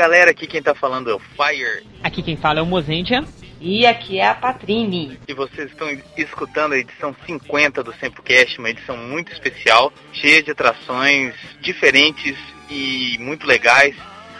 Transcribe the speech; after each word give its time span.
Galera, 0.00 0.30
aqui 0.30 0.46
quem 0.46 0.62
tá 0.62 0.74
falando 0.74 1.10
é 1.10 1.14
o 1.14 1.18
Fire. 1.18 1.86
Aqui 2.02 2.22
quem 2.22 2.34
fala 2.34 2.58
é 2.58 2.62
o 2.62 2.66
Mozendia. 2.66 3.22
E 3.60 3.84
aqui 3.84 4.18
é 4.18 4.26
a 4.26 4.34
Patrine. 4.34 5.20
E 5.28 5.34
vocês 5.34 5.70
estão 5.70 5.86
escutando 6.16 6.72
a 6.72 6.78
edição 6.78 7.14
50 7.26 7.82
do 7.82 7.92
Sempocast, 7.92 8.58
uma 8.58 8.70
edição 8.70 8.96
muito 8.96 9.30
especial, 9.30 9.92
cheia 10.14 10.42
de 10.42 10.52
atrações 10.52 11.34
diferentes 11.60 12.34
e 12.70 13.18
muito 13.20 13.46
legais 13.46 13.94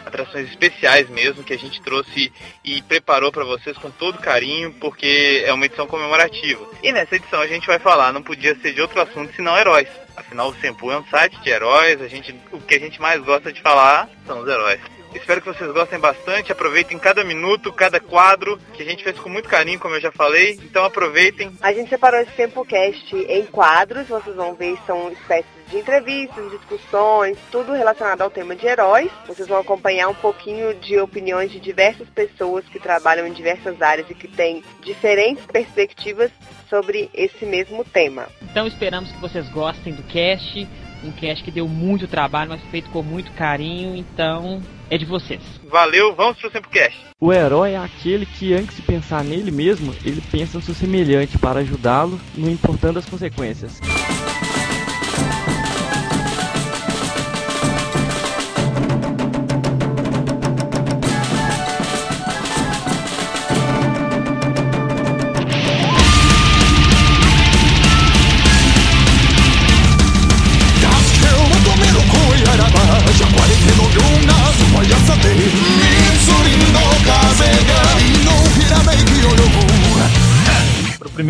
atrações 0.06 0.48
especiais 0.48 1.08
mesmo 1.10 1.44
que 1.44 1.52
a 1.52 1.58
gente 1.58 1.80
trouxe 1.82 2.32
e 2.64 2.80
preparou 2.82 3.30
para 3.30 3.44
vocês 3.44 3.76
com 3.76 3.90
todo 3.90 4.18
carinho, 4.18 4.72
porque 4.80 5.44
é 5.46 5.52
uma 5.52 5.66
edição 5.66 5.86
comemorativa. 5.86 6.66
E 6.82 6.90
nessa 6.90 7.16
edição 7.16 7.38
a 7.38 7.46
gente 7.46 7.66
vai 7.66 7.78
falar, 7.78 8.12
não 8.12 8.22
podia 8.22 8.56
ser 8.56 8.72
de 8.72 8.80
outro 8.80 9.00
assunto 9.00 9.32
senão 9.36 9.56
heróis. 9.56 9.88
Afinal, 10.16 10.48
o 10.48 10.54
Sempu 10.54 10.90
é 10.90 10.98
um 10.98 11.04
site 11.04 11.38
de 11.42 11.50
heróis, 11.50 12.00
a 12.00 12.08
gente, 12.08 12.34
o 12.50 12.60
que 12.60 12.74
a 12.74 12.80
gente 12.80 13.00
mais 13.00 13.22
gosta 13.22 13.52
de 13.52 13.60
falar 13.60 14.08
são 14.26 14.40
os 14.40 14.48
heróis. 14.48 14.80
Espero 15.14 15.40
que 15.40 15.48
vocês 15.48 15.70
gostem 15.72 15.98
bastante, 15.98 16.52
aproveitem 16.52 16.98
cada 16.98 17.24
minuto, 17.24 17.72
cada 17.72 17.98
quadro, 18.00 18.58
que 18.72 18.82
a 18.82 18.86
gente 18.86 19.02
fez 19.02 19.18
com 19.18 19.28
muito 19.28 19.48
carinho, 19.48 19.78
como 19.78 19.94
eu 19.94 20.00
já 20.00 20.12
falei. 20.12 20.58
Então 20.62 20.84
aproveitem. 20.84 21.52
A 21.60 21.72
gente 21.72 21.88
separou 21.88 22.20
esse 22.20 22.32
TempoCast 22.32 23.16
em 23.16 23.44
quadros, 23.46 24.08
vocês 24.08 24.36
vão 24.36 24.54
ver, 24.54 24.78
são 24.86 25.10
espécies 25.10 25.50
de 25.68 25.78
entrevistas, 25.78 26.50
discussões, 26.50 27.38
tudo 27.50 27.72
relacionado 27.72 28.22
ao 28.22 28.30
tema 28.30 28.56
de 28.56 28.66
heróis. 28.66 29.10
Vocês 29.26 29.46
vão 29.46 29.58
acompanhar 29.58 30.08
um 30.08 30.14
pouquinho 30.14 30.74
de 30.74 30.98
opiniões 30.98 31.50
de 31.50 31.60
diversas 31.60 32.08
pessoas 32.08 32.64
que 32.66 32.78
trabalham 32.78 33.26
em 33.26 33.32
diversas 33.32 33.80
áreas 33.80 34.10
e 34.10 34.14
que 34.14 34.28
têm 34.28 34.64
diferentes 34.82 35.44
perspectivas 35.46 36.30
sobre 36.68 37.10
esse 37.14 37.44
mesmo 37.44 37.84
tema. 37.84 38.28
Então 38.42 38.66
esperamos 38.66 39.10
que 39.12 39.20
vocês 39.20 39.48
gostem 39.50 39.92
do 39.92 40.02
cast, 40.04 40.68
um 41.04 41.12
cast 41.12 41.44
que 41.44 41.50
deu 41.50 41.66
muito 41.68 42.08
trabalho, 42.08 42.50
mas 42.50 42.62
feito 42.70 42.90
com 42.90 43.02
muito 43.02 43.32
carinho, 43.32 43.94
então 43.96 44.60
é 44.90 44.98
de 44.98 45.04
vocês. 45.06 45.40
Valeu, 45.70 46.14
vamos 46.14 46.38
pro 46.38 46.50
Sempocast. 46.50 46.98
O 47.18 47.32
herói 47.32 47.72
é 47.72 47.78
aquele 47.78 48.26
que, 48.26 48.52
antes 48.52 48.76
de 48.76 48.82
pensar 48.82 49.22
nele 49.22 49.50
mesmo, 49.50 49.94
ele 50.04 50.20
pensa 50.30 50.58
no 50.58 50.64
seu 50.64 50.74
semelhante 50.74 51.38
para 51.38 51.60
ajudá-lo, 51.60 52.20
não 52.36 52.50
importando 52.50 52.98
as 52.98 53.06
consequências. 53.06 53.80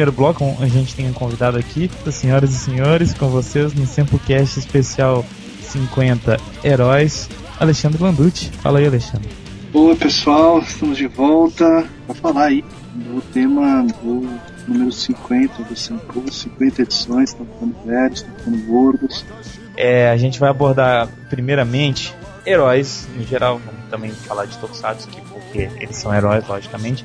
Primeiro 0.01 0.13
bloco, 0.13 0.57
a 0.61 0.67
gente 0.67 0.95
tem 0.95 1.11
um 1.11 1.13
convidado 1.13 1.59
aqui, 1.59 1.91
senhoras 2.11 2.53
e 2.53 2.59
senhores, 2.59 3.13
com 3.13 3.29
vocês 3.29 3.75
no 3.75 3.87
Sempocast 3.87 4.59
especial 4.59 5.27
50 5.61 6.39
Heróis, 6.65 7.29
Alexandre 7.59 8.03
Landucci. 8.03 8.51
Fala 8.63 8.79
aí, 8.79 8.87
Alexandre. 8.87 9.29
Oi, 9.75 9.95
pessoal, 9.97 10.61
estamos 10.61 10.97
de 10.97 11.07
volta 11.07 11.87
para 12.07 12.15
falar 12.15 12.45
aí 12.47 12.65
do 12.95 13.21
tema 13.21 13.87
do 14.03 14.27
número 14.67 14.91
50 14.91 15.65
do 15.65 15.77
Sempo, 15.77 16.33
50 16.33 16.81
edições, 16.81 17.31
estão 17.31 17.45
ficando 17.45 17.77
velhos, 17.85 18.21
estão 18.21 18.35
ficando 18.39 18.67
gordos. 18.67 19.27
É, 19.77 20.11
a 20.11 20.17
gente 20.17 20.41
vai 20.41 20.49
abordar 20.49 21.09
primeiramente 21.29 22.15
heróis, 22.47 23.07
em 23.19 23.27
geral, 23.27 23.61
vamos 23.63 23.91
também 23.91 24.13
falar 24.13 24.47
de 24.47 24.57
Tokusatsu, 24.57 25.11
porque 25.31 25.69
eles 25.79 25.97
são 25.97 26.15
heróis, 26.15 26.47
logicamente, 26.49 27.05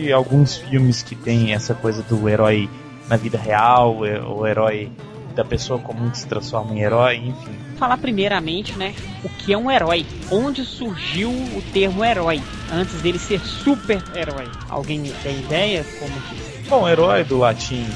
e 0.00 0.12
alguns 0.12 0.56
filmes 0.56 1.02
que 1.02 1.14
tem 1.14 1.52
essa 1.52 1.74
coisa 1.74 2.02
do 2.02 2.28
herói 2.28 2.68
na 3.08 3.16
vida 3.16 3.38
real, 3.38 4.04
é, 4.06 4.20
o 4.20 4.46
herói 4.46 4.90
da 5.34 5.44
pessoa 5.44 5.78
comum 5.78 6.10
que 6.10 6.18
se 6.18 6.26
transforma 6.26 6.74
em 6.74 6.80
herói, 6.80 7.16
enfim. 7.16 7.52
Falar 7.76 7.96
primeiramente, 7.98 8.76
né, 8.76 8.94
o 9.24 9.28
que 9.28 9.52
é 9.52 9.58
um 9.58 9.70
herói? 9.70 10.04
Onde 10.30 10.64
surgiu 10.64 11.30
o 11.30 11.62
termo 11.72 12.04
herói 12.04 12.42
antes 12.72 13.00
dele 13.00 13.18
ser 13.18 13.40
super-herói? 13.40 14.48
Alguém 14.68 15.02
tem 15.22 15.38
ideia 15.38 15.84
como 15.98 16.12
que? 16.22 16.68
Bom, 16.68 16.88
herói 16.88 17.24
do 17.24 17.38
latim 17.38 17.86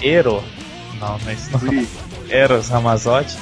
hero, 0.00 0.42
não, 1.00 1.18
não 1.18 1.30
é 1.30 1.36
não. 1.52 1.86
Eros 2.28 2.68
Ramazotti. 2.68 3.36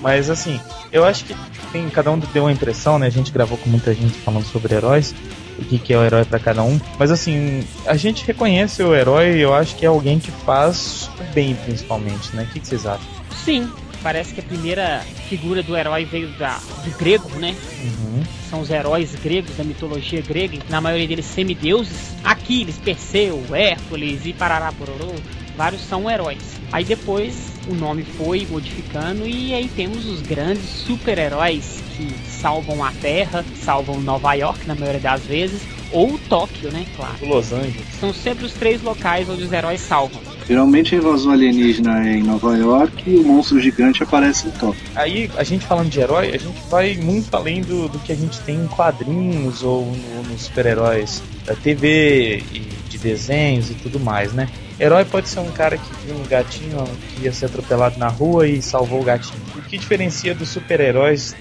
Mas 0.00 0.30
assim, 0.30 0.60
eu 0.92 1.04
acho 1.04 1.24
que 1.24 1.34
tem, 1.72 1.88
cada 1.88 2.10
um 2.10 2.18
deu 2.18 2.44
uma 2.44 2.52
impressão, 2.52 2.98
né? 2.98 3.06
A 3.06 3.10
gente 3.10 3.32
gravou 3.32 3.58
com 3.58 3.68
muita 3.68 3.94
gente 3.94 4.14
falando 4.18 4.44
sobre 4.44 4.74
heróis 4.74 5.14
o 5.58 5.64
que, 5.64 5.78
que 5.78 5.92
é 5.92 5.98
o 5.98 6.04
herói 6.04 6.24
para 6.24 6.38
cada 6.38 6.62
um. 6.62 6.78
Mas 6.98 7.10
assim, 7.10 7.64
a 7.86 7.96
gente 7.96 8.24
reconhece 8.26 8.82
o 8.82 8.94
herói, 8.94 9.38
eu 9.38 9.54
acho 9.54 9.74
que 9.76 9.84
é 9.84 9.88
alguém 9.88 10.18
que 10.18 10.30
faz 10.30 11.10
o 11.18 11.34
bem, 11.34 11.54
principalmente, 11.54 12.34
né? 12.34 12.44
O 12.44 12.52
que, 12.52 12.60
que 12.60 12.66
vocês 12.66 12.86
acham? 12.86 13.06
Sim, 13.44 13.70
parece 14.02 14.34
que 14.34 14.40
a 14.40 14.42
primeira 14.42 15.00
figura 15.28 15.62
do 15.62 15.76
herói 15.76 16.04
veio 16.04 16.28
da, 16.38 16.58
do 16.84 16.90
grego, 16.98 17.28
né? 17.38 17.54
Uhum. 17.82 18.22
São 18.50 18.60
os 18.60 18.70
heróis 18.70 19.14
gregos 19.16 19.56
da 19.56 19.64
mitologia 19.64 20.20
grega, 20.20 20.58
na 20.68 20.80
maioria 20.80 21.08
deles 21.08 21.26
semideuses. 21.26 22.14
Aquiles, 22.22 22.76
Perseu, 22.78 23.42
Hércules 23.52 24.26
e 24.26 24.32
Parará 24.32 24.72
Pororô, 24.72 25.14
vários 25.56 25.82
são 25.82 26.10
heróis. 26.10 26.38
Aí 26.72 26.84
depois 26.84 27.52
o 27.68 27.74
nome 27.74 28.02
foi 28.02 28.46
modificando 28.48 29.26
e 29.26 29.54
aí 29.54 29.68
temos 29.68 30.06
os 30.06 30.20
grandes 30.20 30.68
super-heróis 30.68 31.82
que 31.96 32.12
salvam 32.28 32.84
a 32.84 32.92
Terra, 32.92 33.44
salvam 33.62 34.00
Nova 34.00 34.34
York 34.34 34.66
na 34.66 34.74
maioria 34.74 35.00
das 35.00 35.22
vezes, 35.22 35.62
ou 35.92 36.18
Tóquio, 36.28 36.70
né? 36.70 36.84
Claro. 36.94 37.14
Los 37.22 37.52
Angeles. 37.52 37.86
São 37.98 38.12
sempre 38.12 38.44
os 38.44 38.52
três 38.52 38.82
locais 38.82 39.28
onde 39.28 39.44
os 39.44 39.52
heróis 39.52 39.80
salvam. 39.80 40.20
Geralmente 40.46 40.94
a 40.94 40.98
invasão 40.98 41.32
alienígena 41.32 42.06
é 42.06 42.18
em 42.18 42.22
Nova 42.22 42.56
York 42.56 43.10
e 43.10 43.16
o 43.16 43.24
monstro 43.24 43.60
gigante 43.60 44.02
aparece 44.02 44.46
em 44.48 44.50
Tóquio. 44.52 44.82
Aí, 44.94 45.30
a 45.36 45.42
gente 45.42 45.66
falando 45.66 45.88
de 45.88 45.98
herói, 45.98 46.28
a 46.28 46.38
gente 46.38 46.60
vai 46.68 46.94
muito 46.96 47.34
além 47.34 47.62
do, 47.62 47.88
do 47.88 47.98
que 47.98 48.12
a 48.12 48.16
gente 48.16 48.38
tem 48.40 48.56
em 48.56 48.66
quadrinhos 48.68 49.62
ou 49.62 49.86
no, 49.86 50.22
nos 50.24 50.42
super-heróis 50.42 51.22
da 51.44 51.54
TV 51.54 52.44
e 52.52 52.60
de 52.88 52.98
desenhos 52.98 53.70
e 53.70 53.74
tudo 53.74 53.98
mais, 53.98 54.32
né? 54.32 54.48
Herói 54.78 55.04
pode 55.04 55.28
ser 55.28 55.40
um 55.40 55.50
cara 55.50 55.78
que 55.78 55.94
viu 56.04 56.14
um 56.14 56.24
gatinho 56.24 56.84
que 57.08 57.24
ia 57.24 57.32
ser 57.32 57.46
atropelado 57.46 57.98
na 57.98 58.08
rua 58.08 58.46
e 58.46 58.60
salvou 58.60 59.00
o 59.00 59.04
gatinho. 59.04 59.40
O 59.54 59.62
que 59.62 59.78
diferencia 59.78 60.34
dos 60.34 60.50
super-heróis 60.50 61.34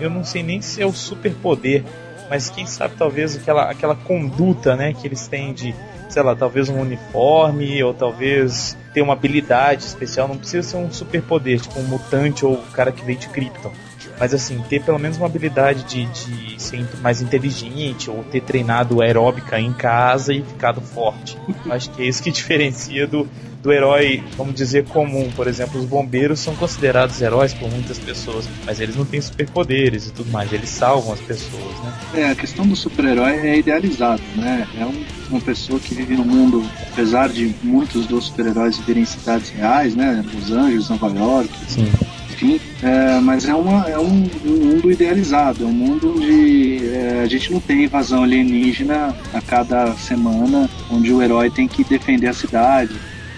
eu 0.00 0.10
não 0.10 0.24
sei 0.24 0.42
nem 0.42 0.60
se 0.60 0.82
é 0.82 0.86
o 0.86 0.92
superpoder, 0.92 1.82
mas 2.30 2.48
quem 2.50 2.66
sabe 2.66 2.94
talvez 2.96 3.36
aquela, 3.36 3.70
aquela 3.70 3.94
conduta 3.94 4.76
né, 4.76 4.92
que 4.92 5.06
eles 5.06 5.26
têm 5.26 5.52
de, 5.52 5.74
sei 6.08 6.22
lá, 6.22 6.34
talvez 6.34 6.68
um 6.68 6.80
uniforme 6.80 7.82
ou 7.82 7.92
talvez 7.92 8.76
ter 8.92 9.02
uma 9.02 9.14
habilidade 9.14 9.82
especial. 9.82 10.28
Não 10.28 10.38
precisa 10.38 10.68
ser 10.68 10.76
um 10.76 10.90
superpoder, 10.90 11.60
tipo 11.60 11.78
um 11.80 11.84
mutante 11.84 12.44
ou 12.46 12.54
o 12.54 12.70
cara 12.72 12.92
que 12.92 13.04
veio 13.04 13.18
de 13.18 13.28
Krypton. 13.28 13.72
Mas 14.18 14.32
assim, 14.34 14.62
ter 14.68 14.82
pelo 14.82 14.98
menos 14.98 15.16
uma 15.16 15.26
habilidade 15.26 15.84
de, 15.84 16.06
de 16.06 16.62
ser 16.62 16.86
mais 17.00 17.20
inteligente 17.20 18.10
ou 18.10 18.22
ter 18.24 18.40
treinado 18.40 19.02
aeróbica 19.02 19.60
em 19.60 19.72
casa 19.72 20.32
e 20.32 20.42
ficado 20.42 20.80
forte. 20.80 21.36
Acho 21.70 21.90
que 21.90 22.02
é 22.02 22.06
isso 22.06 22.22
que 22.22 22.30
diferencia 22.30 23.06
do, 23.06 23.28
do 23.64 23.72
herói, 23.72 24.22
vamos 24.36 24.54
dizer, 24.54 24.84
comum. 24.84 25.30
Por 25.34 25.48
exemplo, 25.48 25.80
os 25.80 25.86
bombeiros 25.86 26.38
são 26.38 26.54
considerados 26.54 27.20
heróis 27.20 27.54
por 27.54 27.70
muitas 27.70 27.98
pessoas, 27.98 28.46
mas 28.64 28.78
eles 28.78 28.94
não 28.94 29.06
têm 29.06 29.20
superpoderes 29.20 30.08
e 30.08 30.12
tudo 30.12 30.30
mais, 30.30 30.52
eles 30.52 30.68
salvam 30.68 31.14
as 31.14 31.20
pessoas, 31.20 31.74
né? 31.82 31.94
É, 32.14 32.30
a 32.30 32.34
questão 32.34 32.66
do 32.66 32.76
super-herói 32.76 33.32
é 33.32 33.58
idealizado, 33.58 34.22
né? 34.36 34.68
É 34.78 34.84
um, 34.84 35.04
uma 35.30 35.40
pessoa 35.40 35.80
que 35.80 35.94
vive 35.94 36.14
no 36.14 36.24
mundo, 36.24 36.62
apesar 36.92 37.30
de 37.30 37.54
muitos 37.62 38.06
dos 38.06 38.26
super-heróis 38.26 38.76
viverem 38.78 39.02
em 39.02 39.06
cidades 39.06 39.48
reais, 39.50 39.96
né? 39.96 40.22
Los 40.34 40.52
Angeles, 40.52 40.88
Nova 40.90 41.08
York. 41.08 41.50
Sim 41.66 41.90
enfim, 42.34 42.60
é, 42.82 43.20
mas 43.20 43.48
é, 43.48 43.54
uma, 43.54 43.88
é 43.88 43.98
um, 43.98 44.28
um, 44.44 44.64
mundo 44.64 44.90
idealizado, 44.90 45.62
é 45.62 45.66
um 45.66 45.72
mundo 45.72 46.14
onde 46.16 46.84
é, 46.88 47.22
a 47.22 47.26
gente 47.26 47.52
não 47.52 47.60
tem 47.60 47.84
invasão 47.84 48.24
alienígena 48.24 49.14
a 49.32 49.40
cada 49.40 49.92
semana, 49.94 50.68
onde 50.90 51.12
o 51.12 51.22
herói 51.22 51.48
tem 51.48 51.68
que 51.68 51.84
defender 51.84 52.26
a 52.26 52.34
cidade, 52.34 52.94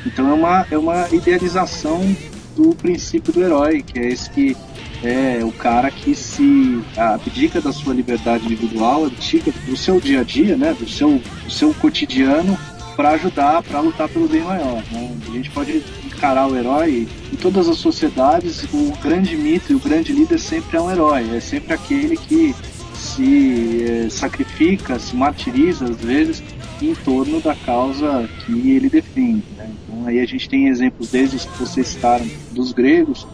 então 0.07 0.31
é 0.31 0.33
uma, 0.33 0.67
é 0.71 0.79
uma 0.79 1.09
idealização 1.13 2.17
do 2.57 2.75
princípio 2.75 3.33
do 3.35 3.43
herói, 3.43 3.83
que 3.83 3.99
é 3.99 4.09
esse 4.09 4.31
que 4.31 4.57
é 5.05 5.45
o 5.45 5.53
cara 5.53 5.91
que 5.91 6.15
se 6.15 6.83
abdica 6.97 7.61
da 7.61 7.73
sua 7.73 7.93
liberdade 7.93 8.47
individual, 8.47 9.05
abdica 9.05 9.53
do 9.67 9.77
seu 9.77 10.01
dia 10.01 10.21
a 10.21 10.25
dia, 10.25 10.57
né, 10.57 10.73
do 10.73 10.89
seu, 10.89 11.21
do 11.45 11.51
seu 11.51 11.75
cotidiano 11.75 12.59
para 12.97 13.11
ajudar, 13.11 13.63
para 13.63 13.81
lutar 13.81 14.09
pelo 14.09 14.27
bem 14.27 14.41
maior. 14.41 14.83
Né? 14.91 15.15
A 15.29 15.33
gente 15.33 15.51
pode 15.51 15.85
encarar 16.17 16.49
o 16.49 16.57
herói 16.57 17.07
em 17.33 17.37
todas 17.37 17.69
as 17.69 17.77
sociedades, 17.77 18.65
o 18.73 18.93
grande 19.03 19.37
mito 19.37 19.73
e 19.73 19.77
o 19.77 19.79
grande 19.79 20.13
líder 20.13 20.39
sempre 20.39 20.77
é 20.77 20.81
um 20.81 20.91
herói, 20.91 21.37
é 21.37 21.41
sempre 21.41 21.75
aquele 21.75 22.17
que 22.17 22.55
se 22.95 23.85
é, 23.85 24.09
sacrifica, 24.09 24.99
se 24.99 25.15
martiriza 25.15 25.85
às 25.85 25.97
vezes 25.97 26.43
em 26.81 26.95
torno 26.95 27.41
da 27.41 27.55
causa 27.55 28.29
que 28.45 28.71
ele 28.71 28.89
defende. 28.89 29.45
Né? 29.57 29.71
Então 29.83 30.07
aí 30.07 30.21
a 30.21 30.27
gente 30.27 30.49
tem 30.49 30.69
exemplos 30.69 31.11
desde 31.11 31.37
os 31.37 31.45
que 31.45 31.59
vocês 31.59 31.87
citaram 31.87 32.27
dos 32.53 32.73
gregos, 32.73 33.27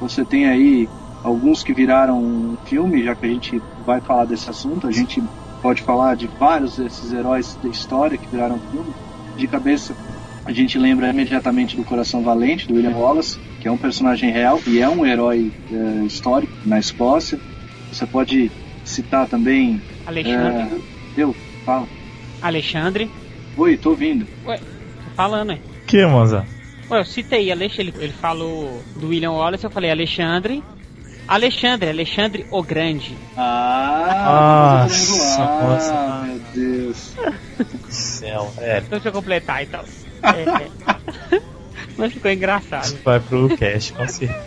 você 0.00 0.24
tem 0.24 0.46
aí 0.46 0.88
alguns 1.24 1.64
que 1.64 1.74
viraram 1.74 2.22
um 2.22 2.56
filme, 2.66 3.02
já 3.02 3.14
que 3.14 3.26
a 3.26 3.28
gente 3.28 3.60
vai 3.84 4.00
falar 4.00 4.24
desse 4.24 4.48
assunto, 4.48 4.86
a 4.86 4.92
gente 4.92 5.22
pode 5.60 5.82
falar 5.82 6.14
de 6.14 6.28
vários 6.38 6.76
desses 6.76 7.12
heróis 7.12 7.58
da 7.62 7.68
história 7.68 8.16
que 8.16 8.28
viraram 8.28 8.60
filme. 8.70 8.94
De 9.36 9.46
cabeça, 9.46 9.94
a 10.48 10.52
gente 10.52 10.78
lembra 10.78 11.10
imediatamente 11.10 11.76
do 11.76 11.84
Coração 11.84 12.22
Valente, 12.22 12.66
do 12.66 12.74
William 12.74 12.96
Wallace, 12.96 13.38
que 13.60 13.68
é 13.68 13.70
um 13.70 13.76
personagem 13.76 14.30
real 14.30 14.58
e 14.66 14.80
é 14.80 14.88
um 14.88 15.04
herói 15.04 15.52
é, 15.70 16.06
histórico 16.06 16.50
na 16.64 16.78
Escócia. 16.78 17.38
Você 17.92 18.06
pode 18.06 18.50
citar 18.82 19.28
também. 19.28 19.78
Alexandre. 20.06 20.82
É, 21.18 21.22
eu, 21.22 21.36
fala. 21.66 21.86
Alexandre. 22.40 23.10
Oi, 23.58 23.76
tô 23.76 23.90
ouvindo. 23.90 24.26
Ué, 24.46 24.56
tô 24.56 25.10
falando, 25.14 25.52
hein? 25.52 25.60
Que, 25.86 26.06
moça? 26.06 26.46
Ué, 26.90 26.98
eu 26.98 27.04
citei 27.04 27.52
Alexandre, 27.52 27.92
ele, 27.94 28.04
ele 28.04 28.12
falou 28.14 28.82
do 28.96 29.08
William 29.08 29.32
Wallace, 29.32 29.64
eu 29.64 29.70
falei 29.70 29.90
Alexandre. 29.90 30.64
Alexandre, 31.28 31.90
Alexandre 31.90 32.46
o 32.50 32.62
Grande. 32.62 33.14
Ah, 33.36 34.86
nossa, 34.88 35.42
ah, 35.42 35.62
nossa. 35.62 36.26
meu 36.26 36.40
Deus. 36.54 37.14
Céu, 37.90 38.50
é. 38.56 38.78
Então 38.78 38.92
deixa 38.92 39.08
eu 39.08 39.12
completar 39.12 39.62
então. 39.62 39.84
É, 40.22 41.40
mas 41.96 42.12
ficou 42.12 42.30
engraçado. 42.30 42.84
Isso 42.84 42.98
vai 43.04 43.20
pro 43.20 43.56
cast, 43.56 43.92
com 43.92 44.06
certeza. 44.08 44.46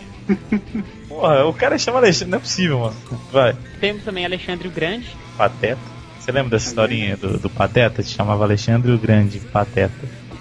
Porra, 1.08 1.44
o 1.46 1.52
cara 1.52 1.76
chama 1.78 1.98
Alexandre, 1.98 2.30
não 2.30 2.38
é 2.38 2.40
possível, 2.40 2.78
mano. 2.80 2.96
Vai. 3.32 3.56
Temos 3.80 4.04
também 4.04 4.24
Alexandre 4.24 4.68
o 4.68 4.70
Grande. 4.70 5.14
Pateta. 5.36 5.80
Você 6.20 6.30
lembra 6.30 6.50
dessa 6.50 6.68
historinha 6.68 7.16
do, 7.16 7.38
do 7.38 7.50
Pateta? 7.50 8.02
Se 8.02 8.10
chamava 8.10 8.44
Alexandre 8.44 8.92
o 8.92 8.98
Grande, 8.98 9.40
Pateta. 9.40 9.92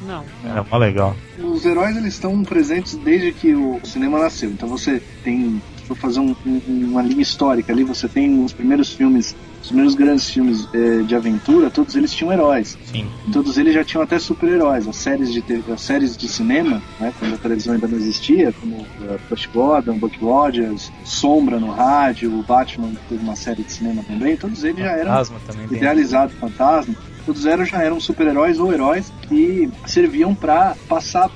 Não. 0.04 0.24
Era 0.46 0.64
mó 0.64 0.78
legal. 0.78 1.16
Os 1.40 1.66
heróis 1.66 1.96
eles 1.98 2.14
estão 2.14 2.44
presentes 2.44 2.96
desde 2.96 3.32
que 3.32 3.54
o 3.56 3.80
cinema 3.84 4.20
nasceu. 4.20 4.50
Então 4.52 4.70
você 4.70 5.02
tem, 5.24 5.62
se 5.78 5.84
for 5.86 5.98
fazer 5.98 6.20
um- 6.20 6.36
um- 6.46 6.62
uma 6.92 7.02
linha 7.02 7.22
histórica 7.22 7.72
ali, 7.74 7.84
você 7.84 8.08
tem 8.08 8.44
os 8.44 8.54
primeiros 8.54 8.94
filmes, 8.94 9.36
os 9.62 9.68
primeiros 9.68 9.96
grandes 9.96 10.30
filmes 10.30 10.68
eh, 10.74 11.04
de 11.04 11.16
aventura, 11.16 11.70
todos 11.70 11.96
eles 11.96 12.12
tinham 12.12 12.34
heróis. 12.34 12.78
Sim. 12.86 13.08
Todos 13.32 13.58
eles 13.58 13.74
já 13.74 13.84
tinham 13.84 14.04
até 14.04 14.18
super-heróis. 14.18 14.88
As 14.88 14.96
séries 14.96 15.32
de 15.32 15.42
TV 15.42 15.72
as 15.72 15.82
séries 15.82 16.18
de 16.18 16.28
cinema, 16.28 16.82
né, 17.00 17.14
quando 17.20 17.36
a 17.36 17.38
televisão 17.38 17.74
ainda 17.74 17.88
não 17.88 17.98
existia, 17.98 18.52
como 18.54 18.78
uh, 18.78 19.20
Flash 19.28 19.46
Gordon, 19.54 19.98
Buck 19.98 20.18
Rogers, 20.20 20.92
Sombra 21.04 21.60
no 21.60 21.72
rádio, 21.72 22.38
o 22.38 22.44
Batman 22.44 22.92
teve 23.08 23.24
uma 23.24 23.36
série 23.36 23.64
de 23.64 23.72
cinema 23.72 24.04
também. 24.04 24.36
Todos 24.36 24.64
eles 24.64 24.80
já 24.80 24.92
eram 24.92 25.26
idealizado 25.70 26.34
fantasma, 26.34 26.96
todos 27.26 27.46
eram 27.46 27.66
já 27.66 27.84
eram 27.84 28.00
super-heróis 28.00 28.60
ou 28.60 28.74
heróis 28.74 29.12
que 29.28 29.70
serviam 29.86 30.34
para 30.34 30.76
passar 30.90 31.30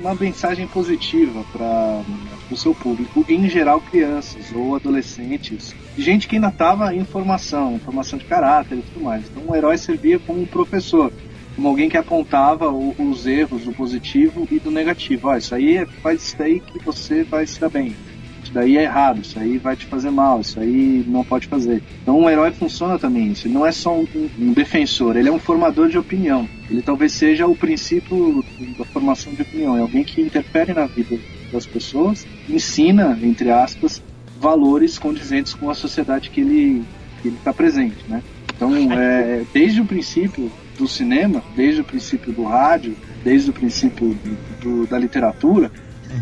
uma 0.00 0.14
mensagem 0.14 0.66
positiva 0.66 1.44
para 1.52 2.02
o 2.50 2.56
seu 2.56 2.74
público, 2.74 3.24
em 3.28 3.48
geral 3.48 3.80
crianças 3.80 4.52
ou 4.54 4.74
adolescentes, 4.74 5.74
gente 5.96 6.26
que 6.28 6.36
ainda 6.36 6.48
estava 6.48 6.94
em 6.94 7.04
formação, 7.04 7.78
formação 7.78 8.18
de 8.18 8.24
caráter 8.24 8.78
e 8.78 8.82
tudo 8.82 9.04
mais. 9.04 9.24
Então 9.28 9.42
o 9.46 9.54
herói 9.54 9.76
servia 9.78 10.18
como 10.18 10.40
um 10.42 10.46
professor, 10.46 11.12
como 11.54 11.68
alguém 11.68 11.88
que 11.88 11.96
apontava 11.96 12.70
o- 12.70 12.94
os 12.98 13.26
erros 13.26 13.64
do 13.64 13.72
positivo 13.72 14.46
e 14.50 14.58
do 14.58 14.70
negativo. 14.70 15.28
Ó, 15.28 15.36
isso 15.36 15.54
aí 15.54 15.76
é- 15.76 15.86
faz 15.86 16.22
isso 16.22 16.38
daí 16.38 16.60
que 16.60 16.78
você 16.84 17.22
vai 17.24 17.46
se 17.46 17.60
dar 17.60 17.68
bem. 17.68 17.94
Isso 18.42 18.54
daí 18.54 18.78
é 18.78 18.84
errado, 18.84 19.20
isso 19.20 19.38
aí 19.38 19.58
vai 19.58 19.76
te 19.76 19.84
fazer 19.84 20.10
mal, 20.10 20.40
isso 20.40 20.58
aí 20.58 21.04
não 21.06 21.22
pode 21.24 21.48
fazer. 21.48 21.82
Então 22.02 22.18
um 22.18 22.30
herói 22.30 22.50
funciona 22.52 22.98
também 22.98 23.32
isso. 23.32 23.48
Não 23.48 23.66
é 23.66 23.72
só 23.72 23.94
um, 23.94 24.06
um 24.38 24.52
defensor, 24.52 25.16
ele 25.16 25.28
é 25.28 25.32
um 25.32 25.38
formador 25.38 25.88
de 25.88 25.98
opinião. 25.98 26.48
Ele 26.70 26.80
talvez 26.80 27.12
seja 27.12 27.46
o 27.46 27.54
princípio 27.56 28.42
da 28.78 28.84
formação 28.86 29.34
de 29.34 29.42
opinião. 29.42 29.76
É 29.76 29.80
alguém 29.80 30.04
que 30.04 30.22
interfere 30.22 30.72
na 30.72 30.86
vida 30.86 31.18
das 31.52 31.66
pessoas, 31.66 32.26
ensina, 32.48 33.18
entre 33.22 33.50
aspas, 33.50 34.02
valores 34.40 34.98
condizentes 34.98 35.54
com 35.54 35.68
a 35.70 35.74
sociedade 35.74 36.30
que 36.30 36.40
ele 36.40 36.84
que 37.22 37.28
está 37.28 37.52
presente, 37.52 37.96
né? 38.08 38.22
Então, 38.54 38.72
é, 38.92 39.42
desde 39.52 39.80
o 39.80 39.84
princípio 39.84 40.50
do 40.78 40.86
cinema, 40.86 41.42
desde 41.56 41.80
o 41.80 41.84
princípio 41.84 42.32
do 42.32 42.44
rádio, 42.44 42.94
desde 43.24 43.50
o 43.50 43.52
princípio 43.52 44.16
do- 44.60 44.86
da 44.86 44.96
literatura, 44.98 45.70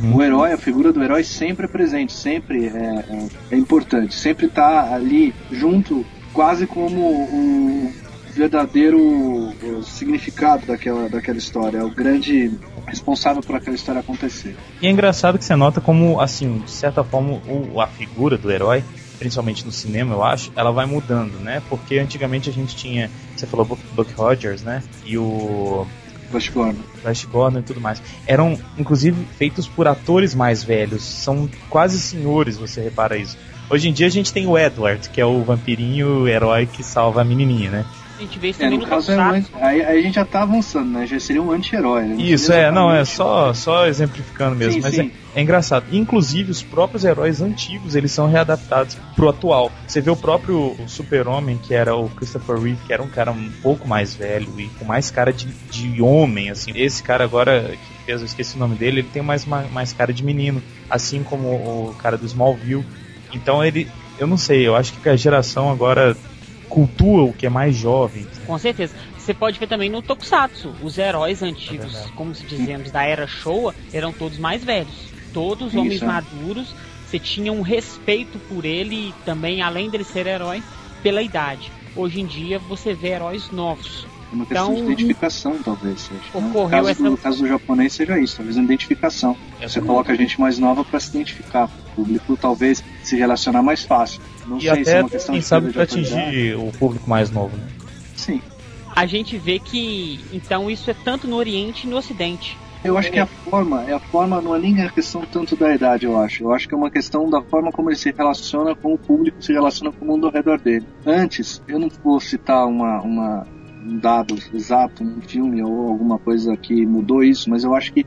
Uhum. 0.03 0.17
o 0.17 0.23
herói, 0.23 0.53
a 0.53 0.57
figura 0.59 0.93
do 0.93 1.03
herói 1.03 1.23
sempre 1.23 1.67
é 1.67 1.69
presente, 1.69 2.13
sempre 2.13 2.67
é, 2.67 2.71
é- 2.71 3.27
é 3.53 3.57
importante, 3.59 4.15
sempre 4.15 4.47
está 4.47 4.95
ali 4.95 5.35
junto, 5.53 6.05
quase 6.33 6.67
como 6.67 7.01
o 7.01 7.93
verdadeiro 8.37 9.53
significado 9.83 10.67
daquela, 10.67 11.09
daquela 11.09 11.39
história, 11.39 11.79
é 11.79 11.85
o 11.85 11.91
grande 11.91 12.53
responsável 12.87 13.43
por 13.43 13.57
aquela 13.57 13.75
história 13.75 14.01
acontecer. 14.01 14.55
E 14.81 14.87
é 14.87 14.91
engraçado 14.91 15.39
que 15.39 15.45
você 15.45 15.57
nota 15.57 15.81
como, 15.81 16.21
assim, 16.21 16.59
de 16.59 16.71
certa 16.71 17.03
forma, 17.03 17.41
o- 17.49 17.81
a 17.81 17.87
figura 17.87 18.37
do 18.37 18.51
herói, 18.51 18.85
principalmente 19.19 19.65
no 19.65 19.73
cinema, 19.73 20.15
eu 20.15 20.23
acho, 20.23 20.53
ela 20.55 20.71
vai 20.71 20.87
mudando, 20.87 21.39
né? 21.41 21.63
Porque 21.69 21.99
antigamente 21.99 22.51
a 22.51 22.53
gente 22.53 22.77
tinha, 22.77 23.11
você 23.35 23.47
falou 23.47 23.65
Buck 23.95 24.13
Rogers, 24.13 24.63
né? 24.63 24.83
E 25.05 25.17
o 25.17 25.87
Flash 26.31 26.49
Gordon. 26.51 26.81
Flash 27.03 27.25
Gordon 27.25 27.59
e 27.61 27.63
tudo 27.63 27.81
mais. 27.81 28.03
Eram, 28.27 28.59
inclusive, 28.79 29.17
feitos 29.39 29.67
por 29.67 29.89
atores 29.89 30.35
mais 30.35 30.63
velhos. 30.63 31.03
São 31.03 31.49
quase 31.71 31.99
senhores, 32.01 32.57
você 32.59 32.81
repara 32.83 33.17
isso. 33.17 33.39
Hoje 33.71 33.89
em 33.89 33.93
dia 33.93 34.07
a 34.07 34.11
gente 34.11 34.33
tem 34.33 34.47
o 34.47 34.57
Edward, 34.59 35.09
que 35.09 35.21
é 35.21 35.25
o 35.27 35.43
vampirinho 35.43 36.29
herói 36.29 36.67
que 36.67 36.83
salva 36.85 37.23
a 37.23 37.25
menininha, 37.25 37.71
né? 37.71 37.85
A 38.17 38.21
gente 38.23 38.39
vê 38.39 38.49
isso 38.49 38.63
É, 38.63 38.71
no 38.71 38.79
no 38.79 38.87
caso 38.87 39.13
é 39.13 39.17
um 39.19 39.31
anti- 39.31 39.51
aí, 39.61 39.83
aí 39.85 39.99
a 39.99 40.03
gente 40.03 40.15
já 40.15 40.25
tá 40.25 40.43
avançando, 40.43 40.91
né? 40.91 41.07
Já 41.07 41.21
seria 41.21 41.43
um 41.43 41.51
anti-herói. 41.53 42.03
né? 42.05 42.17
Isso, 42.19 42.51
é, 42.51 42.71
não, 42.71 42.91
é 42.91 43.05
só, 43.05 43.53
só 43.53 43.87
exemplificando 43.87 44.57
mesmo, 44.57 44.73
Sim, 44.75 44.81
mas 44.81 44.95
sim. 44.95 45.11
É, 45.35 45.41
é 45.41 45.43
engraçado. 45.43 45.85
Inclusive, 45.93 46.51
os 46.51 46.63
próprios 46.63 47.05
heróis 47.05 47.43
antigos, 47.43 47.95
eles 47.95 48.11
são 48.11 48.27
readaptados 48.27 48.97
pro 49.15 49.29
atual. 49.29 49.71
Você 49.87 50.01
vê 50.01 50.11
o 50.11 50.17
próprio 50.17 50.75
super-homem, 50.87 51.59
que 51.59 51.75
era 51.75 51.95
o 51.95 52.09
Christopher 52.09 52.57
Reeve, 52.59 52.79
que 52.87 52.93
era 52.93 53.03
um 53.03 53.09
cara 53.09 53.31
um 53.33 53.51
pouco 53.63 53.87
mais 53.87 54.15
velho 54.15 54.49
e 54.59 54.67
com 54.79 54.87
mais 54.87 55.11
cara 55.11 55.31
de, 55.31 55.47
de 55.71 56.01
homem, 56.01 56.49
assim. 56.49 56.73
Esse 56.75 57.03
cara 57.03 57.23
agora, 57.23 57.71
que 57.77 58.05
fez, 58.07 58.21
eu 58.21 58.27
esqueci 58.27 58.57
o 58.57 58.59
nome 58.59 58.77
dele, 58.77 59.01
ele 59.01 59.09
tem 59.09 59.23
mais, 59.23 59.45
ma- 59.45 59.67
mais 59.71 59.93
cara 59.93 60.13
de 60.15 60.25
menino, 60.25 60.63
assim 60.89 61.23
como 61.23 61.49
o 61.49 61.95
cara 61.99 62.17
do 62.17 62.25
Smallville. 62.25 62.85
Então 63.35 63.63
ele, 63.63 63.87
eu 64.19 64.27
não 64.27 64.39
sei, 64.39 64.67
eu 64.67 64.75
acho 64.75 64.95
que 64.95 65.09
a 65.09 65.17
geração 65.17 65.71
agora 65.71 66.17
cultua 66.69 67.23
o 67.23 67.33
que 67.33 67.47
é 67.47 67.51
mais 67.51 67.75
jovem. 67.75 68.27
Com 68.47 68.59
certeza. 68.59 68.95
Você 69.17 69.35
pode 69.35 69.59
ver 69.59 69.67
também 69.67 69.91
no 69.91 70.03
Tokusatsu. 70.03 70.73
Os 70.83 70.99
heróis 70.99 71.43
antigos, 71.43 71.93
verdade. 71.93 72.13
como 72.13 72.35
se 72.35 72.45
dizemos, 72.45 72.91
da 72.91 73.05
era 73.05 73.27
Showa, 73.27 73.75
eram 73.93 74.13
todos 74.13 74.39
mais 74.39 74.63
velhos. 74.63 75.13
Todos 75.33 75.69
Isso, 75.69 75.81
homens 75.81 76.03
é. 76.03 76.07
maduros. 76.07 76.75
Você 77.07 77.19
tinha 77.19 77.53
um 77.53 77.61
respeito 77.61 78.39
por 78.39 78.65
ele 78.65 79.15
também, 79.25 79.63
além 79.63 79.91
dele 79.91 80.05
ser 80.05 80.27
herói, 80.27 80.63
pela 81.03 81.23
idade. 81.23 81.71
Hoje 81.95 82.21
em 82.21 82.27
dia 82.27 82.59
você 82.59 82.93
vê 82.95 83.09
heróis 83.09 83.51
novos. 83.51 84.07
É 84.37 84.39
uma 84.39 84.47
questão 84.47 84.73
Então, 84.73 84.75
de 84.87 84.93
identificação, 84.93 85.57
talvez. 85.65 86.01
seja. 86.01 86.21
No 86.35 86.49
ocorreu 86.51 86.69
caso, 86.71 86.89
essa- 86.91 87.03
do, 87.03 87.11
no 87.11 87.17
caso 87.17 87.39
do 87.43 87.49
japonês 87.49 87.93
seja 87.93 88.19
isso, 88.19 88.37
talvez 88.37 88.57
uma 88.57 88.65
identificação. 88.65 89.37
Você 89.61 89.81
coloca 89.81 90.13
a 90.13 90.17
gente 90.17 90.41
mais 90.41 90.59
nova 90.59 90.85
para 90.85 91.01
se 91.01 91.11
identificar. 91.11 91.65
O 91.93 91.97
público 91.97 92.37
talvez 92.37 92.83
se 93.03 93.17
relacionar 93.17 93.63
mais 93.63 93.83
fácil. 93.85 94.21
Não 94.47 94.59
E 94.59 94.63
sei 94.63 94.85
se 94.85 94.91
é 94.91 94.93
até, 94.95 95.01
uma 95.03 95.09
questão 95.11 95.33
quem 95.35 95.41
de 95.41 95.47
sabe, 95.47 95.71
de 95.73 95.81
atingir 95.81 96.57
o 96.57 96.71
público 96.79 97.09
mais 97.09 97.31
novo, 97.31 97.57
né? 97.57 97.67
Sim. 98.15 98.41
A 98.95 99.05
gente 99.07 99.37
vê 99.39 99.59
que 99.59 100.21
então 100.33 100.71
isso 100.71 100.91
é 100.91 100.95
tanto 100.95 101.27
no 101.27 101.37
Oriente 101.37 101.87
e 101.87 101.91
no 101.91 101.97
Ocidente. 101.97 102.57
Eu 102.85 102.97
acho 102.97 103.11
que 103.11 103.19
a 103.19 103.27
forma, 103.27 103.83
é 103.83 103.93
a 103.93 103.99
forma 103.99 104.41
não 104.41 104.55
é 104.55 104.61
nem 104.61 104.81
a 104.83 104.89
questão 104.91 105.23
tanto 105.23 105.57
da 105.57 105.75
idade, 105.75 106.07
eu 106.07 106.17
acho. 106.21 106.45
Eu 106.45 106.53
acho 106.53 106.69
que 106.69 106.75
é 106.75 106.77
uma 106.79 106.91
questão 106.91 107.29
da 107.29 107.43
forma 107.43 107.73
como 107.73 107.91
ele 107.91 107.97
se 107.97 108.13
relaciona 108.17 108.77
com 108.77 108.95
o 108.95 108.99
público, 108.99 109.43
se 109.43 109.53
relaciona 109.53 109.91
com 109.91 110.05
o 110.05 110.09
mundo 110.09 110.27
ao 110.29 110.33
redor 110.33 110.61
dele. 110.61 110.87
Antes, 111.05 111.61
eu 111.67 111.81
não 111.81 111.89
vou 112.05 112.21
citar 112.21 112.65
uma, 112.67 113.01
uma, 113.03 113.47
um 113.87 113.99
dado 113.99 114.37
exato, 114.53 115.05
um 115.05 115.21
filme 115.21 115.63
ou 115.63 115.89
alguma 115.89 116.19
coisa 116.19 116.57
que 116.57 116.85
mudou 116.85 117.23
isso, 117.23 117.49
mas 117.49 117.65
eu 117.65 117.75
acho 117.75 117.93
que 117.93 118.05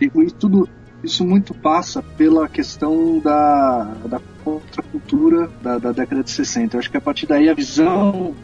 isso 0.00 0.34
tudo 0.38 0.68
isso 1.02 1.24
muito 1.24 1.52
passa 1.52 2.02
pela 2.02 2.48
questão 2.48 3.18
da, 3.18 3.84
da 4.08 4.20
contracultura 4.44 5.50
da, 5.60 5.78
da 5.78 5.92
década 5.92 6.22
de 6.22 6.30
60. 6.30 6.76
Eu 6.76 6.78
acho 6.78 6.90
que 6.90 6.96
a 6.96 7.00
partir 7.00 7.26
daí 7.26 7.48
a 7.48 7.54
visão 7.54 8.34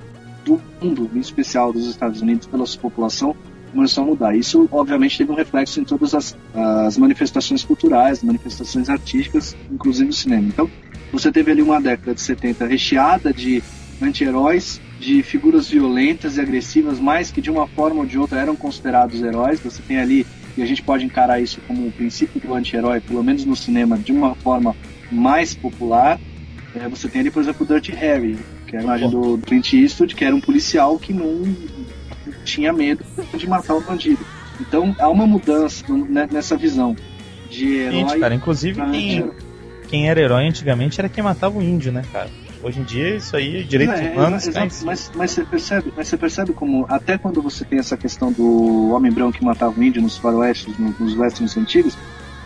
do 0.45 0.61
mundo, 0.83 1.09
em 1.15 1.21
especial 1.21 1.73
dos 1.73 1.87
Estados 1.87 2.21
Unidos, 2.21 2.47
pela 2.49 2.67
sua 2.67 2.81
população, 2.81 3.37
começou 3.73 4.03
a 4.03 4.07
mudar. 4.07 4.37
Isso, 4.37 4.69
obviamente, 4.73 5.19
teve 5.19 5.31
um 5.31 5.35
reflexo 5.35 5.81
em 5.81 5.85
todas 5.85 6.15
as, 6.15 6.37
as 6.55 6.99
manifestações 6.99 7.63
culturais, 7.63 8.23
manifestações 8.23 8.89
artísticas, 8.89 9.57
inclusive 9.71 10.11
o 10.11 10.15
cinema. 10.15 10.49
Então, 10.49 10.69
você 11.13 11.31
teve 11.31 11.53
ali 11.53 11.63
uma 11.63 11.81
década 11.81 12.15
de 12.15 12.21
70 12.21 12.67
recheada 12.67 13.33
de 13.33 13.63
anti-heróis, 14.03 14.81
de 14.99 15.23
figuras 15.23 15.69
violentas 15.69 16.37
e 16.37 16.41
agressivas, 16.41 16.99
mas 16.99 17.31
que 17.31 17.41
de 17.41 17.51
uma 17.51 17.67
forma 17.67 18.01
ou 18.01 18.07
de 18.07 18.19
outra 18.19 18.41
eram 18.41 18.57
considerados 18.57 19.23
heróis. 19.23 19.61
Você 19.61 19.81
tem 19.83 19.99
ali, 19.99 20.27
e 20.57 20.63
a 20.63 20.67
gente 20.67 20.83
pode 20.83 21.05
encarar 21.05 21.41
isso 21.41 21.61
como 21.67 21.87
o 21.87 21.93
princípio 21.93 22.41
do 22.41 22.55
anti-herói, 22.55 23.01
pelo 23.01 23.23
menos 23.23 23.45
no 23.45 23.55
cinema, 23.55 23.97
de 23.97 24.13
uma 24.13 24.35
forma 24.35 24.75
mais 25.11 25.55
popular. 25.55 26.19
É, 26.75 26.89
você 26.89 27.09
tem 27.09 27.21
ali, 27.21 27.31
por 27.31 27.43
exemplo, 27.43 27.65
o 27.65 27.69
Dirty 27.69 27.93
Harry, 27.93 28.37
que 28.67 28.77
é 28.77 28.81
a 28.81 28.83
imagem 28.83 29.09
do 29.09 29.39
Clint 29.39 29.73
Eastwood, 29.73 30.15
que 30.15 30.25
era 30.25 30.35
um 30.35 30.41
policial 30.41 30.99
que 30.99 31.13
não 31.13 31.43
tinha 32.45 32.73
medo 32.73 33.05
de 33.35 33.47
matar 33.47 33.75
o 33.75 33.81
bandido. 33.81 34.25
Então 34.61 34.95
há 34.99 35.09
uma 35.09 35.27
mudança 35.27 35.85
né, 35.89 36.29
nessa 36.31 36.57
visão 36.57 36.97
de 37.49 37.77
herói. 37.77 37.93
Gente, 37.93 38.19
cara, 38.19 38.35
inclusive 38.35 38.81
anti-herói. 38.81 39.33
quem 39.89 40.11
era 40.11 40.21
herói 40.21 40.47
antigamente 40.47 41.01
era 41.01 41.09
quem 41.09 41.23
matava 41.23 41.59
o 41.59 41.63
índio, 41.63 41.93
né, 41.93 42.03
cara? 42.13 42.29
Hoje 42.63 42.81
em 42.81 42.83
dia 42.83 43.17
isso 43.17 43.37
aí, 43.37 43.63
direitos 43.65 44.01
é, 44.01 44.11
humanos, 44.11 44.49
é, 44.49 44.61
mas, 44.61 45.11
mas, 45.15 45.31
você 45.31 45.45
percebe, 45.45 45.93
mas 45.97 46.09
você 46.09 46.17
percebe 46.17 46.53
como 46.53 46.87
até 46.89 47.17
quando 47.17 47.41
você 47.41 47.65
tem 47.65 47.79
essa 47.79 47.97
questão 47.97 48.33
do 48.33 48.91
homem 48.91 49.13
branco 49.13 49.39
que 49.39 49.45
matava 49.45 49.79
o 49.79 49.83
índio 49.83 50.03
nos 50.03 50.17
faroestes, 50.17 50.77
nos, 50.79 50.99
nos 50.99 51.17
westerns 51.17 51.57
antigos, 51.57 51.97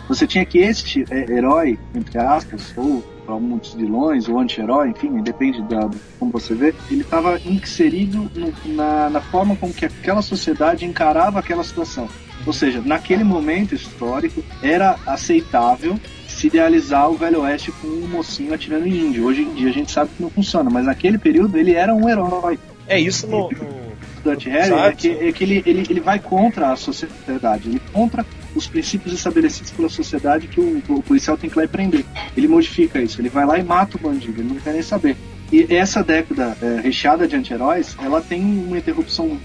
você 0.07 0.27
tinha 0.27 0.45
que 0.45 0.59
este 0.59 1.05
é, 1.09 1.31
herói, 1.31 1.79
entre 1.95 2.19
aspas, 2.19 2.73
ou 2.75 3.01
para 3.25 3.35
muitos 3.39 3.73
vilões, 3.73 4.27
ou 4.27 4.37
anti-herói, 4.39 4.89
enfim, 4.89 5.21
depende 5.21 5.61
da 5.63 5.89
como 6.19 6.31
você 6.31 6.53
vê, 6.53 6.75
ele 6.91 7.01
estava 7.01 7.39
inserido 7.39 8.29
no, 8.35 8.75
na, 8.75 9.09
na 9.09 9.21
forma 9.21 9.55
como 9.55 9.73
que 9.73 9.85
aquela 9.85 10.21
sociedade 10.21 10.85
encarava 10.85 11.39
aquela 11.39 11.63
situação. 11.63 12.07
Ou 12.45 12.53
seja, 12.53 12.81
naquele 12.83 13.23
momento 13.23 13.73
histórico 13.73 14.43
era 14.61 14.97
aceitável 15.05 15.99
se 16.27 16.47
idealizar 16.47 17.09
o 17.09 17.15
Velho 17.15 17.41
Oeste 17.41 17.71
com 17.71 17.87
um 17.87 18.07
mocinho 18.07 18.53
atirando 18.53 18.87
em 18.87 19.07
índio. 19.07 19.25
Hoje 19.25 19.43
em 19.43 19.53
dia 19.53 19.69
a 19.69 19.73
gente 19.73 19.91
sabe 19.91 20.11
que 20.15 20.21
não 20.21 20.29
funciona, 20.29 20.69
mas 20.69 20.85
naquele 20.85 21.17
período 21.17 21.57
ele 21.57 21.73
era 21.73 21.93
um 21.93 22.09
herói. 22.09 22.59
É 22.87 22.99
isso 22.99 23.27
no, 23.27 23.49
no... 23.49 23.93
Dutch 24.23 24.45
Harry 24.45 24.73
é 24.73 24.91
que, 24.93 25.09
é 25.09 25.31
que 25.31 25.43
ele, 25.43 25.63
ele, 25.65 25.83
ele 25.89 25.99
vai 25.99 26.17
contra 26.17 26.71
a 26.71 26.75
sociedade, 26.75 27.69
ele 27.69 27.81
contra 27.91 28.25
os 28.55 28.67
princípios 28.67 29.13
estabelecidos 29.13 29.71
pela 29.71 29.89
sociedade 29.89 30.47
que 30.47 30.59
o, 30.59 30.81
o, 30.89 31.03
policial 31.03 31.37
tem 31.37 31.49
que 31.49 31.55
ir 31.55 31.59
lá 31.59 31.65
e 31.65 31.67
prender. 31.67 32.05
Ele 32.35 32.47
modifica 32.47 33.01
isso, 33.01 33.19
ele 33.19 33.29
vai 33.29 33.45
lá 33.45 33.59
e 33.59 33.63
mata 33.63 33.97
o 33.97 33.99
bandido, 33.99 34.41
ele 34.41 34.49
não 34.49 34.55
quer 34.55 34.73
nem 34.73 34.81
saber. 34.81 35.17
E 35.51 35.67
essa 35.69 36.03
década 36.03 36.57
é, 36.61 36.81
recheada 36.81 37.27
de 37.27 37.35
anti-heróis, 37.35 37.95
ela 38.01 38.21
tem 38.21 38.41
uma 38.41 38.77
interrupção 38.77 39.37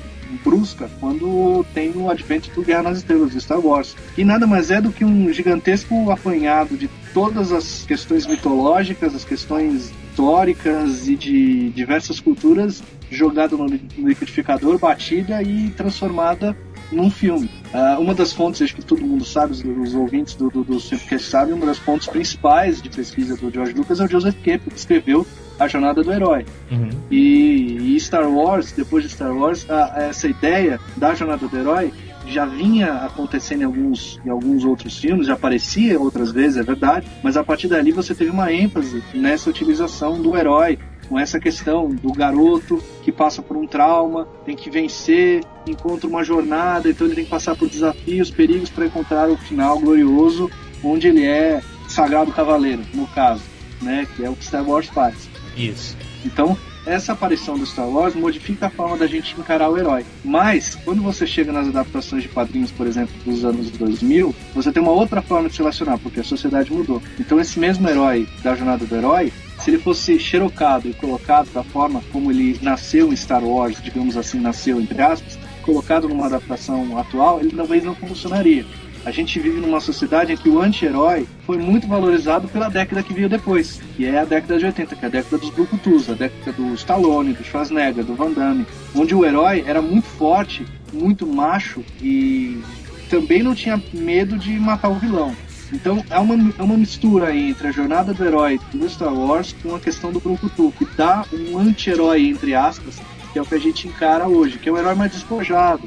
brusca 0.49 0.89
quando 0.99 1.63
tem 1.75 1.93
o 1.95 2.11
advento 2.11 2.51
do 2.53 2.63
Guerra 2.63 2.85
nas 2.85 2.99
Estrelas, 2.99 3.33
de 3.33 3.41
Star 3.41 3.61
Wars. 3.61 3.95
E 4.17 4.25
nada 4.25 4.47
mais 4.47 4.71
é 4.71 4.81
do 4.81 4.91
que 4.91 5.05
um 5.05 5.31
gigantesco 5.31 6.11
apanhado 6.11 6.75
de 6.75 6.89
todas 7.13 7.53
as 7.53 7.85
questões 7.87 8.27
mitológicas, 8.27 9.15
as 9.15 9.25
questões 9.25 9.93
históricas 10.11 11.07
e 11.07 11.17
de 11.17 11.71
diversas 11.71 12.19
culturas 12.19 12.83
jogado 13.11 13.57
no 13.57 13.67
liquidificador, 13.67 14.79
batida 14.79 15.43
e 15.43 15.71
transformada 15.71 16.57
num 16.91 17.11
filme. 17.11 17.51
Uh, 17.73 18.01
uma 18.01 18.15
das 18.15 18.33
fontes, 18.33 18.63
acho 18.63 18.75
que 18.75 18.85
todo 18.85 19.03
mundo 19.03 19.25
sabe, 19.25 19.53
os, 19.53 19.65
os 19.65 19.95
ouvintes 19.95 20.35
do, 20.35 20.51
do, 20.51 20.65
do 20.65 20.81
Simplecast 20.81 21.29
sabem, 21.29 21.55
uma 21.55 21.67
das 21.67 21.79
fontes 21.79 22.09
principais 22.09 22.81
de 22.81 22.89
pesquisa 22.89 23.37
do 23.37 23.51
George 23.51 23.75
Lucas 23.75 24.01
é 24.01 24.05
o 24.05 24.09
Joseph 24.09 24.37
Campbell, 24.37 24.71
que 24.71 24.79
escreveu 24.79 25.27
A 25.59 25.69
Jornada 25.69 26.03
do 26.03 26.13
Herói. 26.13 26.47
Uhum. 26.71 26.91
E, 27.11 27.95
e, 27.97 28.01
Star 28.01 28.29
Wars, 28.31 28.73
depois 28.73 29.05
de 29.05 29.11
Star 29.11 29.35
Wars, 29.35 29.67
essa 29.97 30.29
ideia 30.29 30.81
da 30.97 31.15
Jornada 31.15 31.47
do 31.47 31.57
Herói 31.57 31.93
já 32.29 32.45
vinha 32.45 32.93
acontecendo 32.93 33.63
em 33.63 33.65
alguns, 33.65 34.21
em 34.25 34.31
alguns 34.31 34.65
outros 34.65 34.99
filmes, 34.99 35.27
já 35.27 35.35
aparecia 35.35 35.99
outras 35.99 36.31
vezes, 36.31 36.59
é 36.59 36.63
verdade, 36.63 37.07
mas 37.23 37.37
a 37.37 37.45
partir 37.45 37.69
dali 37.69 37.91
você 37.91 38.15
teve 38.15 38.31
uma 38.31 38.53
ênfase 38.53 39.03
nessa 39.15 39.49
utilização 39.49 40.21
do 40.21 40.37
herói 40.37 40.79
com 41.09 41.19
essa 41.19 41.41
questão 41.41 41.89
do 41.89 42.13
garoto 42.13 42.83
que 43.03 43.11
passa 43.11 43.43
por 43.43 43.57
um 43.57 43.67
trauma, 43.67 44.29
tem 44.45 44.55
que 44.55 44.71
vencer, 44.71 45.43
encontra 45.67 46.07
uma 46.07 46.23
jornada, 46.23 46.89
então 46.89 47.07
ele 47.07 47.17
tem 47.17 47.25
que 47.25 47.31
passar 47.31 47.57
por 47.57 47.69
desafios, 47.69 48.31
perigos 48.31 48.71
para 48.71 48.87
encontrar 48.87 49.29
o 49.29 49.37
final 49.37 49.79
glorioso, 49.79 50.51
onde 50.83 51.09
ele 51.09 51.25
é 51.25 51.63
sagrado 51.89 52.33
cavaleiro, 52.33 52.83
no 52.93 53.07
caso, 53.09 53.43
né, 53.81 54.07
que 54.15 54.25
é 54.25 54.31
o 54.31 54.37
que 54.37 54.45
Star 54.45 54.69
Wars 54.69 54.87
faz. 54.89 55.29
Isso. 55.57 55.97
Então, 56.25 56.57
essa 56.87 57.13
aparição 57.13 57.59
do 57.59 57.67
Star 57.67 57.89
Wars 57.89 58.15
modifica 58.15 58.67
a 58.67 58.71
forma 58.71 58.97
da 58.97 59.07
gente 59.07 59.39
encarar 59.39 59.69
o 59.69 59.77
herói. 59.77 60.07
Mas, 60.25 60.75
quando 60.75 61.03
você 61.03 61.27
chega 61.27 61.53
nas 61.53 61.69
adaptações 61.69 62.23
de 62.23 62.29
quadrinhos, 62.29 62.71
por 62.71 62.87
exemplo, 62.87 63.15
dos 63.25 63.45
anos 63.45 63.71
2000, 63.71 64.35
você 64.55 64.73
tem 64.73 64.83
uma 64.83 64.93
outra 64.93 65.21
forma 65.21 65.49
de 65.49 65.55
se 65.55 65.61
relacionar, 65.61 65.99
porque 65.99 66.21
a 66.21 66.25
sociedade 66.25 66.73
mudou. 66.73 67.03
Então, 67.19 67.39
esse 67.39 67.59
mesmo 67.59 67.89
herói 67.89 68.27
da 68.43 68.55
jornada 68.55 68.87
do 68.87 68.97
herói, 68.97 69.33
se 69.61 69.71
ele 69.71 69.79
fosse 69.79 70.19
xerocado 70.19 70.89
e 70.89 70.95
colocado 70.95 71.53
da 71.53 71.63
forma 71.63 72.03
como 72.13 72.31
ele 72.31 72.59
nasceu 72.63 73.13
em 73.13 73.17
Star 73.17 73.45
Wars, 73.45 73.83
digamos 73.83 74.17
assim, 74.17 74.39
nasceu 74.39 74.81
entre 74.81 75.01
aspas, 75.03 75.39
colocado 75.63 76.09
numa 76.09 76.27
adaptação 76.27 76.99
atual, 76.99 77.41
ele 77.41 77.51
talvez 77.51 77.85
não 77.85 77.95
funcionaria. 77.95 78.65
A 79.05 79.11
gente 79.11 79.39
vive 79.39 79.61
numa 79.61 79.81
sociedade 79.81 80.33
em 80.33 80.37
que 80.37 80.49
o 80.49 80.61
anti-herói 80.61 81.27
foi 81.47 81.57
muito 81.57 81.87
valorizado 81.87 82.49
pela 82.49 82.69
década 82.69 83.03
que 83.03 83.15
veio 83.15 83.29
depois, 83.29 83.81
que 83.97 84.05
é 84.05 84.19
a 84.19 84.25
década 84.25 84.59
de 84.59 84.67
80, 84.67 84.97
que 84.97 85.05
é 85.05 85.09
a 85.09 85.11
década 85.11 85.39
dos 85.39 85.51
Brucutus, 85.51 86.11
a 86.11 86.15
década 86.15 86.53
do 86.53 86.75
Stallone, 86.75 87.33
do 87.33 87.45
Schwarzenegger, 87.45 88.05
do 88.05 88.15
Van 88.15 88.33
Damme, 88.33 88.67
onde 88.95 89.15
o 89.15 89.25
herói 89.25 89.65
era 89.67 89.81
muito 89.81 90.07
forte, 90.07 90.67
muito 90.93 91.27
macho 91.27 91.85
e 92.03 92.61
também 93.09 93.43
não 93.43 93.55
tinha 93.55 93.83
medo 93.93 94.37
de 94.37 94.53
matar 94.59 94.89
o 94.89 94.95
vilão. 94.95 95.35
Então 95.73 96.03
é 96.09 96.19
uma, 96.19 96.35
é 96.59 96.63
uma 96.63 96.77
mistura 96.77 97.35
entre 97.35 97.69
a 97.69 97.73
jornada 97.73 98.15
do 98.15 98.25
herói 98.25 98.59
do 98.73 98.89
Star 98.89 99.13
Wars 99.13 99.55
com 99.63 99.75
a 99.75 99.81
questão 99.81 100.11
do 100.11 100.21
Brucutu, 100.21 100.73
que 100.79 100.87
dá 100.97 101.25
um 101.33 101.59
anti-herói, 101.59 102.29
entre 102.29 102.55
aspas, 102.55 102.99
que 103.33 103.39
é 103.39 103.43
o 103.43 103.47
que 103.47 103.55
a 103.55 103.61
gente 103.61 103.87
encara 103.87 104.27
hoje, 104.27 104.59
que 104.59 104.69
é 104.69 104.73
um 104.73 104.79
herói 104.79 104.95
mais 104.95 105.13
despojado, 105.13 105.83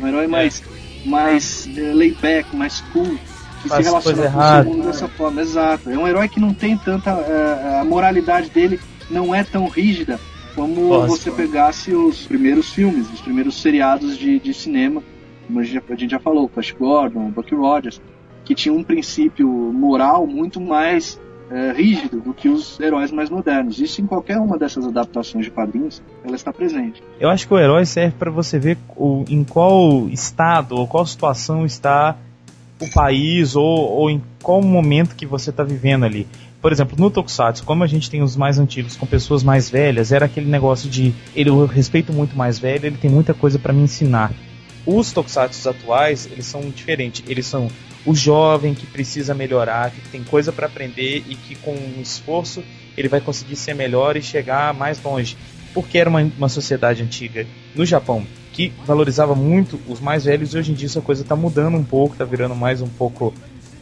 um 0.00 0.06
herói 0.06 0.26
mais, 0.26 0.62
é. 1.04 1.08
mais 1.08 1.68
é, 1.76 1.92
laid 1.92 2.16
back, 2.20 2.54
mais 2.54 2.80
cool, 2.92 3.18
que 3.62 3.68
Faz 3.68 3.84
se 3.84 3.90
relaciona 3.90 4.30
com 4.30 4.70
o 4.70 4.74
mundo 4.74 4.86
dessa 4.86 5.08
forma. 5.08 5.40
Exato. 5.40 5.90
É 5.90 5.98
um 5.98 6.06
herói 6.06 6.28
que 6.28 6.38
não 6.38 6.54
tem 6.54 6.76
tanta. 6.76 7.10
É, 7.10 7.80
a 7.80 7.84
moralidade 7.84 8.50
dele 8.50 8.78
não 9.10 9.34
é 9.34 9.42
tão 9.42 9.68
rígida 9.68 10.20
como 10.54 10.88
Nossa, 10.90 11.08
você 11.08 11.30
pegasse 11.32 11.92
os 11.92 12.26
primeiros 12.26 12.70
filmes, 12.70 13.10
os 13.12 13.20
primeiros 13.20 13.60
seriados 13.60 14.16
de, 14.16 14.38
de 14.38 14.54
cinema, 14.54 15.02
como 15.46 15.58
a 15.58 15.62
gente, 15.64 15.74
já, 15.74 15.82
a 15.88 15.96
gente 15.96 16.10
já 16.12 16.20
falou, 16.20 16.48
Flash 16.48 16.70
Gordon, 16.70 17.30
Bucky 17.30 17.56
Rogers 17.56 18.00
que 18.44 18.54
tinha 18.54 18.72
um 18.74 18.82
princípio 18.82 19.48
moral 19.48 20.26
muito 20.26 20.60
mais 20.60 21.18
é, 21.50 21.72
rígido 21.72 22.20
do 22.20 22.34
que 22.34 22.48
os 22.48 22.78
heróis 22.80 23.10
mais 23.10 23.30
modernos. 23.30 23.78
Isso 23.78 24.00
em 24.00 24.06
qualquer 24.06 24.38
uma 24.38 24.58
dessas 24.58 24.86
adaptações 24.86 25.44
de 25.44 25.50
quadrinhos, 25.50 26.02
ela 26.24 26.36
está 26.36 26.52
presente. 26.52 27.02
Eu 27.18 27.30
acho 27.30 27.46
que 27.46 27.54
o 27.54 27.58
herói 27.58 27.84
serve 27.86 28.16
para 28.18 28.30
você 28.30 28.58
ver 28.58 28.78
o, 28.96 29.24
em 29.28 29.44
qual 29.44 30.08
estado 30.08 30.76
ou 30.76 30.86
qual 30.86 31.06
situação 31.06 31.64
está 31.64 32.16
o 32.80 32.90
país 32.90 33.54
ou, 33.56 33.64
ou 33.64 34.10
em 34.10 34.22
qual 34.42 34.60
momento 34.62 35.14
que 35.14 35.26
você 35.26 35.50
está 35.50 35.62
vivendo 35.62 36.04
ali. 36.04 36.26
Por 36.60 36.72
exemplo, 36.72 36.96
no 36.98 37.10
Tokusatsu, 37.10 37.62
como 37.64 37.84
a 37.84 37.86
gente 37.86 38.10
tem 38.10 38.22
os 38.22 38.36
mais 38.36 38.58
antigos 38.58 38.96
com 38.96 39.06
pessoas 39.06 39.42
mais 39.42 39.68
velhas, 39.68 40.12
era 40.12 40.24
aquele 40.24 40.50
negócio 40.50 40.88
de 40.88 41.14
ele 41.36 41.50
eu 41.50 41.66
respeito 41.66 42.10
muito 42.10 42.34
mais 42.36 42.58
velho, 42.58 42.86
ele 42.86 42.96
tem 42.96 43.10
muita 43.10 43.34
coisa 43.34 43.58
para 43.58 43.72
me 43.72 43.82
ensinar. 43.82 44.32
Os 44.86 45.12
Tokusatsu 45.12 45.68
atuais, 45.68 46.26
eles 46.30 46.46
são 46.46 46.62
diferentes. 46.62 47.22
Eles 47.28 47.46
são 47.46 47.68
o 48.06 48.14
jovem 48.14 48.74
que 48.74 48.86
precisa 48.86 49.34
melhorar, 49.34 49.90
que 49.90 50.08
tem 50.08 50.22
coisa 50.22 50.52
para 50.52 50.66
aprender 50.66 51.24
e 51.28 51.34
que 51.34 51.54
com 51.54 51.72
um 51.72 52.00
esforço 52.00 52.62
ele 52.96 53.08
vai 53.08 53.20
conseguir 53.20 53.56
ser 53.56 53.74
melhor 53.74 54.16
e 54.16 54.22
chegar 54.22 54.74
mais 54.74 55.02
longe. 55.02 55.36
Porque 55.72 55.98
era 55.98 56.08
uma, 56.08 56.20
uma 56.20 56.48
sociedade 56.48 57.02
antiga 57.02 57.46
no 57.74 57.84
Japão 57.84 58.26
que 58.52 58.72
valorizava 58.86 59.34
muito 59.34 59.80
os 59.88 60.00
mais 60.00 60.24
velhos 60.24 60.54
e 60.54 60.58
hoje 60.58 60.70
em 60.70 60.74
dia 60.74 60.86
essa 60.86 61.00
coisa 61.00 61.22
está 61.22 61.34
mudando 61.34 61.76
um 61.76 61.82
pouco, 61.82 62.14
está 62.14 62.24
virando 62.24 62.54
mais 62.54 62.80
um 62.80 62.88
pouco 62.88 63.34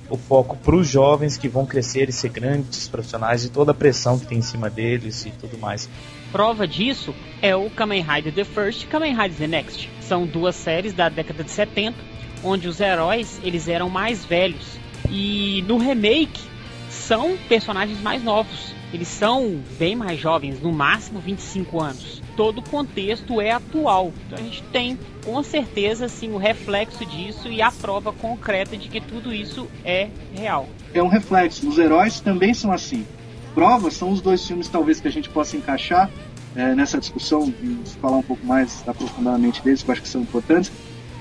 o 0.08 0.16
foco 0.16 0.56
para 0.56 0.76
os 0.76 0.88
jovens 0.88 1.36
que 1.36 1.48
vão 1.48 1.66
crescer 1.66 2.08
e 2.08 2.12
ser 2.12 2.30
grandes 2.30 2.86
profissionais 2.88 3.44
e 3.44 3.50
toda 3.50 3.72
a 3.72 3.74
pressão 3.74 4.18
que 4.18 4.26
tem 4.26 4.38
em 4.38 4.42
cima 4.42 4.68
deles 4.68 5.26
e 5.26 5.30
tudo 5.30 5.58
mais. 5.58 5.88
Prova 6.30 6.66
disso 6.66 7.14
é 7.40 7.54
o 7.56 7.68
Kamen 7.70 8.02
Rider 8.02 8.32
The 8.32 8.44
First 8.44 8.84
e 8.84 8.86
Kamen 8.86 9.14
Rider 9.14 9.36
The 9.36 9.46
Next. 9.46 9.90
São 10.00 10.26
duas 10.26 10.54
séries 10.54 10.92
da 10.92 11.08
década 11.08 11.44
de 11.44 11.50
70 11.50 12.11
onde 12.42 12.68
os 12.68 12.80
heróis 12.80 13.40
eles 13.42 13.68
eram 13.68 13.88
mais 13.88 14.24
velhos 14.24 14.78
e 15.10 15.64
no 15.66 15.78
remake 15.78 16.40
são 16.88 17.36
personagens 17.48 18.00
mais 18.00 18.22
novos. 18.22 18.72
Eles 18.92 19.08
são 19.08 19.58
bem 19.78 19.96
mais 19.96 20.20
jovens, 20.20 20.60
no 20.60 20.70
máximo 20.70 21.18
25 21.18 21.80
anos. 21.80 22.22
Todo 22.36 22.58
o 22.58 22.62
contexto 22.62 23.40
é 23.40 23.50
atual. 23.50 24.12
Então 24.26 24.38
a 24.38 24.42
gente 24.42 24.62
tem 24.64 24.98
com 25.24 25.42
certeza 25.42 26.06
assim 26.06 26.30
o 26.32 26.36
reflexo 26.36 27.04
disso 27.06 27.48
e 27.48 27.62
a 27.62 27.72
prova 27.72 28.12
concreta 28.12 28.76
de 28.76 28.88
que 28.88 29.00
tudo 29.00 29.32
isso 29.32 29.66
é 29.82 30.08
real. 30.34 30.68
É 30.92 31.02
um 31.02 31.08
reflexo. 31.08 31.66
Os 31.66 31.78
heróis 31.78 32.20
também 32.20 32.52
são 32.52 32.70
assim. 32.70 33.06
Provas 33.54 33.94
são 33.94 34.10
os 34.10 34.20
dois 34.20 34.46
filmes 34.46 34.68
talvez 34.68 35.00
que 35.00 35.08
a 35.08 35.12
gente 35.12 35.28
possa 35.30 35.56
encaixar 35.56 36.10
é, 36.54 36.74
nessa 36.74 36.98
discussão 36.98 37.52
e 37.62 37.78
falar 38.00 38.18
um 38.18 38.22
pouco 38.22 38.44
mais 38.44 38.86
aprofundadamente 38.86 39.62
deles, 39.62 39.82
que 39.82 39.90
eu 39.90 39.92
acho 39.92 40.02
que 40.02 40.08
são 40.08 40.20
importantes 40.22 40.70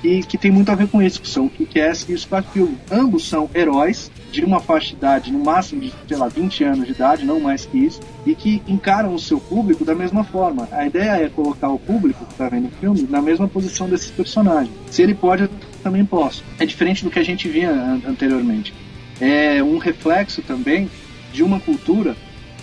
e 0.04 0.24
que 0.24 0.38
tem 0.38 0.52
muito 0.52 0.72
a 0.72 0.76
ver 0.76 0.88
com 0.88 1.02
isso, 1.02 1.22
que 1.22 1.30
são 1.30 1.46
o 1.46 1.50
Kick-Ass 1.50 2.08
e 2.10 2.14
o 2.14 2.18
Sparkfield. 2.18 2.76
Ambos 2.92 3.28
são 3.28 3.50
heróis 3.54 4.12
de 4.32 4.44
uma 4.44 4.60
faixa 4.60 4.90
de 4.90 4.96
idade, 4.96 5.32
no 5.32 5.40
máximo 5.40 5.82
de, 5.82 5.94
sei 6.08 6.18
lá, 6.18 6.28
20 6.28 6.64
anos 6.64 6.86
de 6.86 6.92
idade, 6.92 7.26
não 7.26 7.40
mais 7.40 7.66
que 7.66 7.78
isso, 7.78 8.00
e 8.26 8.34
que 8.34 8.62
encaram 8.68 9.14
o 9.14 9.20
seu 9.20 9.40
público 9.40 9.86
da 9.86 9.94
mesma 9.94 10.24
forma. 10.24 10.68
A 10.72 10.86
ideia 10.86 11.24
é 11.24 11.30
colocar 11.30 11.70
o 11.70 11.78
público 11.78 12.26
que 12.26 12.32
está 12.32 12.50
vendo 12.50 12.68
o 12.68 12.72
filme 12.72 13.08
na 13.10 13.22
mesma 13.22 13.48
posição 13.48 13.88
desses 13.88 14.10
personagens. 14.10 14.74
Se 14.90 15.02
ele 15.02 15.14
pode, 15.14 15.44
eu 15.44 15.50
também 15.84 16.06
posso. 16.06 16.44
É 16.58 16.66
diferente 16.66 17.04
do 17.04 17.12
que 17.12 17.20
a 17.20 17.24
gente 17.24 17.48
via 17.48 17.72
anteriormente. 18.08 18.74
É 19.20 19.62
um 19.62 19.78
reflexo 19.78 20.42
também 20.42 20.90
de 21.32 21.44
uma 21.44 21.60
cultura 21.60 22.16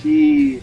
que 0.02 0.60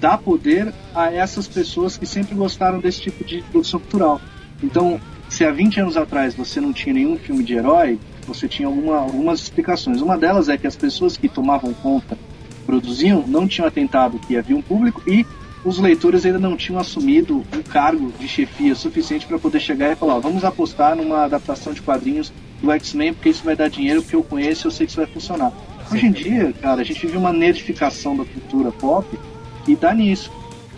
dá 0.00 0.16
poder 0.16 0.72
a 0.94 1.12
essas 1.12 1.46
pessoas 1.46 1.96
que 1.96 2.06
sempre 2.06 2.34
gostaram 2.34 2.78
desse 2.78 3.00
tipo 3.00 3.24
de 3.24 3.42
produção 3.50 3.80
cultural. 3.80 4.20
Então, 4.62 5.00
se 5.32 5.46
há 5.46 5.50
20 5.50 5.80
anos 5.80 5.96
atrás 5.96 6.34
você 6.34 6.60
não 6.60 6.74
tinha 6.74 6.92
nenhum 6.92 7.16
filme 7.16 7.42
de 7.42 7.54
herói, 7.54 7.98
você 8.26 8.46
tinha 8.46 8.68
alguma, 8.68 8.98
algumas 8.98 9.40
explicações. 9.40 10.02
Uma 10.02 10.18
delas 10.18 10.50
é 10.50 10.58
que 10.58 10.66
as 10.66 10.76
pessoas 10.76 11.16
que 11.16 11.26
tomavam 11.26 11.72
conta 11.72 12.18
produziam 12.66 13.24
não 13.26 13.48
tinham 13.48 13.66
atentado 13.66 14.18
que 14.18 14.36
havia 14.36 14.54
um 14.54 14.60
público 14.60 15.02
e 15.06 15.24
os 15.64 15.78
leitores 15.78 16.26
ainda 16.26 16.38
não 16.38 16.54
tinham 16.54 16.78
assumido 16.78 17.42
um 17.56 17.62
cargo 17.62 18.12
de 18.20 18.28
chefia 18.28 18.74
suficiente 18.74 19.26
para 19.26 19.38
poder 19.38 19.60
chegar 19.60 19.90
e 19.90 19.96
falar: 19.96 20.18
vamos 20.18 20.44
apostar 20.44 20.94
numa 20.94 21.24
adaptação 21.24 21.72
de 21.72 21.80
quadrinhos 21.80 22.30
do 22.60 22.70
X-Men, 22.70 23.14
porque 23.14 23.30
isso 23.30 23.42
vai 23.42 23.56
dar 23.56 23.68
dinheiro, 23.68 24.02
porque 24.02 24.16
eu 24.16 24.22
conheço, 24.22 24.66
eu 24.66 24.70
sei 24.70 24.86
que 24.86 24.92
isso 24.92 25.00
vai 25.00 25.10
funcionar. 25.10 25.50
Hoje 25.90 26.06
em 26.06 26.12
dia, 26.12 26.52
cara, 26.60 26.82
a 26.82 26.84
gente 26.84 27.06
vive 27.06 27.16
uma 27.16 27.32
nerdificação 27.32 28.14
da 28.14 28.24
cultura 28.26 28.70
pop 28.70 29.18
e 29.66 29.74
dá 29.74 29.94
nisso. 29.94 30.30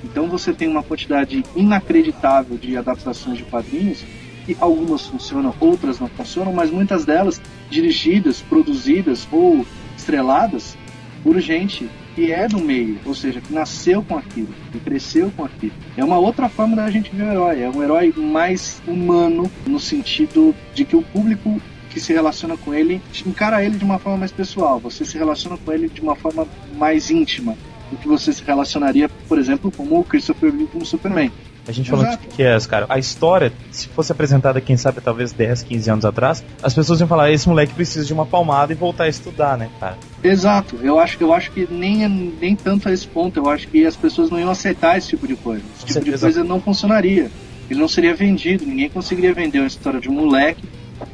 Então 0.05 0.29
você 0.29 0.53
tem 0.53 0.69
uma 0.69 0.83
quantidade 0.83 1.43
inacreditável 1.57 2.57
de 2.57 2.77
adaptações 2.77 3.39
de 3.39 3.43
quadrinhos 3.45 4.05
e 4.49 4.57
algumas 4.61 5.07
funcionam, 5.07 5.55
outras 5.61 6.01
não 6.01 6.09
funcionam, 6.09 6.53
mas 6.53 6.71
muitas 6.71 7.05
delas 7.05 7.41
dirigidas, 7.71 8.43
produzidas 8.43 9.27
ou 9.31 9.67
estreladas 9.97 10.77
por 11.23 11.41
gente 11.41 11.89
que 12.15 12.31
é 12.31 12.47
do 12.47 12.61
meio, 12.61 12.99
ou 13.05 13.15
seja, 13.15 13.41
que 13.41 13.53
nasceu 13.53 14.03
com 14.03 14.17
aquilo, 14.17 14.49
que 14.71 14.79
cresceu 14.79 15.33
com 15.37 15.45
aquilo. 15.45 15.73
É 15.97 16.05
uma 16.05 16.19
outra 16.19 16.49
forma 16.49 16.77
da 16.77 16.89
gente 16.89 17.11
ver 17.15 17.25
o 17.25 17.31
herói, 17.31 17.63
é 17.63 17.69
um 17.69 17.83
herói 17.83 18.15
mais 18.17 18.81
humano 18.87 19.51
no 19.67 19.81
sentido 19.81 20.55
de 20.75 20.85
que 20.85 20.95
o 20.95 21.03
público 21.03 21.61
que 21.91 22.01
se 22.01 22.13
relaciona 22.13 22.57
com 22.57 22.75
ele 22.75 23.01
encara 23.25 23.65
ele 23.65 23.77
de 23.77 23.85
uma 23.85 23.99
forma 23.99 24.19
mais 24.19 24.33
pessoal, 24.33 24.79
você 24.79 25.05
se 25.05 25.17
relaciona 25.17 25.57
com 25.57 25.73
ele 25.73 25.89
de 25.89 26.01
uma 26.01 26.15
forma 26.15 26.47
mais 26.77 27.11
íntima 27.11 27.57
do 27.91 27.97
que 27.97 28.09
você 28.09 28.33
se 28.33 28.43
relacionaria, 28.43 29.09
por 29.29 29.39
exemplo, 29.39 29.71
como 29.71 29.99
o 29.99 30.05
Christopher 30.05 30.53
Lee 30.53 30.67
com 30.67 30.85
Superman. 30.85 31.33
A 31.67 31.73
gente 31.73 31.91
falou 31.91 32.07
de 32.07 32.19
que 32.19 32.43
é, 32.43 32.59
cara. 32.61 32.87
A 32.89 32.99
história, 32.99 33.53
se 33.71 33.89
fosse 33.89 34.13
apresentada, 34.13 34.61
quem 34.61 34.77
sabe, 34.77 35.01
talvez 35.01 35.33
10, 35.33 35.63
15 35.63 35.91
anos 35.91 36.05
atrás, 36.05 36.45
as 36.63 36.75
pessoas 36.75 37.01
iam 37.01 37.09
falar: 37.09 37.31
esse 37.31 37.49
moleque 37.49 37.73
precisa 37.73 38.05
de 38.05 38.13
uma 38.13 38.27
palmada 38.27 38.73
e 38.73 38.77
voltar 38.77 39.05
a 39.05 39.09
estudar, 39.09 39.57
né, 39.57 39.71
cara? 39.81 39.97
Exato. 40.23 40.79
Eu 40.83 40.99
acho, 40.99 41.17
eu 41.21 41.33
acho 41.33 41.51
que 41.53 41.67
nem, 41.71 42.07
nem 42.09 42.55
tanto 42.55 42.89
a 42.89 42.93
esse 42.93 43.07
ponto. 43.07 43.39
Eu 43.39 43.49
acho 43.49 43.69
que 43.69 43.87
as 43.87 43.97
pessoas 43.97 44.31
não 44.31 44.39
iam 44.39 44.51
aceitar 44.51 44.99
esse 44.99 45.09
tipo 45.09 45.27
de 45.27 45.37
coisa. 45.37 45.63
Esse 45.77 46.01
tipo 46.01 46.17
de 46.17 46.19
coisa 46.19 46.45
não 46.45 46.61
funcionaria. 46.61 47.31
Ele 47.71 47.81
não 47.81 47.89
seria 47.89 48.15
vendido. 48.15 48.67
Ninguém 48.67 48.91
conseguiria 48.91 49.33
vender 49.33 49.61
uma 49.61 49.67
história 49.67 50.01
de 50.01 50.09
um 50.09 50.13
moleque 50.13 50.63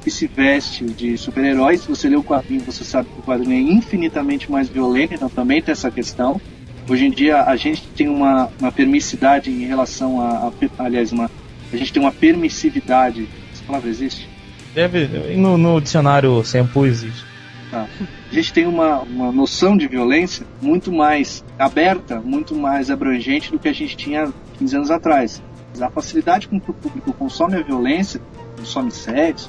que 0.03 0.11
se 0.11 0.27
veste 0.27 0.85
de 0.85 1.17
super-herói. 1.17 1.77
Se 1.79 1.89
você 1.89 2.09
lê 2.09 2.17
o 2.17 2.25
quadrinho, 2.25 2.63
você 2.63 2.85
sabe 2.85 3.09
que 3.09 3.21
o 3.21 3.23
quadrinho 3.23 3.55
é 3.55 3.73
infinitamente 3.73 4.51
mais 4.51 4.69
violento, 4.69 5.15
então 5.15 5.29
também 5.29 5.63
tem 5.63 5.73
essa 5.73 5.91
questão. 5.91 6.41
Hoje 6.89 7.07
em 7.07 7.11
dia 7.11 7.43
a 7.43 7.57
gente 7.57 7.87
tem 7.89 8.09
uma, 8.09 8.51
uma 8.59 8.73
permissividade 8.73 9.51
em 9.51 9.65
relação 9.67 10.21
a, 10.21 10.49
a, 10.49 10.85
aliás, 10.85 11.13
uma, 11.13 11.31
a 11.73 11.77
gente 11.77 11.93
tem 11.93 12.03
uma 12.03 12.13
permissividade. 12.13 13.29
Essa 13.53 13.63
palavra 13.65 13.89
existe? 13.89 14.29
Deve, 14.75 15.37
no, 15.37 15.59
no 15.59 15.81
dicionário 15.81 16.45
Sempu 16.45 16.87
existe. 16.87 17.25
Tá. 17.71 17.87
A 18.31 18.35
gente 18.35 18.53
tem 18.53 18.67
uma, 18.67 19.01
uma 19.01 19.31
noção 19.31 19.77
de 19.77 19.87
violência 19.87 20.45
muito 20.61 20.91
mais 20.91 21.45
aberta, 21.59 22.21
muito 22.21 22.55
mais 22.55 22.91
abrangente 22.91 23.51
do 23.51 23.59
que 23.59 23.69
a 23.69 23.73
gente 23.73 23.97
tinha 23.97 24.33
15 24.59 24.77
anos 24.77 24.91
atrás. 24.91 25.43
A 25.81 25.89
facilidade 25.89 26.49
com 26.49 26.61
que 26.61 26.71
o 26.71 26.75
público 26.75 27.13
consome 27.13 27.57
a 27.57 27.63
violência, 27.63 28.21
consome 28.57 28.91
sexo, 28.91 29.49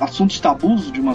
assuntos 0.00 0.40
tabus 0.40 0.90
de 0.90 1.00
uma 1.00 1.14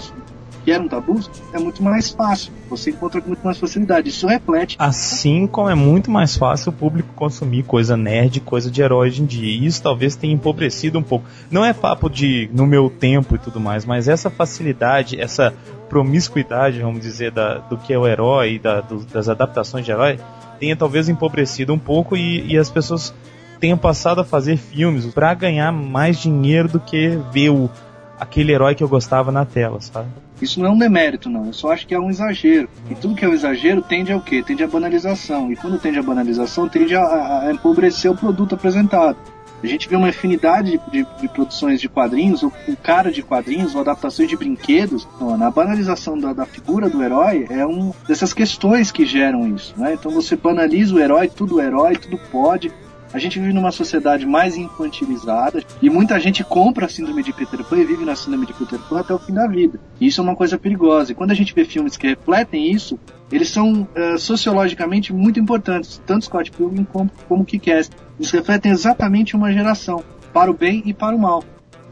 que 0.66 0.72
eram 0.72 0.88
tabus, 0.88 1.30
é 1.52 1.60
muito 1.60 1.80
mais 1.80 2.10
fácil. 2.10 2.52
Você 2.68 2.90
encontra 2.90 3.20
com 3.20 3.28
muito 3.28 3.44
mais 3.44 3.56
facilidade. 3.56 4.08
Isso 4.08 4.26
reflete. 4.26 4.74
Assim 4.80 5.46
como 5.46 5.70
é 5.70 5.76
muito 5.76 6.10
mais 6.10 6.36
fácil 6.36 6.70
o 6.70 6.72
público 6.72 7.14
consumir 7.14 7.62
coisa 7.62 7.96
nerd, 7.96 8.40
coisa 8.40 8.68
de 8.68 8.82
herói 8.82 9.06
hoje 9.06 9.22
em 9.22 9.26
dia. 9.26 9.48
E 9.48 9.64
isso 9.64 9.80
talvez 9.80 10.16
tenha 10.16 10.34
empobrecido 10.34 10.98
um 10.98 11.04
pouco. 11.04 11.24
Não 11.52 11.64
é 11.64 11.72
papo 11.72 12.10
de 12.10 12.50
no 12.52 12.66
meu 12.66 12.90
tempo 12.90 13.36
e 13.36 13.38
tudo 13.38 13.60
mais, 13.60 13.84
mas 13.84 14.08
essa 14.08 14.28
facilidade, 14.28 15.20
essa 15.20 15.54
promiscuidade, 15.88 16.80
vamos 16.80 17.00
dizer, 17.00 17.30
da, 17.30 17.58
do 17.58 17.78
que 17.78 17.92
é 17.92 17.98
o 17.98 18.04
herói, 18.04 18.58
da, 18.58 18.80
do, 18.80 19.04
das 19.04 19.28
adaptações 19.28 19.84
de 19.84 19.92
herói, 19.92 20.18
tenha 20.58 20.74
talvez 20.74 21.08
empobrecido 21.08 21.72
um 21.72 21.78
pouco 21.78 22.16
e, 22.16 22.44
e 22.44 22.58
as 22.58 22.68
pessoas 22.68 23.14
tenham 23.60 23.78
passado 23.78 24.20
a 24.20 24.24
fazer 24.24 24.56
filmes 24.56 25.06
para 25.14 25.32
ganhar 25.32 25.70
mais 25.70 26.18
dinheiro 26.18 26.66
do 26.66 26.80
que 26.80 27.20
ver 27.32 27.50
o, 27.50 27.70
aquele 28.18 28.52
herói 28.52 28.74
que 28.74 28.82
eu 28.82 28.88
gostava 28.88 29.30
na 29.30 29.44
tela, 29.44 29.80
sabe? 29.80 30.25
Isso 30.40 30.60
não 30.60 30.66
é 30.66 30.70
um 30.70 30.78
demérito, 30.78 31.30
não. 31.30 31.46
Eu 31.46 31.52
só 31.52 31.72
acho 31.72 31.86
que 31.86 31.94
é 31.94 31.98
um 31.98 32.10
exagero. 32.10 32.68
E 32.90 32.94
tudo 32.94 33.14
que 33.14 33.24
é 33.24 33.28
um 33.28 33.34
exagero 33.34 33.82
tende 33.82 34.12
a 34.12 34.16
o 34.16 34.20
quê? 34.20 34.42
Tende 34.42 34.62
a 34.62 34.68
banalização. 34.68 35.50
E 35.50 35.56
quando 35.56 35.78
tende 35.78 35.98
a 35.98 36.02
banalização, 36.02 36.68
tende 36.68 36.94
a, 36.94 37.46
a 37.46 37.52
empobrecer 37.52 38.10
o 38.10 38.16
produto 38.16 38.54
apresentado. 38.54 39.16
A 39.62 39.66
gente 39.66 39.88
vê 39.88 39.96
uma 39.96 40.08
infinidade 40.08 40.72
de, 40.72 41.02
de, 41.02 41.06
de 41.20 41.28
produções 41.28 41.80
de 41.80 41.88
quadrinhos, 41.88 42.42
ou 42.42 42.50
com 42.50 42.76
cara 42.76 43.10
de 43.10 43.22
quadrinhos, 43.22 43.74
ou 43.74 43.80
adaptações 43.80 44.28
de 44.28 44.36
brinquedos. 44.36 45.08
Então, 45.16 45.42
a 45.42 45.50
banalização 45.50 46.18
da, 46.18 46.32
da, 46.32 46.44
figura 46.46 46.88
do 46.88 47.02
herói 47.02 47.46
é 47.48 47.64
uma 47.64 47.94
dessas 48.06 48.32
questões 48.32 48.90
que 48.90 49.06
geram 49.06 49.48
isso. 49.48 49.74
Né? 49.76 49.94
Então 49.94 50.12
você 50.12 50.36
banaliza 50.36 50.94
o 50.94 51.00
herói, 51.00 51.28
tudo 51.28 51.60
herói, 51.60 51.96
tudo 51.96 52.18
pode. 52.30 52.70
A 53.12 53.18
gente 53.18 53.38
vive 53.38 53.52
numa 53.52 53.70
sociedade 53.70 54.26
mais 54.26 54.56
infantilizada 54.56 55.62
e 55.80 55.88
muita 55.88 56.18
gente 56.18 56.42
compra 56.44 56.86
a 56.86 56.88
síndrome 56.88 57.22
de 57.22 57.32
Peter 57.32 57.64
Pan 57.64 57.78
e 57.78 57.84
vive 57.84 58.04
na 58.04 58.16
síndrome 58.16 58.46
de 58.46 58.52
Peter 58.52 58.78
Pan 58.78 59.00
até 59.00 59.14
o 59.14 59.18
fim 59.18 59.32
da 59.32 59.46
vida. 59.46 59.78
E 60.00 60.06
isso 60.06 60.20
é 60.20 60.24
uma 60.24 60.36
coisa 60.36 60.58
perigosa. 60.58 61.12
E 61.12 61.14
quando 61.14 61.30
a 61.30 61.34
gente 61.34 61.54
vê 61.54 61.64
filmes 61.64 61.96
que 61.96 62.06
refletem 62.06 62.70
isso, 62.70 62.98
eles 63.30 63.48
são 63.48 63.82
uh, 63.82 64.18
sociologicamente 64.18 65.12
muito 65.12 65.40
importantes, 65.40 66.00
tanto 66.06 66.26
Scott 66.26 66.50
Pilgrim 66.50 66.84
como, 66.84 67.10
como 67.28 67.44
Kick-Ass. 67.44 67.90
Eles 68.18 68.30
refletem 68.30 68.72
exatamente 68.72 69.34
uma 69.34 69.52
geração, 69.52 70.02
para 70.32 70.50
o 70.50 70.54
bem 70.54 70.82
e 70.84 70.92
para 70.92 71.14
o 71.14 71.18
mal. 71.18 71.42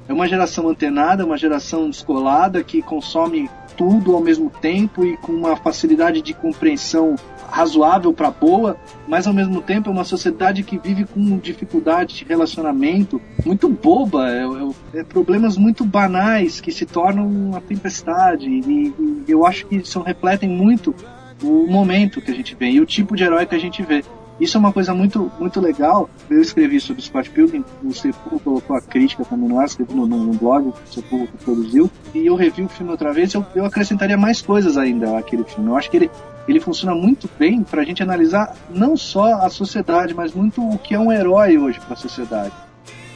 É 0.09 0.13
uma 0.13 0.29
geração 0.29 0.69
antenada, 0.69 1.25
uma 1.25 1.39
geração 1.39 1.89
descolada 1.89 2.63
que 2.63 2.83
consome 2.83 3.49
tudo 3.77 4.15
ao 4.15 4.21
mesmo 4.21 4.51
tempo 4.51 5.05
e 5.05 5.17
com 5.17 5.33
uma 5.33 5.57
facilidade 5.57 6.23
de 6.23 6.33
compreensão 6.35 7.17
razoável 7.51 8.13
para 8.13 8.31
boa, 8.31 8.77
mas 9.07 9.27
ao 9.27 9.33
mesmo 9.33 9.61
tempo 9.63 9.89
é 9.89 9.93
uma 9.93 10.05
sociedade 10.05 10.63
que 10.63 10.79
vive 10.79 11.05
com 11.05 11.39
dificuldade 11.39 12.17
de 12.17 12.25
relacionamento 12.25 13.21
muito 13.45 13.69
boba, 13.69 14.29
é, 14.29 14.43
é, 14.43 15.01
é 15.01 15.05
problemas 15.05 15.57
muito 15.57 15.85
banais 15.85 16.61
que 16.61 16.73
se 16.73 16.85
tornam 16.85 17.27
uma 17.27 17.61
tempestade 17.61 18.49
e, 18.49 18.93
e 18.99 19.25
eu 19.29 19.47
acho 19.47 19.67
que 19.67 19.77
isso 19.77 20.01
refletem 20.01 20.49
muito 20.49 20.95
o 21.43 21.67
momento 21.67 22.21
que 22.21 22.31
a 22.31 22.35
gente 22.35 22.55
vê 22.55 22.71
e 22.71 22.81
o 22.81 22.87
tipo 22.87 23.15
de 23.15 23.25
herói 23.25 23.47
que 23.47 23.55
a 23.55 23.61
gente 23.61 23.83
vê. 23.83 24.05
Isso 24.41 24.57
é 24.57 24.61
uma 24.61 24.73
coisa 24.73 24.93
muito, 24.93 25.31
muito 25.39 25.61
legal. 25.61 26.11
Eu 26.29 26.41
escrevi 26.41 26.81
sobre 26.81 27.03
Scott 27.03 27.31
Pilgrim, 27.31 27.65
o 27.83 27.93
Sepulcro 27.93 28.41
colocou 28.41 28.77
a 28.77 28.81
crítica 28.81 29.25
também 29.25 29.49
no 29.49 29.59
ar, 29.59 29.67
escrevi 29.67 29.95
no, 29.95 30.07
no, 30.07 30.25
no 30.25 30.35
blog, 30.35 30.69
o 30.69 30.75
Sepulcro 30.87 31.37
produziu, 31.45 31.91
e 32.13 32.27
eu 32.27 32.35
revi 32.35 32.63
o 32.63 32.69
filme 32.69 32.91
outra 32.91 33.13
vez, 33.13 33.33
eu, 33.33 33.47
eu 33.55 33.65
acrescentaria 33.65 34.17
mais 34.17 34.43
coisas 34.43 34.77
ainda 34.77 35.17
àquele 35.19 35.45
filme. 35.45 35.71
Eu 35.71 35.77
acho 35.77 35.91
que 35.91 35.97
ele, 35.97 36.11
ele 36.49 36.61
funciona 36.61 36.95
muito 36.95 37.31
bem 37.39 37.63
para 37.63 37.83
a 37.83 37.85
gente 37.85 38.03
analisar 38.03 38.55
não 38.71 38.97
só 38.97 39.35
a 39.35 39.51
sociedade, 39.51 40.15
mas 40.15 40.35
muito 40.35 40.61
o 40.61 40.79
que 40.79 40.95
é 40.95 40.99
um 40.99 41.13
herói 41.13 41.57
hoje 41.57 41.79
para 41.81 41.95
a 41.95 41.97
sociedade. 41.97 42.53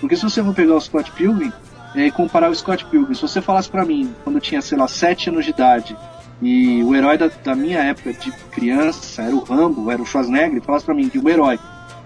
Porque 0.00 0.16
se 0.16 0.22
você 0.22 0.42
for 0.42 0.54
pegar 0.54 0.76
o 0.76 0.80
Scott 0.80 1.10
Pilgrim 1.12 1.52
e 1.94 2.10
comparar 2.12 2.50
o 2.50 2.54
Scott 2.54 2.84
Pilgrim, 2.86 3.14
se 3.14 3.22
você 3.22 3.40
falasse 3.40 3.68
para 3.68 3.84
mim, 3.84 4.14
quando 4.22 4.36
eu 4.36 4.40
tinha, 4.40 4.62
sei 4.62 4.78
lá, 4.78 4.86
7 4.86 5.30
anos 5.30 5.44
de 5.44 5.50
idade, 5.50 5.96
e 6.40 6.82
o 6.82 6.94
herói 6.94 7.18
da, 7.18 7.28
da, 7.28 7.54
minha 7.54 7.80
época 7.80 8.12
de 8.12 8.30
criança 8.50 9.22
era 9.22 9.34
o 9.34 9.42
Rambo, 9.42 9.90
era 9.90 10.00
o 10.00 10.06
Schwarzenegger, 10.06 10.62
falasse 10.62 10.84
para 10.84 10.94
mim 10.94 11.08
que 11.08 11.18
o 11.18 11.28
herói 11.28 11.58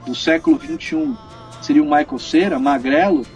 do 0.06 0.14
século 0.14 0.56
21 0.56 1.16
seria 1.60 1.82
o 1.82 1.86
Michael 1.86 2.18
Cera, 2.18 2.58
magrelo, 2.58 3.26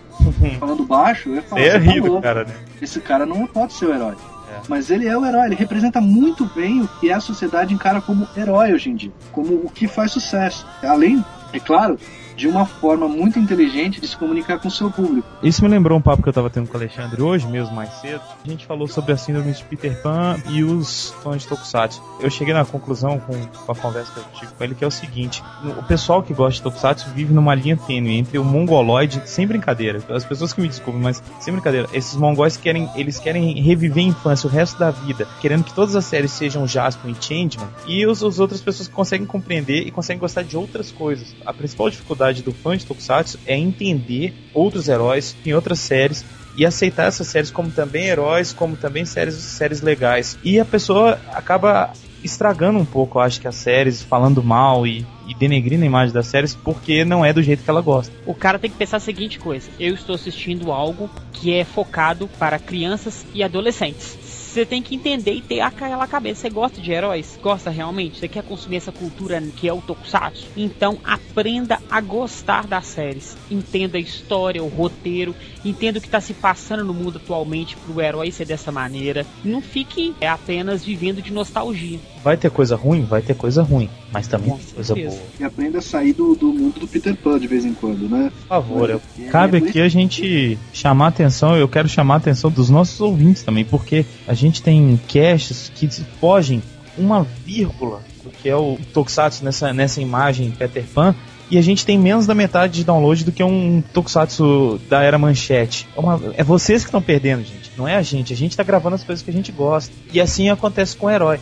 falando 0.59 0.85
baixo, 0.85 1.29
eu 1.29 1.35
ia 1.37 1.43
falar, 1.43 1.63
é 1.63 1.77
rido, 1.77 2.21
cara, 2.21 2.45
né? 2.45 2.55
esse 2.81 3.01
cara 3.01 3.27
não 3.27 3.47
pode 3.47 3.75
ser 3.75 3.87
o 3.87 3.95
herói. 3.95 4.15
É. 4.51 4.61
Mas 4.69 4.91
ele 4.91 5.07
é 5.07 5.17
o 5.17 5.25
herói, 5.25 5.47
ele 5.47 5.55
representa 5.55 6.01
muito 6.01 6.47
bem 6.47 6.81
o 6.81 6.89
que 6.89 7.11
a 7.11 7.21
sociedade 7.21 7.75
encara 7.75 8.01
como 8.01 8.27
herói 8.37 8.73
hoje 8.73 8.91
em 8.91 8.95
dia, 8.95 9.13
como 9.33 9.55
o 9.55 9.71
que 9.71 9.87
faz 9.87 10.13
sucesso. 10.13 10.67
Além, 10.83 11.25
é 11.53 11.61
claro, 11.61 11.99
de 12.37 12.47
uma 12.47 12.67
forma 12.67 13.09
muito 13.09 13.39
inteligente 13.39 14.01
de 14.01 14.07
se 14.07 14.17
comunicar 14.17 14.59
com 14.59 14.69
o 14.69 14.71
seu 14.71 14.91
público. 14.91 15.27
Isso 15.43 15.63
me 15.63 15.69
lembrou 15.69 15.99
um 15.99 16.03
papo 16.03 16.23
que 16.23 16.29
eu 16.29 16.31
estava 16.31 16.51
tendo 16.51 16.69
com 16.69 16.75
o 16.75 16.77
Alexandre 16.77 17.23
hoje 17.23 17.47
mesmo, 17.47 17.75
mais 17.75 17.91
cedo. 17.95 18.21
A 18.45 18.49
gente 18.49 18.67
falou 18.67 18.87
sobre 18.87 19.13
a 19.13 19.17
síndrome 19.17 19.53
de 19.53 19.65
Peter 19.65 20.01
Pan 20.03 20.37
e 20.51 20.63
os 20.63 21.11
fãs 21.23 21.43
de 21.43 21.49
Tokusatsu. 21.49 22.03
Eu 22.21 22.31
cheguei 22.31 22.53
na 22.53 22.65
conclusão 22.65 23.19
com, 23.19 23.35
com 23.47 23.73
a 23.73 23.75
conversa 23.75 24.13
que 24.13 24.19
eu 24.19 24.25
tive 24.35 24.53
com 24.53 24.65
ele 24.65 24.75
que 24.75 24.85
é 24.85 24.87
o 24.87 24.91
seguinte: 24.91 25.43
o 25.79 25.83
pessoal 25.85 26.23
que 26.23 26.35
gosta 26.35 26.57
de 26.57 26.63
Tokusatsu 26.63 27.11
vive 27.11 27.33
numa 27.33 27.55
linha 27.55 27.77
tênue 27.77 28.19
entre 28.19 28.39
o 28.39 28.45
mongoloide, 28.45 29.23
sem 29.25 29.47
brincadeira, 29.47 30.03
as 30.11 30.25
pessoas 30.25 30.53
que 30.53 30.61
me 30.61 30.69
desculpem, 30.69 31.03
mas 31.03 31.23
sem 31.41 31.53
brincadeira, 31.53 31.89
esses 31.93 32.17
mongóis 32.17 32.57
querem, 32.57 32.89
eles 32.95 33.19
querem 33.19 33.61
reviver 33.61 34.05
a 34.05 34.09
infância 34.09 34.47
o 34.47 34.51
resto 34.51 34.79
da 34.79 34.91
vida, 34.91 35.27
querendo 35.41 35.65
que 35.65 35.73
todas 35.73 35.97
as 35.97 36.05
séries 36.05 36.33
sejam 36.33 36.67
Jasper 36.67 37.11
e 37.11 37.15
Changeman, 37.15 37.69
e 37.87 38.07
os, 38.07 38.23
as 38.23 38.39
outras 38.39 38.61
pessoas 38.61 38.89
que 38.89 38.95
conseguem 38.95 39.27
compreender 39.27 39.87
e 39.87 39.91
conseguem 39.91 40.21
gostar 40.21 40.43
de 40.43 40.57
outras 40.57 40.91
coisas. 40.91 41.35
A 41.45 41.53
principal 41.53 41.89
dificuldade 41.89 42.26
dificuldade 42.33 42.43
do 42.43 42.53
fã 42.53 42.77
de 42.77 42.87
Tokusatsu 42.87 43.39
é 43.47 43.57
entender 43.57 44.35
outros 44.53 44.89
heróis 44.89 45.37
em 45.45 45.53
outras 45.53 45.79
séries 45.81 46.25
e 46.57 46.65
aceitar 46.65 47.09
essas 47.09 47.27
séries 47.27 47.51
como 47.51 47.71
também 47.71 48.07
heróis, 48.07 48.53
como 48.53 48.77
também 48.77 49.05
séries, 49.05 49.35
séries 49.35 49.83
legais. 49.83 50.39
E 50.43 50.59
a 50.59 50.65
pessoa 50.65 51.21
acaba 51.33 51.93
estragando 52.25 52.79
um 52.79 52.85
pouco, 52.85 53.19
acho 53.19 53.41
que 53.41 53.47
as 53.47 53.57
séries, 53.57 54.03
falando 54.03 54.43
mal 54.43 54.87
e, 54.87 55.07
e 55.29 55.35
denegrindo 55.35 55.85
a 55.85 55.87
imagem 55.87 56.15
das 56.15 56.27
séries 56.27 56.55
porque 56.55 57.05
não 57.05 57.25
é 57.25 57.33
do 57.33 57.43
jeito 57.43 57.63
que 57.63 57.71
ela 57.71 57.83
gosta. 57.83 58.13
O 58.25 58.35
cara 58.35 58.59
tem 58.59 58.71
que 58.71 58.77
pensar 58.77 58.97
a 58.97 59.01
seguinte 59.01 59.39
coisa: 59.39 59.69
eu 59.79 59.95
estou 59.95 60.15
assistindo 60.15 60.73
algo 60.73 61.11
que 61.33 61.55
é 61.55 61.63
focado 61.63 62.27
para 62.39 62.59
crianças 62.59 63.27
e 63.35 63.43
adolescentes 63.43 64.26
Você 64.57 64.65
tem 64.65 64.83
que 64.83 64.95
entender 64.95 65.35
e 65.35 65.43
ter 65.43 65.61
aquela 65.61 66.07
cabeça. 66.07 66.41
Você 66.41 66.49
gosta 66.49 66.81
de 66.81 66.91
heróis? 66.91 67.39
Gosta 67.43 67.69
realmente? 67.69 68.19
Você 68.19 68.27
quer 68.27 68.43
consumir 68.43 68.77
essa 68.77 68.91
cultura 68.91 69.39
que 69.55 69.69
é 69.69 69.73
o 69.75 69.83
Tokusatsu? 69.83 70.47
Então 70.57 70.99
aprenda 71.05 71.79
a 71.91 72.01
gostar 72.01 72.67
das 72.67 72.87
séries. 72.87 73.37
Entenda 73.51 73.99
a 73.99 74.01
história, 74.01 74.65
o 74.65 74.69
roteiro, 74.69 75.35
entenda 75.69 75.99
o 75.99 76.01
que 76.03 76.09
está 76.09 76.21
se 76.21 76.33
passando 76.35 76.85
no 76.85 76.95
mundo 76.95 77.21
atualmente 77.23 77.77
para 77.77 77.95
o 77.95 78.01
herói 78.01 78.31
ser 78.31 78.45
dessa 78.47 78.71
maneira. 78.73 79.27
Não 79.45 79.61
fique 79.61 80.15
apenas 80.27 80.85
vivendo 80.85 81.21
de 81.23 81.33
nostalgia. 81.33 81.99
Vai 82.23 82.37
ter 82.37 82.51
coisa 82.51 82.77
ruim? 82.77 83.05
Vai 83.05 83.23
ter 83.23 83.35
coisa 83.35 83.63
ruim. 83.63 83.89
Mas 84.13 84.27
também 84.27 84.51
Com 84.51 84.57
tem 84.59 84.75
coisa 84.75 84.95
boa. 84.95 85.19
E 85.41 85.45
aprenda 85.45 85.79
a 85.79 85.83
sair 85.83 86.13
do, 86.13 86.35
do 86.35 86.47
mundo 86.53 86.81
do 86.81 86.89
Peter 86.89 87.15
Pan 87.17 87.39
de 87.39 87.47
vez 87.47 87.65
em 87.65 87.75
quando, 87.75 88.09
né? 88.09 88.31
Por 88.43 88.49
favor, 88.49 88.91
eu- 88.91 89.03
É, 89.19 89.25
cabe 89.29 89.59
é 89.59 89.69
aqui 89.69 89.81
a 89.81 89.89
gente 89.89 90.59
chamar 90.73 91.07
a 91.07 91.09
atenção, 91.09 91.57
eu 91.57 91.69
quero 91.69 91.89
chamar 91.89 92.15
a 92.15 92.19
atenção 92.19 92.51
dos 92.51 92.71
nossos 92.71 93.01
ouvintes 93.01 93.43
também, 93.43 93.65
porque 93.65 94.05
a 94.27 94.35
gente 94.35 94.63
tem 94.63 94.99
casts 95.13 95.71
que 95.75 95.89
fogem 96.21 96.63
uma 96.99 97.27
vírgula 97.45 98.03
do 98.25 98.31
que 98.31 98.49
é 98.49 98.57
o 98.57 98.79
Tokusatsu 98.93 99.45
nessa, 99.45 99.73
nessa 99.73 100.01
imagem 100.01 100.51
Peter 100.51 100.85
Pan, 100.95 101.15
e 101.51 101.59
a 101.59 101.63
gente 101.63 101.85
tem 101.87 101.99
menos 101.99 102.27
da 102.27 102.35
metade 102.35 102.75
de 102.75 102.85
download 102.85 103.25
do 103.25 103.33
que 103.33 103.43
um 103.43 103.83
Tokusatsu 103.93 104.81
da 104.89 105.03
era 105.03 105.19
manchete. 105.19 105.87
É, 105.97 106.01
uma- 106.01 106.21
é 106.37 106.43
vocês 106.45 106.83
que 106.83 106.89
estão 106.89 107.01
perdendo, 107.03 107.41
gente, 107.45 107.71
não 107.77 107.87
é 107.87 107.97
a 107.97 108.03
gente. 108.03 108.33
A 108.33 108.37
gente 108.37 108.57
tá 108.57 108.63
gravando 108.63 108.97
as 108.97 109.05
coisas 109.05 109.23
que 109.25 109.31
a 109.31 109.35
gente 109.35 109.53
gosta. 109.53 109.93
E 110.13 110.21
assim 110.21 110.49
acontece 110.51 110.97
com 110.97 111.07
o 111.07 111.11
herói. 111.11 111.39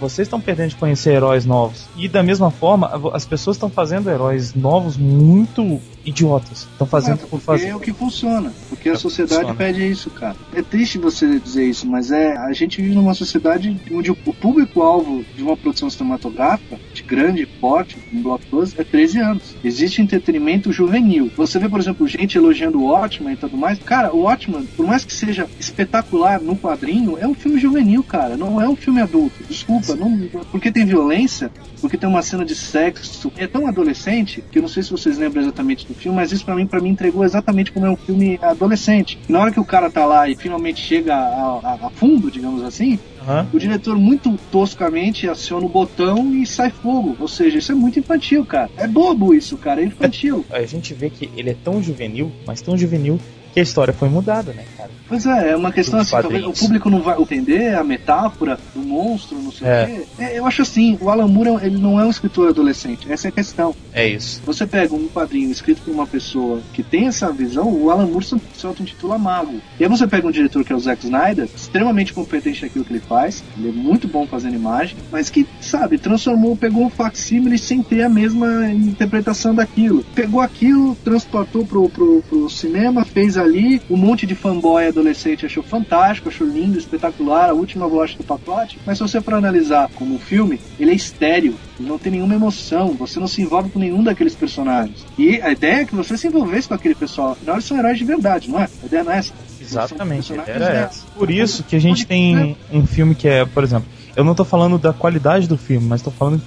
Vocês 0.00 0.26
estão 0.26 0.40
perdendo 0.40 0.70
de 0.70 0.76
conhecer 0.76 1.12
heróis 1.14 1.44
novos. 1.44 1.86
E 1.96 2.08
da 2.08 2.22
mesma 2.22 2.50
forma, 2.50 2.90
as 3.12 3.24
pessoas 3.24 3.56
estão 3.56 3.68
fazendo 3.68 4.10
heróis 4.10 4.54
novos 4.54 4.96
muito 4.96 5.80
idiotas. 6.04 6.68
Estão 6.70 6.86
fazendo 6.86 7.26
por 7.28 7.40
fazer. 7.40 7.68
é 7.68 7.76
o 7.76 7.80
que 7.80 7.92
funciona. 7.92 8.52
Porque 8.68 8.88
É 8.88 8.92
a 8.92 8.96
sociedade 8.96 9.52
pede 9.54 9.88
isso, 9.88 10.08
cara. 10.10 10.36
É 10.54 10.62
triste 10.62 10.98
você 10.98 11.38
dizer 11.40 11.64
isso, 11.64 11.86
mas 11.86 12.10
é 12.10 12.36
a 12.36 12.52
gente 12.52 12.80
vive 12.80 12.94
numa 12.94 13.14
sociedade 13.14 13.76
onde 13.92 14.10
o 14.10 14.16
público-alvo 14.16 15.24
de 15.34 15.42
uma 15.42 15.56
produção 15.56 15.90
cinematográfica 15.90 16.78
de 16.94 17.02
grande 17.02 17.44
porte, 17.44 17.98
um 18.12 18.22
blockbuster, 18.22 18.80
é 18.80 18.84
13 18.84 19.18
anos. 19.18 19.56
Existe 19.64 20.00
entretenimento 20.00 20.72
juvenil. 20.72 21.30
Você 21.36 21.58
vê, 21.58 21.68
por 21.68 21.80
exemplo, 21.80 22.06
gente 22.06 22.38
elogiando 22.38 22.78
o 22.78 22.86
Watchmen 22.86 23.34
e 23.34 23.36
tudo 23.36 23.56
mais. 23.56 23.78
Cara, 23.80 24.14
o 24.14 24.22
Watchmen, 24.22 24.64
por 24.76 24.86
mais 24.86 25.04
que 25.04 25.12
seja 25.12 25.48
espetacular 25.58 26.40
no 26.40 26.56
quadrinho, 26.56 27.18
é 27.18 27.26
um 27.26 27.34
filme 27.34 27.58
juvenil, 27.58 28.02
cara. 28.04 28.36
Não 28.36 28.60
é 28.60 28.68
um 28.68 28.76
filme 28.76 29.00
adulto. 29.00 29.36
Desculpa, 29.56 29.94
não, 29.96 30.18
porque 30.50 30.70
tem 30.70 30.84
violência, 30.84 31.50
porque 31.80 31.96
tem 31.96 32.08
uma 32.08 32.22
cena 32.22 32.44
de 32.44 32.54
sexo. 32.54 33.32
É 33.36 33.46
tão 33.46 33.66
adolescente 33.66 34.42
que 34.50 34.58
eu 34.58 34.62
não 34.62 34.68
sei 34.68 34.82
se 34.82 34.90
vocês 34.90 35.16
lembram 35.18 35.42
exatamente 35.42 35.86
do 35.86 35.94
filme, 35.94 36.16
mas 36.16 36.32
isso 36.32 36.44
pra 36.44 36.54
mim, 36.54 36.66
para 36.66 36.80
mim 36.80 36.90
entregou 36.90 37.24
exatamente 37.24 37.72
como 37.72 37.86
é 37.86 37.90
um 37.90 37.96
filme 37.96 38.38
adolescente. 38.42 39.18
Na 39.28 39.40
hora 39.40 39.50
que 39.52 39.60
o 39.60 39.64
cara 39.64 39.90
tá 39.90 40.04
lá 40.04 40.28
e 40.28 40.34
finalmente 40.36 40.80
chega 40.80 41.14
a, 41.14 41.60
a- 41.62 41.78
a 41.86 41.90
fundo, 41.90 42.30
digamos 42.30 42.62
assim, 42.62 42.98
Aham. 43.22 43.46
o 43.52 43.58
diretor 43.58 43.96
muito 43.96 44.38
toscamente 44.52 45.28
aciona 45.28 45.66
o 45.66 45.68
botão 45.68 46.34
e 46.34 46.46
sai 46.46 46.70
fogo. 46.70 47.16
Ou 47.18 47.28
seja, 47.28 47.58
isso 47.58 47.72
é 47.72 47.74
muito 47.74 47.98
infantil, 47.98 48.44
cara. 48.44 48.70
É 48.76 48.86
bobo 48.86 49.34
isso, 49.34 49.56
cara. 49.56 49.80
É 49.80 49.84
infantil. 49.84 50.44
A 50.50 50.62
gente 50.64 50.94
vê 50.94 51.10
que 51.10 51.30
ele 51.36 51.50
é 51.50 51.56
tão 51.64 51.82
juvenil, 51.82 52.30
mas 52.46 52.60
tão 52.60 52.76
juvenil 52.76 53.18
que 53.56 53.60
a 53.60 53.62
história 53.62 53.94
foi 53.94 54.10
mudada, 54.10 54.52
né, 54.52 54.64
cara? 54.76 54.90
Pois 55.08 55.24
é, 55.24 55.52
é 55.52 55.56
uma 55.56 55.72
questão 55.72 55.98
Dos 55.98 56.12
assim, 56.12 56.20
talvez 56.20 56.44
o 56.44 56.52
público 56.52 56.90
não 56.90 57.00
vai 57.00 57.18
entender 57.18 57.74
a 57.74 57.82
metáfora 57.82 58.58
do 58.74 58.82
monstro, 58.82 59.38
não 59.40 59.50
sei 59.50 59.66
É. 59.66 59.82
o 59.84 59.86
quê. 59.86 60.06
É, 60.18 60.38
eu 60.38 60.44
acho 60.46 60.60
assim, 60.60 60.98
o 61.00 61.08
Alan 61.08 61.26
Moore 61.26 61.64
ele 61.64 61.78
não 61.78 61.98
é 61.98 62.04
um 62.04 62.10
escritor 62.10 62.50
adolescente, 62.50 63.10
essa 63.10 63.28
é 63.28 63.30
a 63.30 63.32
questão. 63.32 63.74
É 63.94 64.06
isso. 64.06 64.42
Você 64.44 64.66
pega 64.66 64.94
um 64.94 65.08
quadrinho 65.08 65.50
escrito 65.50 65.80
por 65.80 65.94
uma 65.94 66.06
pessoa 66.06 66.60
que 66.74 66.82
tem 66.82 67.06
essa 67.06 67.32
visão, 67.32 67.72
o 67.72 67.90
Alan 67.90 68.04
Moore 68.06 68.26
se 68.26 68.66
auto-intitula 68.66 69.16
mago. 69.16 69.58
E 69.80 69.84
aí 69.84 69.88
você 69.88 70.06
pega 70.06 70.26
um 70.26 70.30
diretor 70.30 70.62
que 70.62 70.72
é 70.74 70.76
o 70.76 70.80
Zack 70.80 71.04
Snyder, 71.04 71.48
extremamente 71.56 72.12
competente 72.12 72.60
naquilo 72.62 72.84
que 72.84 72.92
ele 72.92 73.00
faz, 73.00 73.42
ele 73.56 73.70
é 73.70 73.72
muito 73.72 74.06
bom 74.06 74.26
fazendo 74.26 74.54
imagem, 74.54 74.98
mas 75.10 75.30
que, 75.30 75.46
sabe, 75.62 75.96
transformou, 75.96 76.54
pegou 76.56 76.84
um 76.84 76.90
facsímile 76.90 77.56
sem 77.56 77.82
ter 77.82 78.02
a 78.02 78.08
mesma 78.10 78.68
interpretação 78.70 79.54
daquilo. 79.54 80.04
Pegou 80.14 80.42
aquilo, 80.42 80.94
transportou 81.02 81.64
pro, 81.64 81.88
pro, 81.88 82.22
pro 82.28 82.50
cinema, 82.50 83.02
fez 83.02 83.38
ali, 83.46 83.80
um 83.88 83.96
monte 83.96 84.26
de 84.26 84.34
fanboy 84.34 84.86
adolescente 84.86 85.46
achou 85.46 85.62
fantástico, 85.62 86.28
achou 86.28 86.46
lindo, 86.46 86.78
espetacular, 86.78 87.50
a 87.50 87.54
última 87.54 87.88
bolacha 87.88 88.16
do 88.18 88.24
pacote, 88.24 88.78
mas 88.84 88.98
se 88.98 89.02
você 89.02 89.20
for 89.20 89.34
analisar 89.34 89.88
como 89.94 90.14
um 90.14 90.18
filme, 90.18 90.60
ele 90.78 90.90
é 90.90 90.94
estéreo, 90.94 91.54
ele 91.78 91.88
não 91.88 91.98
tem 91.98 92.12
nenhuma 92.12 92.34
emoção, 92.34 92.94
você 92.94 93.18
não 93.18 93.26
se 93.26 93.40
envolve 93.42 93.70
com 93.70 93.78
nenhum 93.78 94.02
daqueles 94.02 94.34
personagens. 94.34 95.04
E 95.18 95.40
a 95.40 95.50
ideia 95.50 95.82
é 95.82 95.84
que 95.84 95.94
você 95.94 96.16
se 96.16 96.26
envolvesse 96.26 96.68
com 96.68 96.74
aquele 96.74 96.94
pessoal, 96.94 97.32
afinal 97.32 97.56
eles 97.56 97.64
são 97.64 97.78
heróis 97.78 97.98
de 97.98 98.04
verdade, 98.04 98.50
não 98.50 98.60
é? 98.60 98.68
A 98.82 98.86
ideia 98.86 99.04
não 99.04 99.12
é 99.12 99.18
essa. 99.18 99.32
Exatamente, 99.60 100.32
essa. 100.32 101.04
Por 101.16 101.30
isso 101.30 101.62
que 101.64 101.76
a 101.76 101.80
gente 101.80 102.06
tem 102.06 102.56
um 102.72 102.86
filme 102.86 103.14
que 103.14 103.28
é, 103.28 103.44
por 103.44 103.64
exemplo, 103.64 103.88
eu 104.14 104.24
não 104.24 104.34
tô 104.34 104.44
falando 104.44 104.78
da 104.78 104.92
qualidade 104.92 105.48
do 105.48 105.56
filme, 105.56 105.86
mas 105.86 106.02
tô 106.02 106.10
falando 106.10 106.40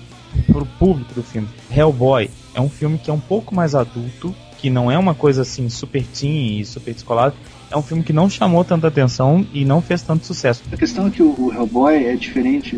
pro 0.47 0.65
público 0.65 1.13
do 1.13 1.23
filme. 1.23 1.47
Hellboy 1.69 2.29
é 2.53 2.61
um 2.61 2.69
filme 2.69 2.97
que 2.97 3.09
é 3.09 3.13
um 3.13 3.19
pouco 3.19 3.53
mais 3.53 3.75
adulto, 3.75 4.33
que 4.61 4.69
não 4.69 4.91
é 4.91 4.97
uma 4.97 5.15
coisa 5.15 5.41
assim 5.41 5.69
super 5.69 6.03
teen 6.03 6.59
e 6.59 6.65
super 6.65 6.93
descolada. 6.93 7.35
É 7.71 7.77
um 7.77 7.83
filme 7.83 8.03
que 8.03 8.11
não 8.11 8.27
chamou 8.27 8.63
tanta 8.63 8.87
atenção 8.87 9.45
e 9.53 9.63
não 9.63 9.79
fez 9.79 10.01
tanto 10.01 10.25
sucesso. 10.25 10.63
A 10.71 10.77
questão 10.77 11.05
é 11.05 11.09
que 11.11 11.21
o, 11.21 11.53
Hellboy 11.53 12.03
é 12.03 12.15
diferente 12.15 12.75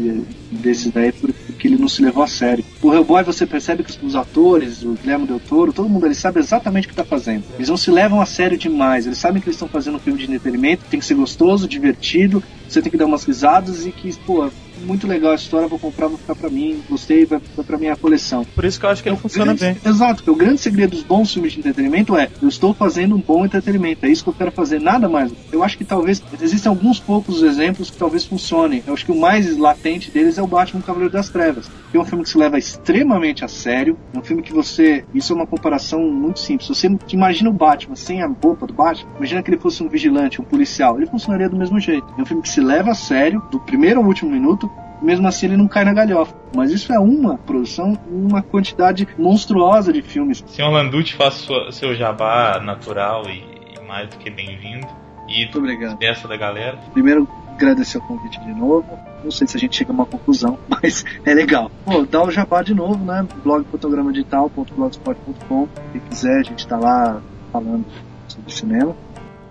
desses 0.52 0.92
daí 0.92 1.14
porque 1.14 1.68
ele 1.68 1.78
não 1.78 1.88
se 1.88 2.02
levou 2.02 2.24
a 2.24 2.28
sério. 2.28 2.64
O 2.82 2.94
Hellboy 2.94 3.24
você 3.24 3.46
percebe 3.46 3.84
que 3.84 4.06
os 4.06 4.16
atores, 4.16 4.84
o 4.84 4.94
Guilherme 4.94 5.26
Del 5.26 5.40
Toro, 5.40 5.72
todo 5.72 5.88
mundo 5.88 6.06
ele 6.06 6.14
sabe 6.14 6.40
exatamente 6.40 6.86
o 6.86 6.90
que 6.90 6.94
está 6.94 7.06
fazendo. 7.06 7.46
Eles 7.56 7.70
não 7.70 7.78
se 7.78 7.90
levam 7.90 8.20
a 8.20 8.26
sério 8.26 8.58
demais. 8.58 9.06
Eles 9.06 9.18
sabem 9.18 9.42
que 9.42 9.48
eles 9.48 9.56
estão 9.56 9.70
fazendo 9.70 9.96
um 9.96 10.00
filme 10.00 10.20
de 10.20 10.26
entretenimento, 10.26 10.84
tem 10.90 11.00
que 11.00 11.06
ser 11.06 11.16
gostoso, 11.16 11.70
divertido, 11.70 12.44
você 12.68 12.82
tem 12.82 12.92
que 12.92 12.98
dar 12.98 13.06
umas 13.06 13.24
risadas 13.24 13.86
e 13.86 13.92
que, 13.92 14.14
pô, 14.18 14.50
muito 14.82 15.08
legal 15.08 15.32
a 15.32 15.36
história, 15.36 15.68
vou 15.68 15.80
comprar, 15.80 16.08
vou 16.08 16.18
ficar 16.18 16.36
pra 16.36 16.50
mim, 16.50 16.82
gostei, 16.90 17.26
vai, 17.26 17.40
vai 17.56 17.66
pra 17.66 17.78
minha 17.78 17.96
coleção. 17.96 18.46
Por 18.56 18.66
isso 18.66 18.80
que 18.80 18.86
eu 18.86 18.90
acho 18.90 19.02
que 19.04 19.10
ele 19.10 19.16
O 19.16 19.20
funciona 19.20 19.54
grande- 19.54 19.80
bem. 19.80 19.92
Exato, 19.92 20.16
porque 20.16 20.32
o 20.32 20.36
grande 20.36 20.60
segredo 20.60 20.92
dos 20.92 21.04
bons 21.04 21.34
filmes 21.34 21.54
de 21.54 21.60
entretenimento 21.60 22.16
é 22.18 22.30
eu 22.42 22.48
estou 22.48 22.74
fazendo 22.74 23.16
um 23.16 23.20
bom 23.22 23.46
entretenimento, 23.46 24.06
é 24.06 24.10
isso 24.10 24.24
que 24.24 24.30
eu 24.30 24.34
quero 24.34 24.52
fazer, 24.52 24.80
nada 24.80 25.08
mais. 25.08 25.32
Eu 25.52 25.64
acho 25.64 25.78
que 25.78 25.86
talvez 25.86 26.22
existem 26.42 26.70
alguns 26.70 27.00
poucos 27.00 27.42
exemplos 27.44 27.90
que 27.90 27.98
talvez 27.98 28.26
funcionem. 28.26 28.84
Eu 28.86 28.94
acho 28.94 29.06
que 29.06 29.12
o 29.12 29.20
mais 29.20 29.58
latente 29.58 30.12
deles 30.12 30.38
é 30.38 30.42
o 30.42 30.48
Batman 30.48 30.82
Cavaleiro 30.82 31.14
das 31.14 31.30
Trevas, 31.30 31.70
que 31.92 31.98
é 31.98 32.00
um 32.00 32.06
filme 32.06 32.24
que 32.24 32.30
se 32.30 32.38
leva 32.38 32.58
extremamente 32.58 33.46
a 33.46 33.48
sério, 33.48 33.98
é 34.14 34.20
um 34.20 34.24
filme 34.24 34.42
que 34.42 34.52
você, 34.54 35.04
isso 35.14 35.32
é 35.34 35.36
uma 35.36 35.48
comparação 35.48 36.02
muito 36.12 36.40
simples. 36.40 36.68
Você 36.68 36.90
imagina 37.12 37.50
o 37.50 37.54
Batman 37.54 37.96
sem 37.96 38.22
a 38.22 38.28
roupa 38.28 38.66
do 38.66 38.74
Batman, 38.74 39.10
imagina 39.18 39.44
que 39.44 39.50
ele 39.52 39.60
fosse 39.60 39.84
um 39.84 39.88
vigilante, 39.90 40.42
um 40.42 40.44
policial, 40.44 40.98
ele 40.98 41.06
funcionaria 41.08 41.48
do 41.50 41.56
mesmo 41.58 41.80
jeito. 41.80 42.06
É 42.18 42.22
um 42.22 42.26
filme 42.26 42.42
que 42.42 42.50
se 42.50 42.62
leva 42.62 42.92
a 42.92 42.96
sério, 42.96 43.42
do 43.52 43.60
primeiro 43.60 44.00
ao 44.00 44.06
último 44.06 44.32
minuto, 44.32 44.71
mesmo 45.02 45.28
assim 45.28 45.48
ele 45.48 45.58
não 45.58 45.68
cai 45.68 45.84
na 45.84 45.94
galhofa. 45.94 46.34
Mas 46.56 46.72
isso 46.72 46.94
é 46.94 47.00
uma 47.00 47.38
produção, 47.38 47.98
uma 48.08 48.42
quantidade 48.42 49.08
monstruosa 49.18 49.92
de 49.92 50.02
filmes. 50.02 50.44
Senhor 50.48 50.70
Landucci, 50.70 51.14
faça 51.14 51.72
seu 51.72 51.94
jabá 51.96 52.60
natural 52.64 53.24
e, 53.30 53.44
e 53.78 53.82
mais 53.88 54.10
do 54.10 54.18
que 54.18 54.30
bem-vindo. 54.30 54.88
E 55.28 55.44
Muito 55.44 55.58
obrigado. 55.60 55.98
dessa 55.98 56.28
da 56.28 56.36
galera. 56.36 56.78
Primeiro, 56.92 57.28
agradecer 57.54 57.98
o 58.00 58.02
convite 58.02 58.40
de 58.42 58.54
novo. 58.54 58.86
Não 59.24 59.32
sei 59.32 59.48
se 59.48 59.56
a 59.56 59.60
gente 59.60 59.76
chega 59.78 59.92
a 59.92 59.94
uma 59.94 60.06
conclusão, 60.06 60.58
mas 60.68 61.06
é 61.26 61.34
legal. 61.34 61.72
Pô, 61.86 62.06
dá 62.06 62.24
o 62.24 62.32
jabá 62.32 62.62
de 62.62 62.74
novo, 62.74 62.98
né? 63.04 63.26
blogfotogramadigital.blogspot.com. 63.44 65.68
Se 65.94 66.00
quiser, 66.00 66.40
a 66.40 66.44
gente 66.44 66.68
tá 66.68 66.78
lá 66.78 67.22
falando 67.52 67.86
sobre 68.28 68.52
cinema. 68.52 68.96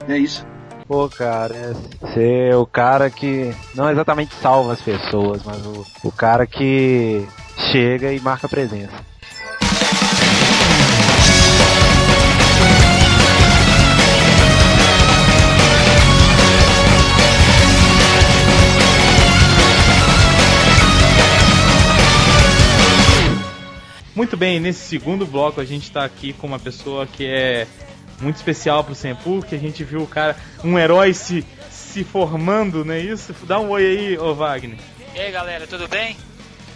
E 0.08 0.12
é 0.12 0.18
isso. 0.18 0.46
Pô, 0.90 1.08
cara, 1.08 1.54
é 1.54 2.08
ser 2.12 2.56
o 2.56 2.66
cara 2.66 3.08
que 3.08 3.54
não 3.76 3.88
exatamente 3.88 4.34
salva 4.34 4.72
as 4.72 4.82
pessoas, 4.82 5.40
mas 5.44 5.64
o, 5.64 5.86
o 6.02 6.10
cara 6.10 6.48
que 6.48 7.24
chega 7.70 8.12
e 8.12 8.18
marca 8.18 8.48
presença. 8.48 8.90
Muito 24.16 24.36
bem, 24.36 24.58
nesse 24.58 24.80
segundo 24.80 25.24
bloco 25.24 25.60
a 25.60 25.64
gente 25.64 25.84
está 25.84 26.04
aqui 26.04 26.32
com 26.32 26.48
uma 26.48 26.58
pessoa 26.58 27.06
que 27.06 27.24
é 27.24 27.68
muito 28.20 28.36
especial 28.36 28.84
pro 28.84 28.94
Senpu, 28.94 29.42
que 29.42 29.54
a 29.54 29.58
gente 29.58 29.82
viu 29.82 30.02
o 30.02 30.06
cara, 30.06 30.36
um 30.62 30.78
herói 30.78 31.14
se, 31.14 31.44
se 31.70 32.04
formando, 32.04 32.84
não 32.84 32.94
é 32.94 33.00
isso? 33.00 33.34
Dá 33.44 33.58
um 33.58 33.70
oi 33.70 33.84
aí, 33.84 34.18
ô 34.18 34.34
Wagner. 34.34 34.78
E 35.14 35.20
aí 35.20 35.32
galera, 35.32 35.66
tudo 35.66 35.88
bem? 35.88 36.16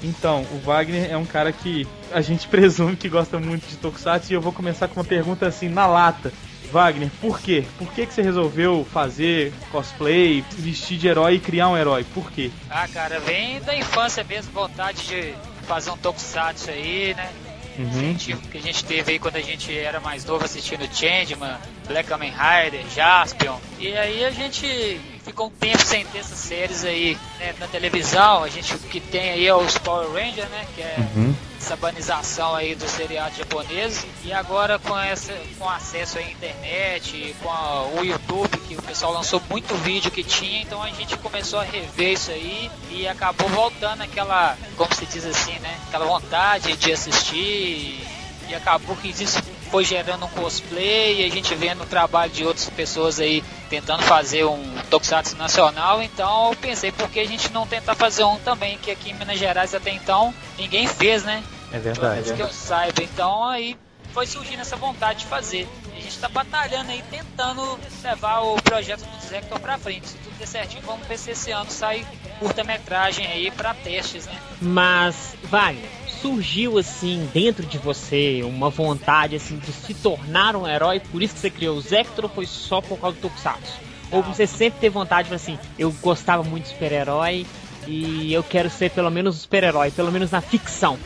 Então, 0.03 0.43
o 0.53 0.59
Wagner 0.59 1.11
é 1.11 1.17
um 1.17 1.25
cara 1.25 1.51
que 1.51 1.87
a 2.13 2.21
gente 2.21 2.47
presume 2.49 2.97
que 2.97 3.09
gosta 3.09 3.39
muito 3.39 3.67
de 3.67 3.77
Tokusatsu 3.77 4.33
e 4.33 4.35
eu 4.35 4.41
vou 4.41 4.53
começar 4.53 4.89
com 4.89 5.01
uma 5.01 5.05
pergunta 5.05 5.47
assim, 5.47 5.69
na 5.69 5.87
lata. 5.87 6.33
Wagner, 6.71 7.11
por 7.21 7.41
quê? 7.41 7.65
Por 7.79 7.93
que, 7.93 8.05
que 8.05 8.13
você 8.13 8.21
resolveu 8.21 8.85
fazer 8.93 9.53
cosplay, 9.71 10.45
vestir 10.51 10.99
de 10.99 11.07
herói 11.07 11.35
e 11.35 11.41
criar 11.41 11.69
um 11.69 11.77
herói? 11.77 12.05
Por 12.13 12.33
quê? 12.33 12.51
Ah, 12.69 12.89
cara, 12.89 13.21
vem 13.21 13.61
da 13.61 13.77
infância 13.77 14.25
mesmo, 14.25 14.53
vontade 14.53 15.07
de 15.07 15.35
fazer 15.69 15.91
um 15.91 15.97
tokusatsu 15.97 16.71
aí, 16.71 17.15
né? 17.15 17.31
Uhum. 17.79 18.15
Que 18.15 18.35
que 18.35 18.59
a 18.59 18.61
gente 18.61 18.85
teve 18.85 19.13
aí 19.13 19.19
quando 19.19 19.37
a 19.37 19.41
gente 19.41 19.77
era 19.77 20.01
mais 20.01 20.25
novo 20.25 20.45
assistindo 20.45 20.89
Changeman, 20.95 21.57
Black 21.87 22.09
Kamen 22.09 22.33
Rider, 22.33 22.85
Jaspion. 22.95 23.57
E 23.79 23.97
aí 23.97 24.25
a 24.25 24.31
gente 24.31 25.01
ficou 25.25 25.47
um 25.49 25.51
tempo 25.51 25.83
sem 25.83 26.05
ter 26.07 26.19
essas 26.19 26.39
séries 26.39 26.85
aí 26.85 27.17
né, 27.39 27.55
na 27.59 27.67
televisão. 27.67 28.45
A 28.45 28.49
gente 28.49 28.75
o 28.75 28.79
que 28.79 29.01
tem 29.01 29.31
aí 29.31 29.47
é 29.47 29.55
os 29.55 29.77
Power 29.79 30.11
Rangers, 30.11 30.49
né? 30.49 30.67
Que 30.75 30.83
é 30.83 30.97
Uhum. 30.99 31.35
Essa 31.65 31.77
banização 31.77 32.55
aí 32.55 32.75
dos 32.75 32.91
seriados 32.91 33.39
japoneses. 33.39 34.05
E 34.23 34.33
agora 34.33 34.79
com 34.79 34.97
essa 34.99 35.33
com 35.59 35.69
acesso 35.69 36.19
à 36.19 36.23
internet, 36.23 37.35
com 37.43 37.51
a- 37.51 37.85
o 37.99 38.05
YouTube, 38.05 38.57
que 38.69 38.77
o 38.77 38.83
pessoal 38.83 39.13
lançou 39.13 39.41
muito 39.49 39.75
vídeo 39.77 40.11
que 40.11 40.23
tinha, 40.23 40.61
então 40.61 40.83
a 40.83 40.91
gente 40.91 41.17
começou 41.19 41.59
a 41.59 41.65
rever 41.65 42.13
isso 42.13 42.31
aí 42.31 42.71
e 42.91 43.09
acabou 43.09 43.49
voltando 43.49 44.03
aquela, 44.03 44.57
como 44.77 44.95
se 44.95 45.07
diz 45.07 45.25
assim, 45.25 45.59
né? 45.61 45.79
Aquela 45.89 46.05
vontade 46.07 46.77
de 46.77 46.93
assistir 46.93 48.07
e 48.49 48.55
acabou 48.55 48.95
que 48.97 49.09
isso 49.09 49.43
foi 49.71 49.85
gerando 49.85 50.27
um 50.27 50.29
cosplay 50.29 51.23
e 51.23 51.25
a 51.25 51.31
gente 51.31 51.55
vendo 51.55 51.83
o 51.83 51.87
trabalho 51.87 52.31
de 52.31 52.45
outras 52.45 52.69
pessoas 52.69 53.19
aí 53.19 53.43
tentando 53.71 54.03
fazer 54.05 54.45
um 54.45 54.75
Tokusatsu 54.91 55.35
nacional, 55.37 56.01
então 56.03 56.51
eu 56.51 56.57
pensei 56.57 56.93
por 56.93 57.09
que 57.09 57.19
a 57.19 57.27
gente 57.27 57.51
não 57.51 57.67
tentar 57.67 57.95
fazer 57.95 58.23
um 58.23 58.37
também, 58.39 58.77
que 58.79 58.91
aqui 58.91 59.11
em 59.11 59.15
Minas 59.15 59.39
Gerais 59.39 59.75
até 59.75 59.91
então 59.91 60.33
ninguém 60.59 60.87
fez, 60.87 61.25
né? 61.25 61.43
É 61.75 61.79
Pelo 61.81 61.95
verdade. 61.95 62.23
menos 62.23 62.37
que 62.37 62.43
eu 62.43 62.53
saiba, 62.53 63.03
então 63.03 63.45
aí 63.45 63.77
foi 64.13 64.29
surgindo 64.29 64.61
essa 64.61 64.77
vontade 64.77 65.21
de 65.21 65.27
fazer. 65.27 65.67
E 65.93 65.99
a 65.99 66.01
gente 66.03 66.19
tá 66.21 66.29
batalhando 66.29 66.93
aí, 66.93 67.03
tentando 67.11 67.79
levar 68.01 68.43
o 68.43 68.55
projeto 68.63 69.01
do 69.01 69.27
Zector 69.27 69.59
pra 69.59 69.77
frente. 69.77 70.07
Se 70.07 70.17
tudo 70.19 70.39
der 70.39 70.47
certinho, 70.47 70.83
vamos 70.87 71.05
ver 71.09 71.19
se 71.19 71.33
esse 71.33 71.51
ano 71.51 71.69
sai 71.69 72.07
curta-metragem 72.39 73.27
aí 73.27 73.51
pra 73.51 73.75
testes, 73.75 74.27
né? 74.27 74.41
Mas, 74.61 75.35
Wagner, 75.43 75.89
surgiu 76.23 76.79
assim 76.79 77.29
dentro 77.35 77.67
de 77.67 77.77
você 77.77 78.43
uma 78.45 78.71
vontade 78.71 79.35
assim 79.35 79.59
de 79.59 79.73
se 79.73 79.95
tornar 79.95 80.55
um 80.55 80.69
herói, 80.69 81.01
por 81.01 81.21
isso 81.23 81.35
que 81.35 81.41
você 81.41 81.51
criou 81.51 81.77
o 81.77 81.81
Zector 81.81 82.27
ou 82.27 82.31
foi 82.31 82.47
só 82.47 82.81
por 82.81 83.01
causa 83.01 83.17
do 83.17 83.23
Tokusatsu? 83.23 83.73
Ou 84.13 84.23
você 84.23 84.47
sempre 84.47 84.79
teve 84.79 84.95
vontade 84.95 85.29
de 85.29 85.35
assim, 85.35 85.59
eu 85.77 85.91
gostava 86.01 86.45
muito 86.45 86.65
de 86.65 86.71
super-herói 86.71 87.45
e 87.85 88.33
eu 88.33 88.45
quero 88.45 88.71
ser 88.71 88.93
pelo 88.93 89.11
menos 89.11 89.35
um 89.35 89.39
super-herói, 89.41 89.91
pelo 89.91 90.13
menos 90.13 90.31
na 90.31 90.41
ficção. 90.41 90.97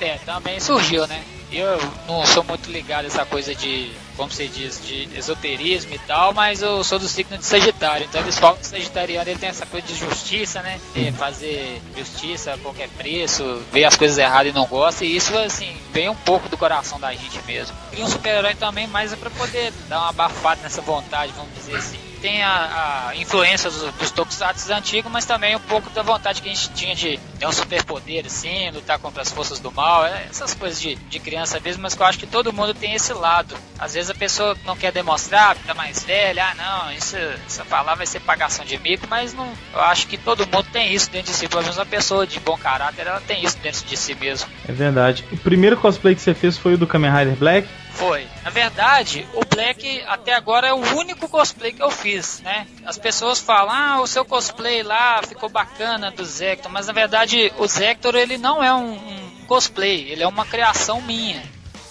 É, 0.00 0.18
também 0.24 0.60
surgiu, 0.60 1.06
né? 1.06 1.22
Eu 1.50 1.78
não 2.08 2.26
sou 2.26 2.42
muito 2.42 2.70
ligado 2.70 3.04
a 3.04 3.06
essa 3.06 3.24
coisa 3.24 3.54
de, 3.54 3.92
como 4.16 4.30
se 4.30 4.48
diz, 4.48 4.84
de 4.84 5.08
esoterismo 5.16 5.94
e 5.94 5.98
tal, 6.00 6.34
mas 6.34 6.60
eu 6.60 6.82
sou 6.82 6.98
do 6.98 7.08
signo 7.08 7.38
de 7.38 7.44
Sagitário, 7.44 8.04
então 8.04 8.20
eles 8.20 8.36
falam 8.36 8.56
que 8.56 8.62
o 8.62 8.66
Sagitariano 8.66 9.30
ele 9.30 9.38
tem 9.38 9.48
essa 9.48 9.64
coisa 9.64 9.86
de 9.86 9.94
justiça, 9.94 10.60
né? 10.60 10.80
De 10.92 11.12
fazer 11.12 11.80
justiça 11.96 12.54
a 12.54 12.58
qualquer 12.58 12.88
preço, 12.90 13.62
ver 13.72 13.84
as 13.84 13.96
coisas 13.96 14.18
erradas 14.18 14.52
e 14.52 14.54
não 14.54 14.66
gosta, 14.66 15.04
e 15.04 15.16
isso, 15.16 15.36
assim, 15.38 15.74
vem 15.92 16.08
um 16.08 16.16
pouco 16.16 16.48
do 16.48 16.58
coração 16.58 16.98
da 16.98 17.12
gente 17.12 17.40
mesmo. 17.46 17.76
E 17.96 18.02
um 18.02 18.08
super-herói 18.08 18.54
também, 18.56 18.88
mas 18.88 19.12
é 19.12 19.16
pra 19.16 19.30
poder 19.30 19.72
dar 19.88 20.00
uma 20.00 20.08
abafada 20.10 20.60
nessa 20.62 20.82
vontade, 20.82 21.32
vamos 21.36 21.54
dizer 21.54 21.76
assim. 21.76 22.05
Tem 22.20 22.42
a, 22.42 23.08
a 23.08 23.16
influência 23.16 23.70
dos, 23.70 23.82
dos 23.92 24.10
tokusatsu 24.10 24.72
antigos, 24.72 25.10
mas 25.10 25.24
também 25.24 25.54
um 25.54 25.60
pouco 25.60 25.90
da 25.90 26.02
vontade 26.02 26.42
que 26.42 26.48
a 26.48 26.54
gente 26.54 26.70
tinha 26.70 26.94
de 26.94 27.18
ter 27.38 27.46
um 27.46 27.52
superpoder, 27.52 28.24
assim, 28.26 28.70
lutar 28.70 28.98
contra 28.98 29.22
as 29.22 29.30
forças 29.30 29.60
do 29.60 29.70
mal, 29.70 30.04
é, 30.06 30.26
essas 30.30 30.54
coisas 30.54 30.80
de, 30.80 30.94
de 30.94 31.18
criança 31.20 31.60
mesmo, 31.60 31.82
mas 31.82 31.94
que 31.94 32.02
eu 32.02 32.06
acho 32.06 32.18
que 32.18 32.26
todo 32.26 32.52
mundo 32.52 32.74
tem 32.74 32.94
esse 32.94 33.12
lado. 33.12 33.54
Às 33.78 33.94
vezes 33.94 34.10
a 34.10 34.14
pessoa 34.14 34.56
não 34.64 34.76
quer 34.76 34.92
demonstrar, 34.92 35.56
fica 35.56 35.74
mais 35.74 36.04
velha, 36.04 36.44
ah 36.44 36.54
não, 36.54 36.92
isso, 36.92 37.16
essa 37.46 37.64
palavra 37.64 37.96
vai 37.96 38.06
ser 38.06 38.20
pagação 38.20 38.64
de 38.64 38.78
mico, 38.78 39.06
mas 39.08 39.34
não, 39.34 39.48
eu 39.72 39.80
acho 39.80 40.06
que 40.06 40.16
todo 40.16 40.46
mundo 40.46 40.66
tem 40.72 40.92
isso 40.92 41.10
dentro 41.10 41.32
de 41.32 41.38
si, 41.38 41.48
pelo 41.48 41.62
menos 41.62 41.76
uma 41.76 41.86
pessoa 41.86 42.26
de 42.26 42.40
bom 42.40 42.56
caráter, 42.56 43.06
ela 43.06 43.20
tem 43.20 43.44
isso 43.44 43.58
dentro 43.58 43.84
de 43.84 43.96
si 43.96 44.14
mesmo. 44.14 44.48
É 44.66 44.72
verdade. 44.72 45.24
O 45.30 45.36
primeiro 45.36 45.76
cosplay 45.76 46.14
que 46.14 46.20
você 46.20 46.34
fez 46.34 46.56
foi 46.56 46.74
o 46.74 46.78
do 46.78 46.86
Kamen 46.86 47.10
Rider 47.10 47.36
Black? 47.36 47.68
Foi. 47.96 48.26
Na 48.44 48.50
verdade, 48.50 49.26
o 49.34 49.40
Black 49.44 50.02
até 50.06 50.34
agora 50.34 50.68
é 50.68 50.72
o 50.72 50.96
único 50.96 51.28
cosplay 51.28 51.72
que 51.72 51.82
eu 51.82 51.90
fiz, 51.90 52.40
né? 52.40 52.66
As 52.84 52.98
pessoas 52.98 53.40
falam, 53.40 53.74
ah, 53.74 54.00
o 54.00 54.06
seu 54.06 54.24
cosplay 54.24 54.82
lá 54.82 55.22
ficou 55.26 55.48
bacana 55.48 56.10
do 56.10 56.24
Zector, 56.24 56.70
mas 56.70 56.86
na 56.86 56.92
verdade 56.92 57.52
o 57.58 57.66
Zector 57.66 58.14
ele 58.14 58.36
não 58.36 58.62
é 58.62 58.72
um, 58.74 58.92
um 58.92 59.46
cosplay, 59.46 60.10
ele 60.10 60.22
é 60.22 60.28
uma 60.28 60.44
criação 60.44 61.00
minha. 61.00 61.42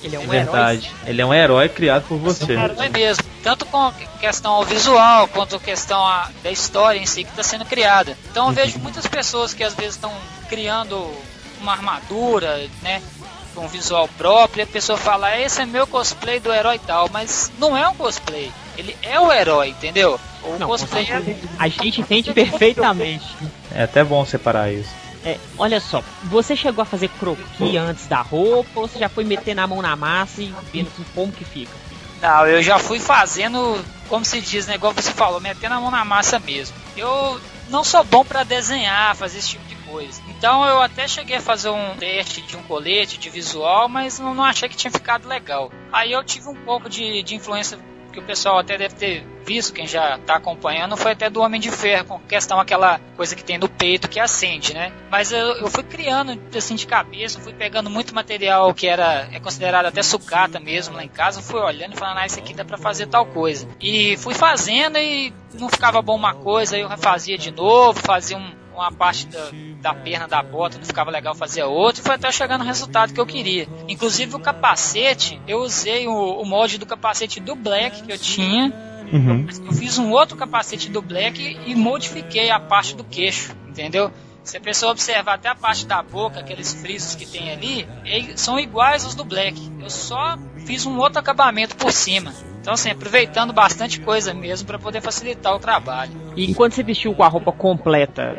Ele 0.01 0.15
é 0.15 0.19
um 0.19 0.23
É 0.23 0.27
verdade. 0.27 0.91
Ele 1.05 1.21
é 1.21 1.25
um 1.25 1.33
herói 1.33 1.67
criado 1.69 2.03
por 2.07 2.17
você. 2.17 2.53
É 2.53 2.57
um 2.59 2.63
herói 2.65 2.89
mesmo. 2.89 3.23
Tanto 3.41 3.65
com 3.65 3.91
questão 4.19 4.53
ao 4.53 4.63
visual, 4.63 5.27
quanto 5.27 5.59
questão 5.59 6.05
a, 6.05 6.29
da 6.43 6.51
história 6.51 6.99
em 6.99 7.05
si 7.05 7.23
que 7.23 7.31
está 7.31 7.41
sendo 7.41 7.65
criada. 7.65 8.15
Então 8.29 8.47
eu 8.47 8.53
vejo 8.53 8.77
muitas 8.79 9.07
pessoas 9.07 9.53
que 9.53 9.63
às 9.63 9.73
vezes 9.73 9.95
estão 9.95 10.13
criando 10.47 11.11
uma 11.59 11.71
armadura, 11.71 12.67
né? 12.81 13.01
Com 13.55 13.65
um 13.65 13.67
visual 13.67 14.07
próprio, 14.17 14.61
e 14.61 14.63
a 14.63 14.67
pessoa 14.67 14.97
fala, 14.97 15.39
esse 15.39 15.61
é 15.61 15.65
meu 15.65 15.87
cosplay 15.87 16.39
do 16.39 16.51
herói 16.51 16.77
tal, 16.77 17.09
mas 17.11 17.51
não 17.57 17.75
é 17.75 17.87
um 17.87 17.95
cosplay. 17.95 18.51
Ele 18.77 18.95
é 19.01 19.19
o 19.19 19.31
herói, 19.31 19.69
entendeu? 19.69 20.19
O 20.43 20.59
Não, 20.59 20.67
cosplay 20.67 21.07
é. 21.09 21.35
a 21.57 21.67
gente 21.69 22.01
entende 22.01 22.33
perfeitamente. 22.33 23.25
É 23.73 23.83
até 23.83 24.03
bom 24.03 24.25
separar 24.25 24.71
isso. 24.71 24.89
É, 25.23 25.39
olha 25.57 25.79
só, 25.79 26.03
você 26.25 26.55
chegou 26.55 26.83
a 26.83 26.85
fazer 26.85 27.07
croquis 27.09 27.75
antes 27.77 28.05
da 28.05 28.21
roupa 28.21 28.69
ou 28.75 28.87
você 28.87 28.99
já 28.99 29.09
foi 29.09 29.23
meter 29.23 29.55
na 29.55 29.65
mão 29.65 29.81
na 29.81 29.95
massa 29.95 30.41
e 30.41 30.53
vendo 30.71 30.87
assim, 30.87 31.05
como 31.15 31.31
que 31.31 31.43
fica? 31.43 31.71
Não, 32.21 32.45
eu 32.45 32.61
já 32.61 32.77
fui 32.77 32.99
fazendo, 32.99 33.83
como 34.07 34.23
se 34.23 34.39
diz, 34.39 34.67
né? 34.67 34.75
Igual 34.75 34.93
você 34.93 35.11
falou, 35.11 35.39
metendo 35.41 35.73
a 35.75 35.79
mão 35.79 35.89
na 35.89 36.05
massa 36.05 36.39
mesmo. 36.39 36.75
Eu 36.95 37.41
não 37.69 37.83
sou 37.83 38.03
bom 38.03 38.23
para 38.23 38.43
desenhar, 38.43 39.15
fazer 39.15 39.39
esse 39.39 39.49
tipo 39.49 39.65
de 39.65 39.75
coisa. 39.95 40.21
Então 40.27 40.65
eu 40.65 40.81
até 40.81 41.07
cheguei 41.07 41.37
a 41.37 41.41
fazer 41.41 41.69
um 41.69 41.95
teste 41.95 42.41
de 42.41 42.57
um 42.57 42.63
colete, 42.63 43.17
de 43.17 43.29
visual, 43.29 43.87
mas 43.87 44.19
não, 44.19 44.33
não 44.33 44.43
achei 44.43 44.67
que 44.67 44.75
tinha 44.75 44.91
ficado 44.91 45.27
legal. 45.27 45.71
Aí 45.91 46.11
eu 46.11 46.23
tive 46.23 46.49
um 46.49 46.55
pouco 46.55 46.89
de, 46.89 47.23
de 47.23 47.35
influência 47.35 47.79
que 48.11 48.19
o 48.19 48.23
pessoal 48.23 48.59
até 48.59 48.77
deve 48.77 48.95
ter 48.95 49.27
visto, 49.45 49.73
quem 49.73 49.85
já 49.85 50.17
tá 50.19 50.37
acompanhando, 50.37 50.95
foi 50.95 51.11
até 51.11 51.29
do 51.29 51.41
Homem 51.41 51.59
de 51.59 51.69
Ferro, 51.69 52.05
com 52.05 52.19
questão 52.19 52.59
aquela 52.59 52.99
coisa 53.15 53.35
que 53.35 53.43
tem 53.43 53.57
no 53.57 53.67
peito 53.67 54.07
que 54.07 54.19
acende, 54.19 54.73
né? 54.73 54.91
Mas 55.11 55.33
eu, 55.33 55.57
eu 55.57 55.67
fui 55.67 55.83
criando 55.83 56.39
assim 56.57 56.75
de 56.75 56.87
cabeça, 56.87 57.41
fui 57.41 57.53
pegando 57.53 57.89
muito 57.89 58.15
material 58.15 58.73
que 58.73 58.87
era 58.87 59.27
é 59.31 59.39
considerado 59.39 59.87
até 59.87 60.01
sucata 60.01 60.59
mesmo 60.59 60.95
lá 60.95 61.03
em 61.03 61.09
casa, 61.09 61.41
fui 61.41 61.59
olhando 61.59 61.93
e 61.93 61.97
falando, 61.97 62.19
ah, 62.19 62.25
isso 62.25 62.39
aqui 62.39 62.53
dá 62.53 62.63
pra 62.63 62.77
fazer 62.77 63.07
tal 63.07 63.25
coisa. 63.25 63.67
E 63.81 64.15
fui 64.17 64.33
fazendo 64.33 64.97
e 64.97 65.33
não 65.53 65.69
ficava 65.69 66.01
bom 66.01 66.15
uma 66.15 66.33
coisa, 66.33 66.77
eu 66.77 66.87
refazia 66.87 67.37
de 67.37 67.51
novo, 67.51 67.99
fazia 67.99 68.37
um, 68.37 68.51
uma 68.75 68.91
parte 68.91 69.27
da, 69.27 69.49
da 69.81 69.93
perna 69.93 70.27
da 70.27 70.41
bota, 70.41 70.77
não 70.77 70.85
ficava 70.85 71.11
legal 71.11 71.35
fazer 71.35 71.63
outra, 71.63 72.01
e 72.01 72.03
foi 72.03 72.15
até 72.15 72.31
chegar 72.31 72.57
no 72.57 72.65
resultado 72.65 73.13
que 73.13 73.19
eu 73.19 73.25
queria. 73.25 73.67
Inclusive 73.87 74.35
o 74.35 74.39
capacete, 74.39 75.39
eu 75.47 75.59
usei 75.59 76.07
o, 76.07 76.41
o 76.41 76.45
molde 76.45 76.77
do 76.77 76.85
capacete 76.85 77.39
do 77.39 77.55
Black 77.55 78.03
que 78.03 78.11
eu 78.11 78.17
tinha, 78.17 78.73
Uhum. 79.11 79.45
eu 79.67 79.71
fiz 79.73 79.99
um 79.99 80.11
outro 80.11 80.35
capacete 80.35 80.89
do 80.89 80.99
Black 80.99 81.59
e 81.65 81.75
modifiquei 81.75 82.49
a 82.49 82.59
parte 82.59 82.95
do 82.95 83.03
queixo, 83.03 83.55
entendeu? 83.67 84.11
Se 84.43 84.57
a 84.57 84.61
pessoa 84.61 84.91
observar 84.91 85.35
até 85.35 85.49
a 85.49 85.55
parte 85.55 85.85
da 85.85 86.01
boca, 86.03 86.39
aqueles 86.39 86.73
frisos 86.73 87.15
que 87.15 87.25
tem 87.25 87.51
ali, 87.51 87.87
eles 88.03 88.39
são 88.39 88.59
iguais 88.59 89.03
aos 89.03 89.15
do 89.15 89.23
Black. 89.23 89.59
Eu 89.79 89.89
só 89.89 90.37
fiz 90.65 90.85
um 90.85 90.97
outro 90.97 91.19
acabamento 91.19 91.75
por 91.75 91.91
cima. 91.91 92.33
Então, 92.65 92.73
assim, 92.73 92.89
aproveitando 92.89 93.53
bastante 93.53 93.99
coisa 93.99 94.33
mesmo 94.33 94.65
para 94.65 94.79
poder 94.79 94.99
facilitar 94.99 95.53
o 95.53 95.59
trabalho. 95.59 96.11
E 96.35 96.51
quando 96.55 96.71
você 96.71 96.81
vestiu 96.81 97.13
com 97.13 97.21
a 97.21 97.27
roupa 97.27 97.51
completa, 97.51 98.35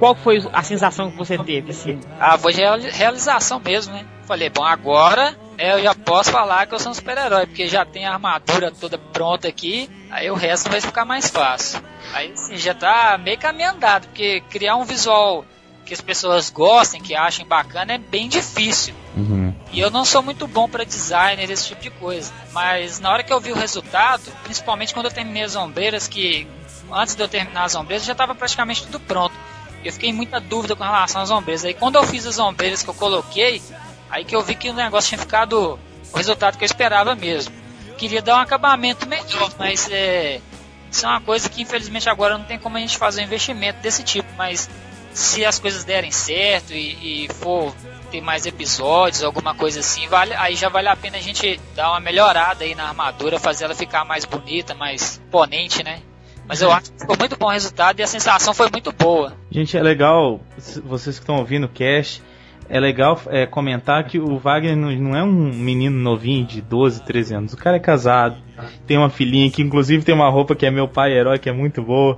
qual 0.00 0.16
foi 0.16 0.44
a 0.52 0.64
sensação 0.64 1.12
que 1.12 1.16
você 1.16 1.38
teve? 1.38 1.70
Assim? 1.70 2.00
Ah, 2.18 2.36
foi 2.36 2.52
reali- 2.52 2.90
realização 2.90 3.60
mesmo, 3.60 3.94
né? 3.94 4.04
Falei, 4.26 4.50
bom, 4.50 4.64
agora 4.64 5.30
né, 5.56 5.74
eu 5.74 5.80
já 5.84 5.94
posso 5.94 6.32
falar 6.32 6.66
que 6.66 6.74
eu 6.74 6.80
sou 6.80 6.90
um 6.90 6.94
super-herói, 6.94 7.46
porque 7.46 7.68
já 7.68 7.84
tem 7.84 8.04
a 8.04 8.14
armadura 8.14 8.72
toda 8.72 8.98
pronta 8.98 9.46
aqui, 9.46 9.88
aí 10.10 10.28
o 10.28 10.34
resto 10.34 10.68
vai 10.68 10.80
ficar 10.80 11.04
mais 11.04 11.30
fácil. 11.30 11.80
Aí 12.12 12.32
assim, 12.32 12.56
já 12.56 12.74
tá 12.74 13.16
meio 13.16 13.38
caminho 13.38 13.70
andado, 13.70 14.08
porque 14.08 14.42
criar 14.50 14.74
um 14.74 14.84
visual 14.84 15.44
que 15.90 15.94
as 15.94 16.00
pessoas 16.00 16.50
gostem, 16.50 17.02
que 17.02 17.16
achem 17.16 17.44
bacana, 17.44 17.94
é 17.94 17.98
bem 17.98 18.28
difícil. 18.28 18.94
Uhum. 19.16 19.52
E 19.72 19.80
eu 19.80 19.90
não 19.90 20.04
sou 20.04 20.22
muito 20.22 20.46
bom 20.46 20.68
para 20.68 20.84
designer, 20.84 21.50
esse 21.50 21.66
tipo 21.66 21.82
de 21.82 21.90
coisa. 21.90 22.32
Mas 22.52 23.00
na 23.00 23.10
hora 23.10 23.24
que 23.24 23.32
eu 23.32 23.40
vi 23.40 23.50
o 23.50 23.56
resultado, 23.56 24.22
principalmente 24.44 24.94
quando 24.94 25.06
eu 25.06 25.12
terminei 25.12 25.42
as 25.42 25.56
ombreiras, 25.56 26.06
que 26.06 26.46
antes 26.92 27.16
de 27.16 27.22
eu 27.24 27.26
terminar 27.26 27.64
as 27.64 27.74
ombreiras 27.74 28.06
já 28.06 28.12
estava 28.12 28.36
praticamente 28.36 28.84
tudo 28.84 29.00
pronto. 29.00 29.34
Eu 29.84 29.92
fiquei 29.92 30.10
em 30.10 30.12
muita 30.12 30.38
dúvida 30.38 30.76
com 30.76 30.84
relação 30.84 31.22
às 31.22 31.30
ombreiras. 31.32 31.64
Aí 31.64 31.74
quando 31.74 31.96
eu 31.96 32.04
fiz 32.04 32.24
as 32.24 32.38
ombreiras 32.38 32.84
que 32.84 32.88
eu 32.88 32.94
coloquei, 32.94 33.60
aí 34.08 34.24
que 34.24 34.36
eu 34.36 34.42
vi 34.44 34.54
que 34.54 34.70
o 34.70 34.74
negócio 34.74 35.08
tinha 35.08 35.18
ficado 35.18 35.76
o 36.12 36.16
resultado 36.16 36.56
que 36.56 36.62
eu 36.62 36.66
esperava 36.66 37.16
mesmo. 37.16 37.52
Queria 37.98 38.22
dar 38.22 38.36
um 38.36 38.40
acabamento 38.40 39.08
melhor, 39.08 39.50
mas 39.58 39.88
é, 39.90 40.40
isso 40.88 41.04
é 41.04 41.08
uma 41.08 41.20
coisa 41.20 41.48
que 41.48 41.62
infelizmente 41.62 42.08
agora 42.08 42.38
não 42.38 42.44
tem 42.44 42.60
como 42.60 42.76
a 42.76 42.80
gente 42.80 42.96
fazer 42.96 43.22
um 43.22 43.24
investimento 43.24 43.80
desse 43.80 44.04
tipo. 44.04 44.28
Mas 44.38 44.70
se 45.12 45.44
as 45.44 45.58
coisas 45.58 45.84
derem 45.84 46.10
certo 46.10 46.72
e, 46.72 47.24
e 47.24 47.28
for 47.28 47.74
ter 48.10 48.20
mais 48.20 48.46
episódios, 48.46 49.22
alguma 49.22 49.54
coisa 49.54 49.80
assim, 49.80 50.06
vale, 50.08 50.34
aí 50.34 50.56
já 50.56 50.68
vale 50.68 50.88
a 50.88 50.96
pena 50.96 51.16
a 51.16 51.20
gente 51.20 51.60
dar 51.74 51.90
uma 51.90 52.00
melhorada 52.00 52.64
aí 52.64 52.74
na 52.74 52.88
armadura, 52.88 53.38
fazer 53.38 53.64
ela 53.64 53.74
ficar 53.74 54.04
mais 54.04 54.24
bonita, 54.24 54.74
mais 54.74 55.18
imponente, 55.18 55.82
né? 55.84 56.00
Mas 56.46 56.60
eu 56.60 56.72
acho 56.72 56.92
que 56.92 57.00
ficou 57.00 57.16
muito 57.16 57.36
bom 57.36 57.46
o 57.46 57.50
resultado 57.50 58.00
e 58.00 58.02
a 58.02 58.06
sensação 58.08 58.52
foi 58.52 58.68
muito 58.70 58.90
boa. 58.90 59.36
Gente, 59.50 59.76
é 59.76 59.82
legal, 59.82 60.40
vocês 60.84 61.16
que 61.16 61.22
estão 61.22 61.36
ouvindo 61.36 61.66
o 61.66 61.68
cast, 61.68 62.20
é 62.70 62.78
legal 62.78 63.20
é, 63.26 63.46
comentar 63.46 64.04
que 64.04 64.20
o 64.20 64.38
Wagner 64.38 64.76
não 64.76 65.16
é 65.16 65.24
um 65.24 65.52
menino 65.52 65.98
novinho 65.98 66.46
de 66.46 66.62
12, 66.62 67.02
13 67.02 67.34
anos. 67.34 67.52
O 67.52 67.56
cara 67.56 67.76
é 67.76 67.80
casado, 67.80 68.36
tem 68.86 68.96
uma 68.96 69.10
filhinha 69.10 69.50
que 69.50 69.60
inclusive 69.60 70.04
tem 70.04 70.14
uma 70.14 70.30
roupa 70.30 70.54
que 70.54 70.64
é 70.64 70.70
meu 70.70 70.86
pai 70.86 71.12
herói, 71.12 71.38
que 71.38 71.48
é 71.48 71.52
muito 71.52 71.82
boa. 71.82 72.16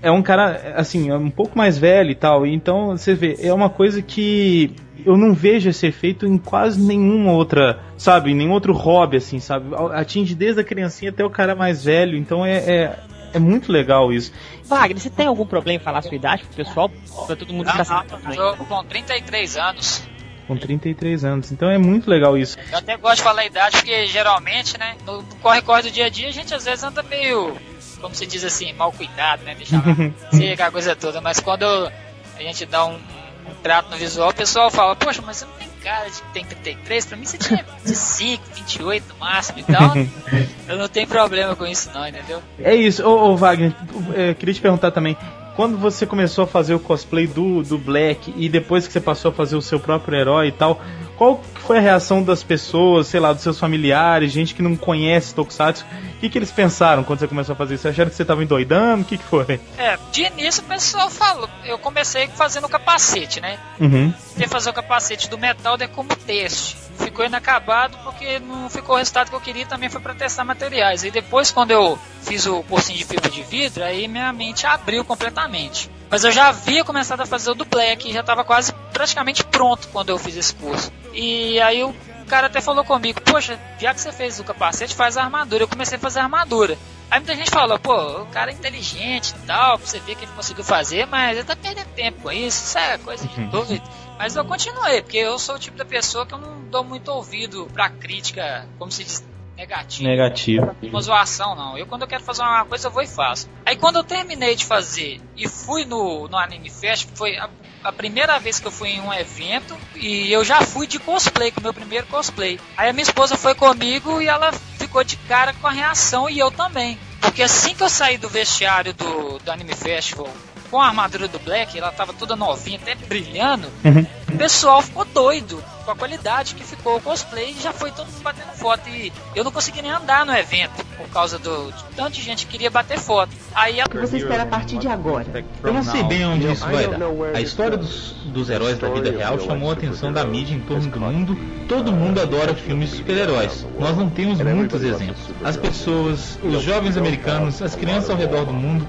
É 0.00 0.10
um 0.10 0.22
cara, 0.22 0.74
assim, 0.76 1.10
é 1.10 1.16
um 1.16 1.30
pouco 1.30 1.58
mais 1.58 1.76
velho 1.76 2.10
e 2.10 2.14
tal. 2.14 2.46
Então, 2.46 2.96
você 2.96 3.14
vê, 3.14 3.36
é 3.40 3.52
uma 3.52 3.68
coisa 3.68 4.00
que 4.00 4.74
eu 5.04 5.16
não 5.16 5.34
vejo 5.34 5.68
esse 5.68 5.86
efeito 5.86 6.24
em 6.26 6.38
quase 6.38 6.80
nenhuma 6.80 7.32
outra, 7.32 7.80
sabe, 7.96 8.32
nenhum 8.32 8.52
outro 8.52 8.72
hobby, 8.72 9.18
assim, 9.18 9.40
sabe? 9.40 9.74
Atinge 9.92 10.34
desde 10.34 10.60
a 10.60 10.64
criancinha 10.64 11.10
até 11.10 11.24
o 11.24 11.30
cara 11.30 11.54
mais 11.54 11.84
velho. 11.84 12.16
Então 12.16 12.46
é, 12.46 12.56
é 12.56 12.98
é 13.34 13.38
muito 13.38 13.70
legal 13.70 14.12
isso. 14.12 14.32
Wagner, 14.64 14.98
você 14.98 15.10
tem 15.10 15.26
algum 15.26 15.44
problema 15.44 15.80
em 15.80 15.84
falar 15.84 15.98
a 15.98 16.02
sua 16.02 16.14
idade 16.14 16.44
pro 16.44 16.64
pessoal? 16.64 16.88
Pra 17.26 17.36
todo 17.36 17.52
mundo 17.52 17.70
ficar 17.70 17.84
sabendo? 17.84 18.32
Eu 18.32 18.56
tô 18.56 18.64
com 18.64 18.84
33 18.84 19.56
anos. 19.56 20.02
Com 20.46 20.56
33 20.56 21.24
anos, 21.24 21.50
então 21.50 21.70
é 21.70 21.78
muito 21.78 22.08
legal 22.08 22.36
isso. 22.36 22.58
Eu 22.70 22.78
até 22.78 22.96
gosto 22.96 23.16
de 23.16 23.22
falar 23.22 23.42
a 23.42 23.46
idade 23.46 23.78
porque 23.78 24.06
geralmente, 24.06 24.78
né, 24.78 24.94
no 25.06 25.22
corre-corre 25.40 25.82
do 25.82 25.90
dia 25.90 26.06
a 26.06 26.08
dia 26.10 26.28
a 26.28 26.32
gente 26.32 26.54
às 26.54 26.64
vezes 26.64 26.84
anda 26.84 27.02
meio, 27.02 27.56
como 28.00 28.14
se 28.14 28.26
diz 28.26 28.44
assim, 28.44 28.72
mal 28.74 28.92
cuidado, 28.92 29.42
né, 29.42 29.54
deixar 29.54 29.82
a 30.66 30.70
coisa 30.70 30.94
toda, 30.94 31.20
mas 31.22 31.40
quando 31.40 31.64
a 31.64 32.42
gente 32.42 32.66
dá 32.66 32.84
um, 32.84 32.94
um 32.94 33.54
trato 33.62 33.90
no 33.90 33.96
visual, 33.96 34.28
o 34.30 34.34
pessoal 34.34 34.70
fala, 34.70 34.94
poxa, 34.94 35.22
mas 35.24 35.38
você 35.38 35.46
não 35.46 35.52
tem 35.54 35.68
cara 35.84 36.08
de 36.08 36.22
que 36.22 36.32
tem 36.32 36.44
33, 36.44 37.06
pra 37.06 37.16
mim 37.16 37.26
você 37.26 37.36
tinha 37.36 37.64
25, 37.84 38.42
28 38.54 39.04
no 39.10 39.20
máximo, 39.20 39.58
então 39.60 39.92
eu 40.66 40.78
não 40.78 40.88
tenho 40.88 41.06
problema 41.06 41.54
com 41.54 41.66
isso 41.66 41.90
não, 41.92 42.08
entendeu? 42.08 42.42
É 42.58 42.74
isso, 42.74 43.06
ô, 43.06 43.32
ô 43.32 43.36
Wagner, 43.36 43.74
eu 44.14 44.30
é, 44.30 44.34
queria 44.34 44.54
te 44.54 44.60
perguntar 44.60 44.90
também, 44.90 45.16
quando 45.54 45.76
você 45.76 46.06
começou 46.06 46.44
a 46.44 46.46
fazer 46.46 46.74
o 46.74 46.80
cosplay 46.80 47.26
do, 47.26 47.62
do 47.62 47.78
Black 47.78 48.32
e 48.36 48.48
depois 48.48 48.86
que 48.86 48.92
você 48.92 49.00
passou 49.00 49.30
a 49.30 49.34
fazer 49.34 49.56
o 49.56 49.62
seu 49.62 49.78
próprio 49.78 50.18
herói 50.18 50.48
e 50.48 50.52
tal, 50.52 50.80
qual 51.16 51.42
foi 51.54 51.78
a 51.78 51.80
reação 51.80 52.22
das 52.22 52.42
pessoas, 52.42 53.06
sei 53.06 53.20
lá, 53.20 53.32
dos 53.32 53.42
seus 53.42 53.58
familiares, 53.58 54.32
gente 54.32 54.54
que 54.54 54.62
não 54.62 54.76
conhece 54.76 55.34
Tokusatsu? 55.34 55.84
O 56.16 56.20
que, 56.20 56.28
que 56.28 56.38
eles 56.38 56.50
pensaram 56.50 57.04
quando 57.04 57.20
você 57.20 57.28
começou 57.28 57.52
a 57.52 57.56
fazer 57.56 57.74
isso? 57.74 57.88
Acharam 57.88 58.10
que 58.10 58.16
você 58.16 58.22
estava 58.22 58.42
endoidando? 58.42 59.02
O 59.02 59.04
que, 59.04 59.18
que 59.18 59.24
foi? 59.24 59.60
É, 59.78 59.98
de 60.10 60.22
início 60.22 60.62
o 60.62 60.66
pessoal 60.66 61.10
falou. 61.10 61.48
Eu 61.64 61.78
comecei 61.78 62.28
fazendo 62.28 62.64
o 62.64 62.68
capacete, 62.68 63.40
né? 63.40 63.58
Uhum. 63.80 64.12
Tentei 64.30 64.48
fazer 64.48 64.70
o 64.70 64.72
capacete 64.72 65.28
do 65.28 65.38
metal 65.38 65.76
de 65.76 65.86
como 65.88 66.14
teste. 66.16 66.83
Ficou 66.98 67.24
inacabado 67.24 67.96
porque 68.04 68.38
não 68.38 68.70
ficou 68.70 68.94
o 68.94 68.98
resultado 68.98 69.28
que 69.28 69.36
eu 69.36 69.40
queria 69.40 69.66
também 69.66 69.88
foi 69.88 70.00
para 70.00 70.14
testar 70.14 70.44
materiais. 70.44 71.04
E 71.04 71.10
depois, 71.10 71.50
quando 71.50 71.70
eu 71.70 71.98
fiz 72.22 72.46
o 72.46 72.62
cursinho 72.62 72.98
de 72.98 73.04
fibra 73.04 73.30
de 73.30 73.42
vidro, 73.42 73.84
aí 73.84 74.08
minha 74.08 74.32
mente 74.32 74.66
abriu 74.66 75.04
completamente. 75.04 75.90
Mas 76.10 76.24
eu 76.24 76.30
já 76.30 76.48
havia 76.48 76.84
começado 76.84 77.20
a 77.20 77.26
fazer 77.26 77.50
o 77.50 77.54
do 77.54 77.64
Black, 77.64 78.12
já 78.12 78.20
estava 78.20 78.44
quase 78.44 78.72
praticamente 78.92 79.42
pronto 79.44 79.88
quando 79.88 80.10
eu 80.10 80.18
fiz 80.18 80.36
esse 80.36 80.54
curso. 80.54 80.92
E 81.12 81.60
aí 81.60 81.82
o 81.82 81.94
cara 82.28 82.46
até 82.46 82.60
falou 82.60 82.84
comigo, 82.84 83.20
poxa, 83.20 83.58
já 83.78 83.92
que 83.92 84.00
você 84.00 84.12
fez 84.12 84.38
o 84.40 84.44
capacete, 84.44 84.94
faz 84.94 85.16
a 85.16 85.24
armadura. 85.24 85.64
Eu 85.64 85.68
comecei 85.68 85.96
a 85.96 86.00
fazer 86.00 86.20
a 86.20 86.24
armadura. 86.24 86.78
Aí 87.10 87.20
muita 87.20 87.36
gente 87.36 87.50
falou, 87.50 87.78
pô, 87.78 88.22
o 88.22 88.26
cara 88.26 88.50
é 88.50 88.54
inteligente 88.54 89.34
e 89.36 89.46
tal, 89.46 89.78
pra 89.78 89.86
você 89.86 90.00
ver 90.00 90.14
que 90.14 90.24
ele 90.24 90.32
conseguiu 90.32 90.64
fazer, 90.64 91.06
mas 91.06 91.36
ele 91.36 91.46
tá 91.46 91.54
perdendo 91.54 91.86
tempo 91.94 92.22
com 92.22 92.32
isso, 92.32 92.64
isso 92.64 92.78
é 92.78 92.98
coisa 92.98 93.26
de 93.28 93.40
uhum. 93.40 93.48
doido. 93.50 93.82
Mas 94.18 94.36
eu 94.36 94.44
continuei, 94.44 95.02
porque 95.02 95.18
eu 95.18 95.38
sou 95.38 95.56
o 95.56 95.58
tipo 95.58 95.76
da 95.76 95.84
pessoa 95.84 96.24
que 96.24 96.34
eu 96.34 96.38
não 96.38 96.53
dou 96.74 96.82
muito 96.82 97.08
ouvido 97.08 97.68
pra 97.72 97.88
crítica, 97.88 98.66
como 98.80 98.90
se 98.90 99.04
diz, 99.04 99.24
negativo. 99.56 100.08
Negativo. 100.08 100.76
Uma 100.82 101.00
zoação, 101.00 101.54
não. 101.54 101.78
Eu, 101.78 101.86
quando 101.86 102.02
eu 102.02 102.08
quero 102.08 102.24
fazer 102.24 102.42
uma 102.42 102.64
coisa, 102.64 102.88
eu 102.88 102.90
vou 102.90 103.00
e 103.00 103.06
faço. 103.06 103.48
Aí, 103.64 103.76
quando 103.76 103.96
eu 103.96 104.02
terminei 104.02 104.56
de 104.56 104.64
fazer 104.64 105.20
e 105.36 105.48
fui 105.48 105.84
no, 105.84 106.26
no 106.26 106.36
Anime 106.36 106.68
Fest, 106.68 107.06
foi 107.14 107.36
a, 107.36 107.48
a 107.84 107.92
primeira 107.92 108.40
vez 108.40 108.58
que 108.58 108.66
eu 108.66 108.72
fui 108.72 108.88
em 108.88 109.00
um 109.00 109.12
evento 109.12 109.76
e 109.94 110.32
eu 110.32 110.44
já 110.44 110.62
fui 110.62 110.88
de 110.88 110.98
cosplay, 110.98 111.52
com 111.52 111.60
o 111.60 111.62
meu 111.62 111.72
primeiro 111.72 112.08
cosplay. 112.08 112.58
Aí, 112.76 112.88
a 112.88 112.92
minha 112.92 113.04
esposa 113.04 113.36
foi 113.36 113.54
comigo 113.54 114.20
e 114.20 114.26
ela 114.26 114.50
ficou 114.76 115.04
de 115.04 115.16
cara 115.16 115.54
com 115.54 115.68
a 115.68 115.70
reação 115.70 116.28
e 116.28 116.40
eu 116.40 116.50
também. 116.50 116.98
Porque 117.20 117.44
assim 117.44 117.72
que 117.72 117.84
eu 117.84 117.88
saí 117.88 118.18
do 118.18 118.28
vestiário 118.28 118.92
do, 118.92 119.38
do 119.38 119.52
Anime 119.52 119.76
Festival 119.76 120.28
com 120.72 120.80
a 120.80 120.88
armadura 120.88 121.28
do 121.28 121.38
Black, 121.38 121.78
ela 121.78 121.92
tava 121.92 122.12
toda 122.12 122.34
novinha, 122.34 122.80
até 122.82 122.96
brilhando, 122.96 123.68
uhum. 123.84 124.04
o 124.34 124.36
pessoal 124.36 124.82
ficou 124.82 125.04
doido 125.04 125.62
com 125.84 125.90
a 125.90 125.96
qualidade 125.96 126.54
que 126.54 126.64
ficou 126.64 126.96
o 126.96 127.00
cosplay 127.00 127.54
já 127.60 127.72
foi 127.72 127.90
todo 127.90 128.06
mundo 128.06 128.22
batendo 128.22 128.52
foto. 128.54 128.88
E 128.88 129.12
eu 129.34 129.44
não 129.44 129.52
consegui 129.52 129.82
nem 129.82 129.90
andar 129.90 130.24
no 130.24 130.34
evento 130.34 130.84
por 130.96 131.08
causa 131.08 131.38
do 131.38 131.72
de 131.72 131.84
tanta 131.96 132.14
gente 132.14 132.46
que 132.46 132.52
queria 132.52 132.70
bater 132.70 132.98
foto. 132.98 133.32
Aí 133.54 133.76
que 133.90 133.98
você 133.98 134.18
espera 134.18 134.44
a 134.44 134.46
partir 134.46 134.78
de 134.78 134.88
agora? 134.88 135.26
Eu 135.62 135.72
não 135.72 135.82
sei 135.82 136.02
bem 136.04 136.24
onde 136.24 136.50
isso 136.50 136.66
vai 136.66 136.86
dar. 136.86 136.98
A 137.34 137.40
história 137.40 137.76
dos, 137.76 138.12
dos 138.24 138.50
heróis 138.50 138.78
da 138.78 138.88
vida 138.88 139.10
real 139.10 139.38
chamou 139.38 139.70
a 139.70 139.74
atenção 139.74 140.12
da 140.12 140.24
mídia 140.24 140.54
em 140.54 140.60
torno 140.60 140.90
do 140.90 141.00
mundo. 141.00 141.38
Todo 141.68 141.92
mundo 141.92 142.20
adora 142.20 142.54
filmes 142.54 142.90
de 142.90 142.96
super-heróis. 142.96 143.66
Nós 143.78 143.96
não 143.96 144.08
temos 144.08 144.40
muitos 144.40 144.82
exemplos. 144.82 145.24
As 145.42 145.56
pessoas, 145.56 146.38
os 146.42 146.62
jovens 146.62 146.96
americanos, 146.96 147.60
as 147.62 147.74
crianças 147.74 148.10
ao 148.10 148.16
redor 148.16 148.44
do 148.44 148.52
mundo, 148.52 148.86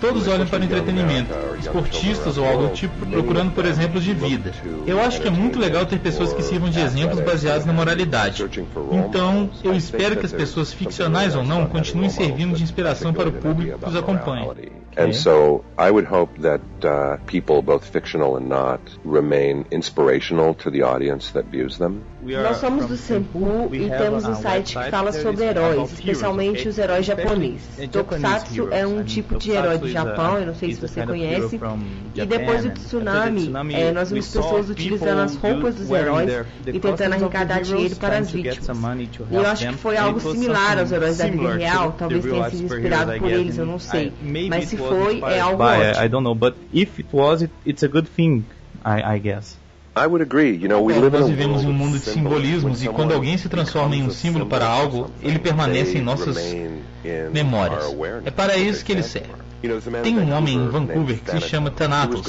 todos 0.00 0.28
olham 0.28 0.46
para 0.46 0.60
o 0.60 0.64
entretenimento. 0.64 1.32
Esportistas 1.58 2.38
ou 2.38 2.46
algo 2.46 2.68
do 2.68 2.74
tipo, 2.74 3.06
procurando 3.06 3.52
por 3.52 3.64
exemplos 3.64 4.02
de 4.04 4.14
vida. 4.14 4.52
Eu 4.86 5.00
acho 5.00 5.20
que 5.20 5.28
é 5.28 5.30
muito 5.30 5.58
legal 5.58 5.86
ter 5.86 5.98
pessoas 5.98 6.32
que 6.32 6.42
sirvam 6.42 6.70
de 6.70 6.80
exemplos 6.80 7.20
baseados 7.20 7.66
na 7.66 7.72
moralidade. 7.72 8.44
Então, 8.92 9.50
eu 9.62 9.74
espero 9.74 10.16
que 10.16 10.26
as 10.26 10.32
pessoas 10.32 10.72
ficcionais 10.72 11.34
ou 11.34 11.42
não 11.42 11.66
continuem 11.66 12.10
servindo 12.10 12.56
de 12.56 12.62
inspiração 12.62 13.12
para 13.12 13.28
o 13.28 13.32
público 13.32 13.78
que 13.78 13.88
os 13.88 13.96
acompanha. 13.96 14.48
And 14.96 15.12
so 15.12 15.64
I 15.76 15.90
would 15.90 16.06
hope 16.06 16.40
that 16.42 16.60
uh, 16.84 17.16
people, 17.26 17.62
both 17.62 17.84
fictional 17.84 18.36
and 18.36 18.48
not, 18.48 18.80
remain 19.04 19.66
inspirational 19.72 20.54
to 20.62 20.70
the 20.70 20.82
audience 20.82 21.32
that 21.32 21.46
views 21.50 21.78
them. 21.78 22.02
Nós 22.22 22.58
somos 22.58 22.86
do 22.86 22.96
Senpu 22.96 23.68
e 23.72 23.90
temos 23.90 24.24
um 24.24 24.34
site 24.34 24.78
que 24.78 24.90
fala 24.90 25.12
sobre 25.12 25.44
heróis, 25.44 25.92
especialmente 25.92 26.68
os 26.68 26.78
heróis 26.78 27.04
japoneses. 27.04 27.88
Tokusatsu 27.90 28.68
é 28.70 28.86
um 28.86 29.02
tipo 29.02 29.36
de 29.36 29.50
herói 29.50 29.63
do 29.78 29.88
Japão, 29.88 30.38
eu 30.38 30.46
não 30.46 30.54
sei 30.54 30.74
se 30.74 30.80
você 30.80 31.04
conhece. 31.04 31.60
E 32.14 32.26
depois 32.26 32.64
do 32.64 32.70
tsunami, 32.70 33.74
é, 33.74 33.92
nós 33.92 34.10
vimos 34.10 34.28
pessoas 34.28 34.70
utilizando 34.70 35.20
as 35.20 35.36
roupas 35.36 35.74
dos 35.74 35.90
heróis 35.90 36.30
e 36.66 36.78
tentando 36.78 37.14
arrecadar 37.14 37.60
dinheiro 37.62 37.96
para 37.96 38.18
as 38.18 38.30
vítimas. 38.30 38.78
E 39.30 39.34
eu 39.34 39.46
acho 39.46 39.68
que 39.68 39.76
foi 39.76 39.96
algo 39.96 40.20
similar 40.20 40.78
aos 40.78 40.92
heróis 40.92 41.18
da 41.18 41.26
vida 41.26 41.54
real, 41.54 41.94
talvez 41.98 42.24
tenha 42.24 42.50
sido 42.50 42.64
inspirado 42.64 43.18
por 43.18 43.30
eles, 43.30 43.58
eu 43.58 43.66
não 43.66 43.78
sei. 43.78 44.12
Mas 44.48 44.66
se 44.68 44.76
foi, 44.76 45.20
é 45.20 45.40
algo 45.40 45.62
ótimo. 45.62 46.04
I 46.04 46.08
don't 46.08 46.24
know, 46.24 46.34
but 46.34 46.54
if 46.72 46.98
it 46.98 47.08
was, 47.12 47.42
it, 47.42 47.52
it's 47.66 47.82
a 47.82 47.88
good 47.88 48.08
thing, 48.08 48.44
I, 48.84 49.16
I 49.16 49.18
guess. 49.18 49.56
I 49.96 50.06
would 50.06 50.22
agree. 50.22 50.56
You 50.56 50.68
know, 50.68 50.82
we 50.82 50.92
live 50.94 51.16
Nós 51.16 51.28
vivemos 51.28 51.62
em 51.62 51.68
um 51.68 51.72
mundo 51.72 51.98
de 51.98 52.04
simbolismos 52.04 52.82
e 52.82 52.88
quando 52.88 53.14
alguém 53.14 53.38
se 53.38 53.48
transforma 53.48 53.94
em 53.94 54.02
um 54.02 54.10
símbolo 54.10 54.46
para 54.46 54.66
algo, 54.66 55.08
ele 55.22 55.38
permanece 55.38 55.98
em 55.98 56.02
nossas 56.02 56.36
memórias. 57.32 57.84
É 58.24 58.30
para 58.30 58.56
isso 58.56 58.84
que 58.84 58.92
ele 58.92 59.02
serve. 59.02 59.43
Tem 60.02 60.18
um 60.18 60.32
homem 60.34 60.56
em 60.56 60.68
Vancouver 60.68 61.18
que 61.20 61.30
se 61.30 61.40
chama 61.40 61.70
Thanatos, 61.70 62.22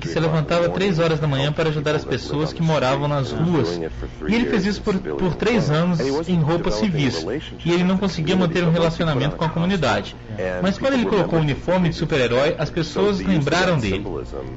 que 0.00 0.08
se 0.08 0.18
levantava 0.18 0.70
três 0.70 0.98
horas 0.98 1.20
da 1.20 1.26
manhã 1.26 1.52
para 1.52 1.68
ajudar 1.68 1.94
as 1.94 2.04
pessoas 2.04 2.52
que 2.52 2.62
moravam 2.62 3.06
nas 3.06 3.30
ruas. 3.30 3.78
E 4.26 4.34
ele 4.34 4.46
fez 4.46 4.64
isso 4.64 4.80
por, 4.80 4.94
por 4.94 5.34
três 5.34 5.70
anos 5.70 6.00
em 6.28 6.40
roupas 6.40 6.74
civis. 6.74 7.26
E 7.64 7.72
ele 7.72 7.84
não 7.84 7.98
conseguia 7.98 8.36
manter 8.36 8.64
um 8.64 8.70
relacionamento 8.70 9.36
com 9.36 9.44
a 9.44 9.48
comunidade. 9.50 10.16
Mas 10.62 10.78
quando 10.78 10.94
ele 10.94 11.04
colocou 11.04 11.38
o 11.38 11.42
uniforme 11.42 11.90
de 11.90 11.94
super-herói, 11.94 12.54
as 12.58 12.70
pessoas 12.70 13.20
lembraram 13.20 13.78
dele. 13.78 14.04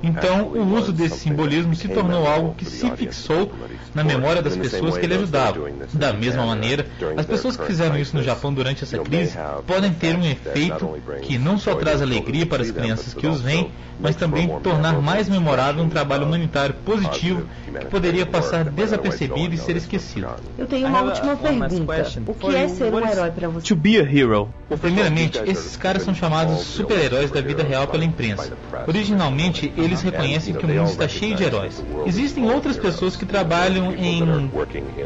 Então, 0.02 0.48
o 0.48 0.74
uso 0.78 0.94
desse 0.94 1.20
simbolismo 1.20 1.76
se 1.76 1.90
tornou 1.90 2.26
algo 2.26 2.56
que 2.56 2.66
se 2.66 2.90
fixou 2.92 3.52
na 3.94 4.04
memória 4.04 4.42
das 4.42 4.56
pessoas 4.56 4.98
que 4.98 5.06
ele 5.06 5.16
ajudava. 5.16 5.60
Da 5.92 6.14
mesma 6.14 6.46
maneira, 6.46 6.86
as 7.18 7.26
pessoas 7.26 7.58
que 7.58 7.66
fizeram 7.66 7.98
isso 7.98 8.16
no 8.16 8.24
Japão 8.24 8.54
durante 8.54 8.86
essa 8.86 8.98
crise 9.00 9.38
podem 9.68 9.92
ter 9.92 10.16
um 10.16 10.26
efeito 10.26 10.98
que 11.22 11.38
não 11.38 11.58
só 11.58 11.76
traz 11.76 12.02
alegria 12.02 12.21
alegria 12.22 12.46
para 12.46 12.64
as 12.64 12.72
crianças 12.72 13.14
que 13.14 13.28
os 13.28 13.42
veem, 13.42 13.72
mas 14.00 14.16
também 14.16 14.48
tornar 14.64 15.00
mais 15.02 15.30
memorável 15.30 15.84
um 15.84 15.90
trabalho 15.90 16.26
humanitário 16.26 16.74
positivo 16.86 17.44
que 17.80 17.86
poderia 17.86 18.26
passar 18.26 18.66
desapercebido 18.66 19.54
e 19.54 19.58
ser 19.58 19.76
esquecido. 19.76 20.28
Eu 20.58 20.66
tenho 20.66 20.88
uma 20.88 21.02
última 21.02 21.36
pergunta. 21.36 22.08
O 22.28 22.34
que 22.34 22.56
é 22.56 22.68
ser 22.68 22.94
um 22.94 23.08
herói 23.08 23.32
para 23.32 23.50
você? 23.50 23.68
To 23.68 23.76
be 23.76 24.00
a 24.00 24.04
hero. 24.04 24.50
Primeiramente, 24.80 25.42
esses 25.46 25.76
caras 25.76 26.04
são 26.04 26.16
chamados 26.16 26.62
super-heróis 26.62 27.30
da 27.30 27.42
vida 27.42 27.64
real 27.64 27.88
pela 27.88 28.04
imprensa. 28.04 28.54
Originalmente, 28.88 29.72
eles 29.78 30.02
reconhecem 30.02 30.54
que 30.54 30.66
o 30.66 30.70
mundo 30.70 30.90
está 30.90 31.08
cheio 31.08 31.36
de 31.36 31.44
heróis. 31.44 31.84
Existem 32.06 32.50
outras 32.50 32.78
pessoas 32.78 33.16
que 33.16 33.26
trabalham 33.26 33.94
em 33.94 34.50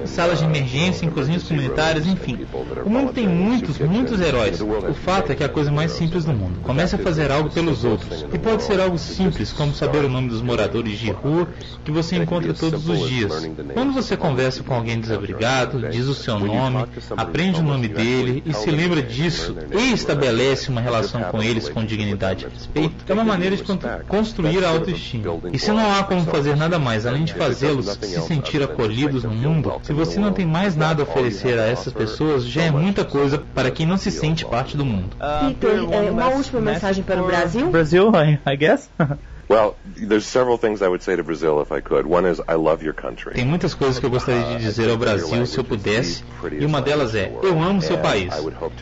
salas 0.06 0.40
de 0.40 0.46
emergência, 0.46 1.06
em 1.06 1.10
cozinhas 1.10 1.44
comunitárias, 1.44 2.06
enfim. 2.06 2.46
O 2.86 2.90
mundo 2.90 3.12
tem 3.12 3.28
muitos, 3.28 3.78
muitos 3.80 4.22
heróis. 4.22 4.62
O 4.62 4.94
fato 4.94 5.32
é 5.32 5.36
que 5.36 5.44
é 5.44 5.46
a 5.46 5.50
coisa 5.50 5.72
mais 5.72 5.92
simples 5.92 6.24
do 6.24 6.34
mundo. 6.34 6.60
Comece 6.62 6.86
Comece 6.86 6.95
a 6.96 6.98
fazer 6.98 7.32
algo 7.32 7.50
pelos 7.50 7.84
outros. 7.84 8.26
E 8.34 8.38
pode 8.38 8.64
ser 8.64 8.80
algo 8.80 8.98
simples, 8.98 9.52
como 9.52 9.74
saber 9.74 10.06
o 10.06 10.10
nome 10.10 10.30
dos 10.30 10.42
moradores 10.42 10.98
de 10.98 11.12
rua 11.12 11.48
que 11.84 11.92
você 11.92 12.16
encontra 12.16 12.54
todos 12.54 12.88
os 12.88 13.08
dias. 13.08 13.50
Quando 13.74 13.94
você 13.94 14.18
conversa 14.18 14.64
com 14.64 14.74
alguém 14.74 15.00
desabrigado, 15.00 15.90
diz 15.90 16.08
o 16.08 16.14
seu 16.14 16.40
nome, 16.40 16.86
aprende 17.16 17.60
o 17.60 17.64
nome 17.64 17.88
dele 17.88 18.44
e 18.46 18.54
se 18.54 18.72
lembra 18.72 19.02
disso. 19.02 19.56
e 19.72 19.94
estabelece 19.94 20.70
uma 20.70 20.82
relação 20.82 21.22
com 21.24 21.42
eles 21.42 21.70
com 21.70 21.84
dignidade 21.84 22.46
e 22.46 22.50
respeito, 22.50 23.06
é 23.08 23.14
uma 23.14 23.24
maneira 23.24 23.56
de 23.56 23.64
construir 24.08 24.64
a 24.64 24.70
autoestima. 24.70 25.40
E 25.52 25.60
se 25.60 25.72
não 25.72 25.94
há 25.94 26.04
como 26.04 26.26
fazer 26.26 26.56
nada 26.56 26.80
mais 26.80 27.06
além 27.06 27.24
de 27.24 27.34
fazê-los 27.34 27.86
se 27.86 28.22
sentir 28.22 28.64
acolhidos 28.64 29.24
no 29.24 29.32
mundo, 29.32 29.74
se 29.84 29.94
você 29.94 30.20
não 30.20 30.32
tem 30.32 30.46
mais 30.46 30.76
nada 30.76 31.02
a 31.02 31.06
oferecer 31.06 31.60
a 31.60 31.66
essas 31.66 31.94
pessoas, 31.94 32.46
já 32.46 32.64
é 32.64 32.72
muita 32.72 33.04
coisa 33.04 33.38
para 33.54 33.72
quem 33.72 33.86
não 33.86 33.98
se 33.98 34.12
sente 34.12 34.46
parte 34.46 34.78
do 34.78 34.86
mundo. 34.86 35.16
Peter, 35.48 35.78
é, 35.92 36.12
uma 36.12 36.28
última 36.30 36.62
mensagem 36.62 36.85
para 37.04 37.22
o 37.22 37.26
Brasil? 37.26 37.72
Brasil, 37.72 38.12
I 38.46 38.56
guess. 38.56 38.90
Well, 39.48 39.76
there's 39.96 40.26
several 40.26 40.58
things 40.58 40.82
I 40.82 40.88
would 40.88 41.04
say 41.04 41.16
to 41.16 41.24
Brazil 41.24 41.62
if 41.62 41.72
I 41.72 41.80
could. 41.80 42.08
One 42.08 42.26
is 42.26 42.42
I 42.48 42.56
love 42.56 42.84
your 42.84 42.94
country. 42.94 43.34
Tem 43.34 43.46
muitas 43.46 43.76
coisas 43.76 44.00
que 44.00 44.06
eu 44.06 44.10
gostaria 44.10 44.58
de 44.58 44.64
dizer 44.64 44.90
ao 44.90 44.98
Brasil 44.98 45.46
se 45.46 45.58
eu 45.58 45.64
pudesse, 45.64 46.24
e 46.52 46.66
uma 46.66 46.82
delas 46.82 47.14
é: 47.14 47.32
eu 47.44 47.62
amo 47.62 47.82
seu 47.82 47.98
país. 48.00 48.34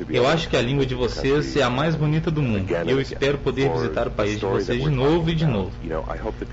Eu 0.09 0.25
acho 0.27 0.47
que 0.49 0.55
a 0.55 0.61
língua 0.61 0.85
de 0.85 0.95
vocês 0.95 1.55
é 1.57 1.63
a 1.63 1.69
mais 1.69 1.95
bonita 1.95 2.31
do 2.31 2.41
mundo. 2.41 2.65
E 2.85 2.89
eu 2.89 3.01
espero 3.01 3.37
poder 3.37 3.69
visitar 3.71 4.07
o 4.07 4.11
país 4.11 4.39
de 4.39 4.45
vocês 4.45 4.81
de 4.81 4.89
novo 4.89 5.29
e 5.29 5.35
de 5.35 5.45
novo. 5.45 5.71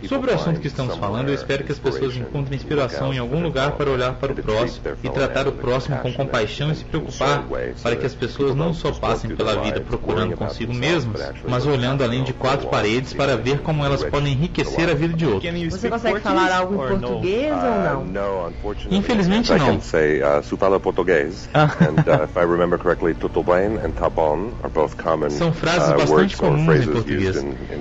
Sobre 0.08 0.32
o 0.32 0.34
assunto 0.34 0.60
que 0.60 0.66
estamos 0.66 0.96
falando, 0.96 1.28
eu 1.28 1.34
espero 1.34 1.62
que 1.62 1.72
as 1.72 1.78
pessoas 1.78 2.16
encontrem 2.16 2.56
inspiração 2.56 3.14
em 3.14 3.18
algum 3.18 3.40
lugar 3.42 3.72
para 3.72 3.90
olhar 3.90 4.14
para 4.14 4.32
o 4.32 4.34
próximo 4.34 4.84
e 5.04 5.08
tratar 5.08 5.46
o 5.46 5.52
próximo 5.52 5.96
com 5.98 6.12
compaixão 6.12 6.72
e 6.72 6.74
se 6.74 6.84
preocupar 6.84 7.44
para 7.82 7.94
que 7.94 8.06
as 8.06 8.14
pessoas 8.14 8.56
não 8.56 8.74
só 8.74 8.90
passem 8.90 9.34
pela 9.36 9.62
vida 9.62 9.80
procurando 9.80 10.36
consigo 10.36 10.74
mesmas, 10.74 11.32
mas 11.48 11.64
olhando 11.64 12.02
além 12.02 12.24
de 12.24 12.32
quatro 12.32 12.68
paredes 12.68 13.12
para 13.12 13.36
ver 13.36 13.60
como 13.60 13.84
elas 13.84 13.99
elas 14.00 14.10
podem 14.10 14.32
enriquecer 14.32 14.88
a 14.88 14.94
vida 14.94 15.14
de 15.14 15.26
outros. 15.26 15.54
Você 15.70 15.90
consegue 15.90 16.20
falar 16.20 16.52
algo 16.52 16.74
em 16.74 16.98
português 16.98 17.52
ou 17.52 18.04
não? 18.06 18.52
Infelizmente 18.90 19.52
não. 19.54 19.80
Say 19.80 20.20
uh, 20.22 20.56
fala 20.56 20.78
português. 20.78 21.48
and 21.54 22.00
uh, 22.06 22.24
if 22.24 22.36
I 22.36 22.44
remember 22.44 22.78
correctly, 22.78 23.14
tudo 23.14 23.42
bem 23.42 23.76
and 23.78 23.92
tá 23.92 24.08
bom 24.08 24.52
are 24.62 24.70
both 24.72 24.96
common 24.96 25.30
São 25.30 25.52
frases 25.52 25.90
uh, 25.90 25.96
bastante 25.96 26.36
comuns 26.36 26.82
em 26.82 26.86
português. 26.88 27.36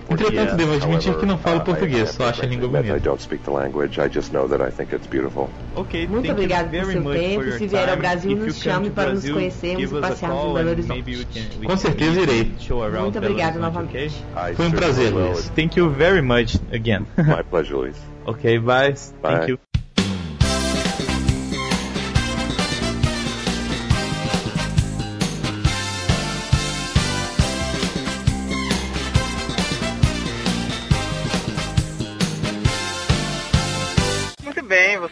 Entretanto, 0.09 0.55
devo 0.55 0.73
admitir 0.75 1.17
que 1.17 1.25
não 1.25 1.37
falo 1.37 1.61
português, 1.61 2.09
só 2.09 2.29
acho 2.29 2.43
a 2.43 2.47
língua 2.47 2.67
bonita. 2.69 2.97
I 2.97 2.99
don't 2.99 3.21
speak 3.21 3.43
the 3.43 3.51
language, 3.51 3.99
I 3.99 4.09
just 4.09 4.31
know 4.31 4.47
that 4.47 4.61
I 4.61 4.71
think 4.71 4.93
it's 4.93 5.07
beautiful. 5.07 5.49
Okay, 5.75 6.07
Muito 6.07 6.31
obrigado 6.31 6.69
por 6.69 6.85
seu 6.85 7.03
tempo. 7.03 7.51
Se 7.53 7.67
vier 7.67 7.89
ao 7.89 7.97
Brasil, 7.97 8.35
nos 8.35 8.57
chame 8.57 8.89
para 8.89 9.13
nos 9.13 9.29
conhecermos 9.29 9.91
e 9.91 10.01
passearmos 10.01 10.45
em 10.45 10.53
Belo 10.53 10.69
Horizonte. 10.71 11.59
Com 11.65 11.77
certeza 11.77 12.21
irei. 12.21 12.53
Muito 13.01 13.17
obrigado 13.17 13.59
novamente. 13.59 14.23
Foi 14.55 14.67
um 14.67 14.71
prazer, 14.71 15.13
Luiz. 15.13 15.49
Thank 15.55 15.77
you 15.77 15.89
very 15.89 16.08
much 16.21 16.55
again. 16.71 17.07
My 17.17 17.41
pleasure, 17.41 17.77
Luis. 17.77 17.99
Okay, 18.27 18.57
bye. 18.57 18.91
bye. 18.91 18.95
Thank 19.21 19.47
you. 19.47 19.78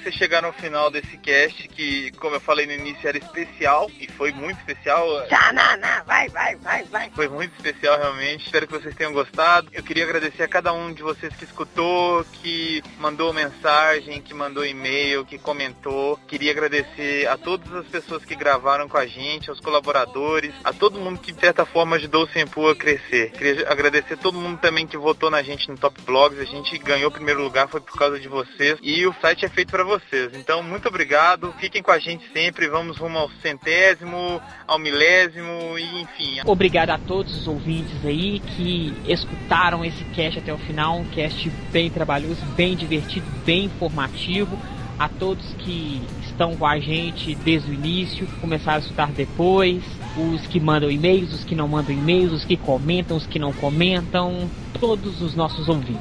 Você 0.08 0.12
chegar 0.12 0.42
no 0.42 0.54
final 0.54 0.90
desse 0.90 1.18
cast 1.18 1.68
que, 1.68 2.12
como 2.12 2.36
eu 2.36 2.40
falei 2.40 2.66
no 2.66 2.72
início, 2.72 3.08
era 3.08 3.18
especial 3.18 3.90
e 4.00 4.08
foi 4.08 4.32
muito 4.32 4.58
especial. 4.60 5.06
Tchanana, 5.28 6.04
vai, 6.06 6.30
vai, 6.30 6.56
vai, 6.56 6.84
vai. 6.86 7.10
Foi 7.12 7.28
muito 7.28 7.54
especial 7.56 7.98
realmente. 7.98 8.46
Espero 8.46 8.68
que 8.68 8.74
vocês 8.74 8.96
tenham 8.96 9.12
gostado. 9.12 9.68
Eu 9.74 9.84
queria 9.84 10.06
agradecer 10.06 10.44
a 10.44 10.48
cada 10.48 10.72
um 10.72 10.94
de 10.94 11.04
vocês 11.04 11.36
que 11.36 11.44
escutou, 11.44 12.24
que 12.42 12.82
mandou 13.00 13.34
mensagem, 13.34 14.22
que 14.22 14.34
mandou 14.34 14.66
e-mail, 14.66 15.26
que 15.26 15.38
comentou. 15.38 16.18
Queria 16.28 16.52
agradecer 16.52 17.28
a 17.28 17.38
todas 17.38 17.74
as 17.74 17.88
pessoas 17.88 18.24
que 18.24 18.36
gravaram 18.36 18.88
com 18.88 18.98
a 18.98 19.06
gente, 19.06 19.50
aos 19.50 19.60
colaboradores, 19.60 20.54
a 20.64 20.72
todo 20.72 21.00
mundo 21.00 21.20
que 21.20 21.32
de 21.32 21.40
certa 21.40 21.66
forma 21.66 21.98
ajudou 21.98 22.24
o 22.24 22.30
Sempu 22.30 22.70
a 22.70 22.76
crescer. 22.76 23.32
Queria 23.32 23.70
agradecer 23.70 24.14
a 24.14 24.18
todo 24.18 24.40
mundo 24.40 24.60
também 24.60 24.88
que 24.88 24.98
votou 24.98 25.30
na 25.30 25.42
gente 25.42 25.70
no 25.70 25.78
Top 25.78 26.00
Blogs. 26.04 26.40
A 26.40 26.46
gente 26.46 26.78
ganhou 26.78 27.10
o 27.10 27.14
primeiro 27.14 27.44
lugar, 27.44 27.68
foi 27.68 27.82
por 27.82 27.98
causa 27.98 28.20
de 28.20 28.28
vocês. 28.28 28.78
E 28.82 29.06
o 29.06 29.14
site 29.20 29.46
é 29.46 29.50
feito 29.50 29.72
para 29.72 29.84
vocês. 30.00 30.32
Então, 30.36 30.62
muito 30.64 30.88
obrigado. 30.88 31.54
Fiquem 31.60 31.82
com 31.82 31.92
a 31.92 32.00
gente 32.00 32.28
sempre. 32.32 32.68
Vamos 32.68 32.98
rumo 32.98 33.18
ao 33.18 33.30
centésimo, 33.42 34.42
ao 34.66 34.80
milésimo 34.80 35.78
e 35.78 36.02
enfim. 36.02 36.42
Obrigado 36.46 36.92
a 36.92 36.98
todos 36.98 37.36
os 37.36 37.48
ouvintes 37.48 38.06
aí 38.06 38.40
que 38.40 38.94
escutaram 39.08 39.84
esse 39.84 40.04
cast 40.06 40.40
até 40.40 40.54
o 40.54 40.58
final. 40.58 40.98
Um 40.98 41.06
cast 41.06 41.50
bem 41.72 41.90
trabalhoso, 41.90 42.44
bem 42.56 42.76
divertido, 42.76 43.26
bem 43.46 43.66
informativo. 43.66 44.58
A 45.00 45.08
todos 45.08 45.46
que 45.60 46.02
estão 46.24 46.56
com 46.56 46.66
a 46.66 46.80
gente 46.80 47.36
desde 47.36 47.70
o 47.70 47.74
início, 47.74 48.28
começaram 48.42 48.78
a 48.78 48.80
escutar 48.80 49.12
depois, 49.12 49.84
os 50.18 50.48
que 50.48 50.60
mandam 50.60 50.90
e-mails, 50.90 51.34
os 51.34 51.44
que 51.44 51.54
não 51.54 51.68
mandam 51.68 51.94
e-mails, 51.94 52.32
os 52.32 52.44
que 52.44 52.58
comentam, 52.58 53.16
os 53.16 53.28
que 53.28 53.38
não 53.38 53.54
comentam, 53.54 54.50
todos 54.80 55.22
os 55.22 55.36
nossos 55.36 55.70
ouvintes. 55.70 55.96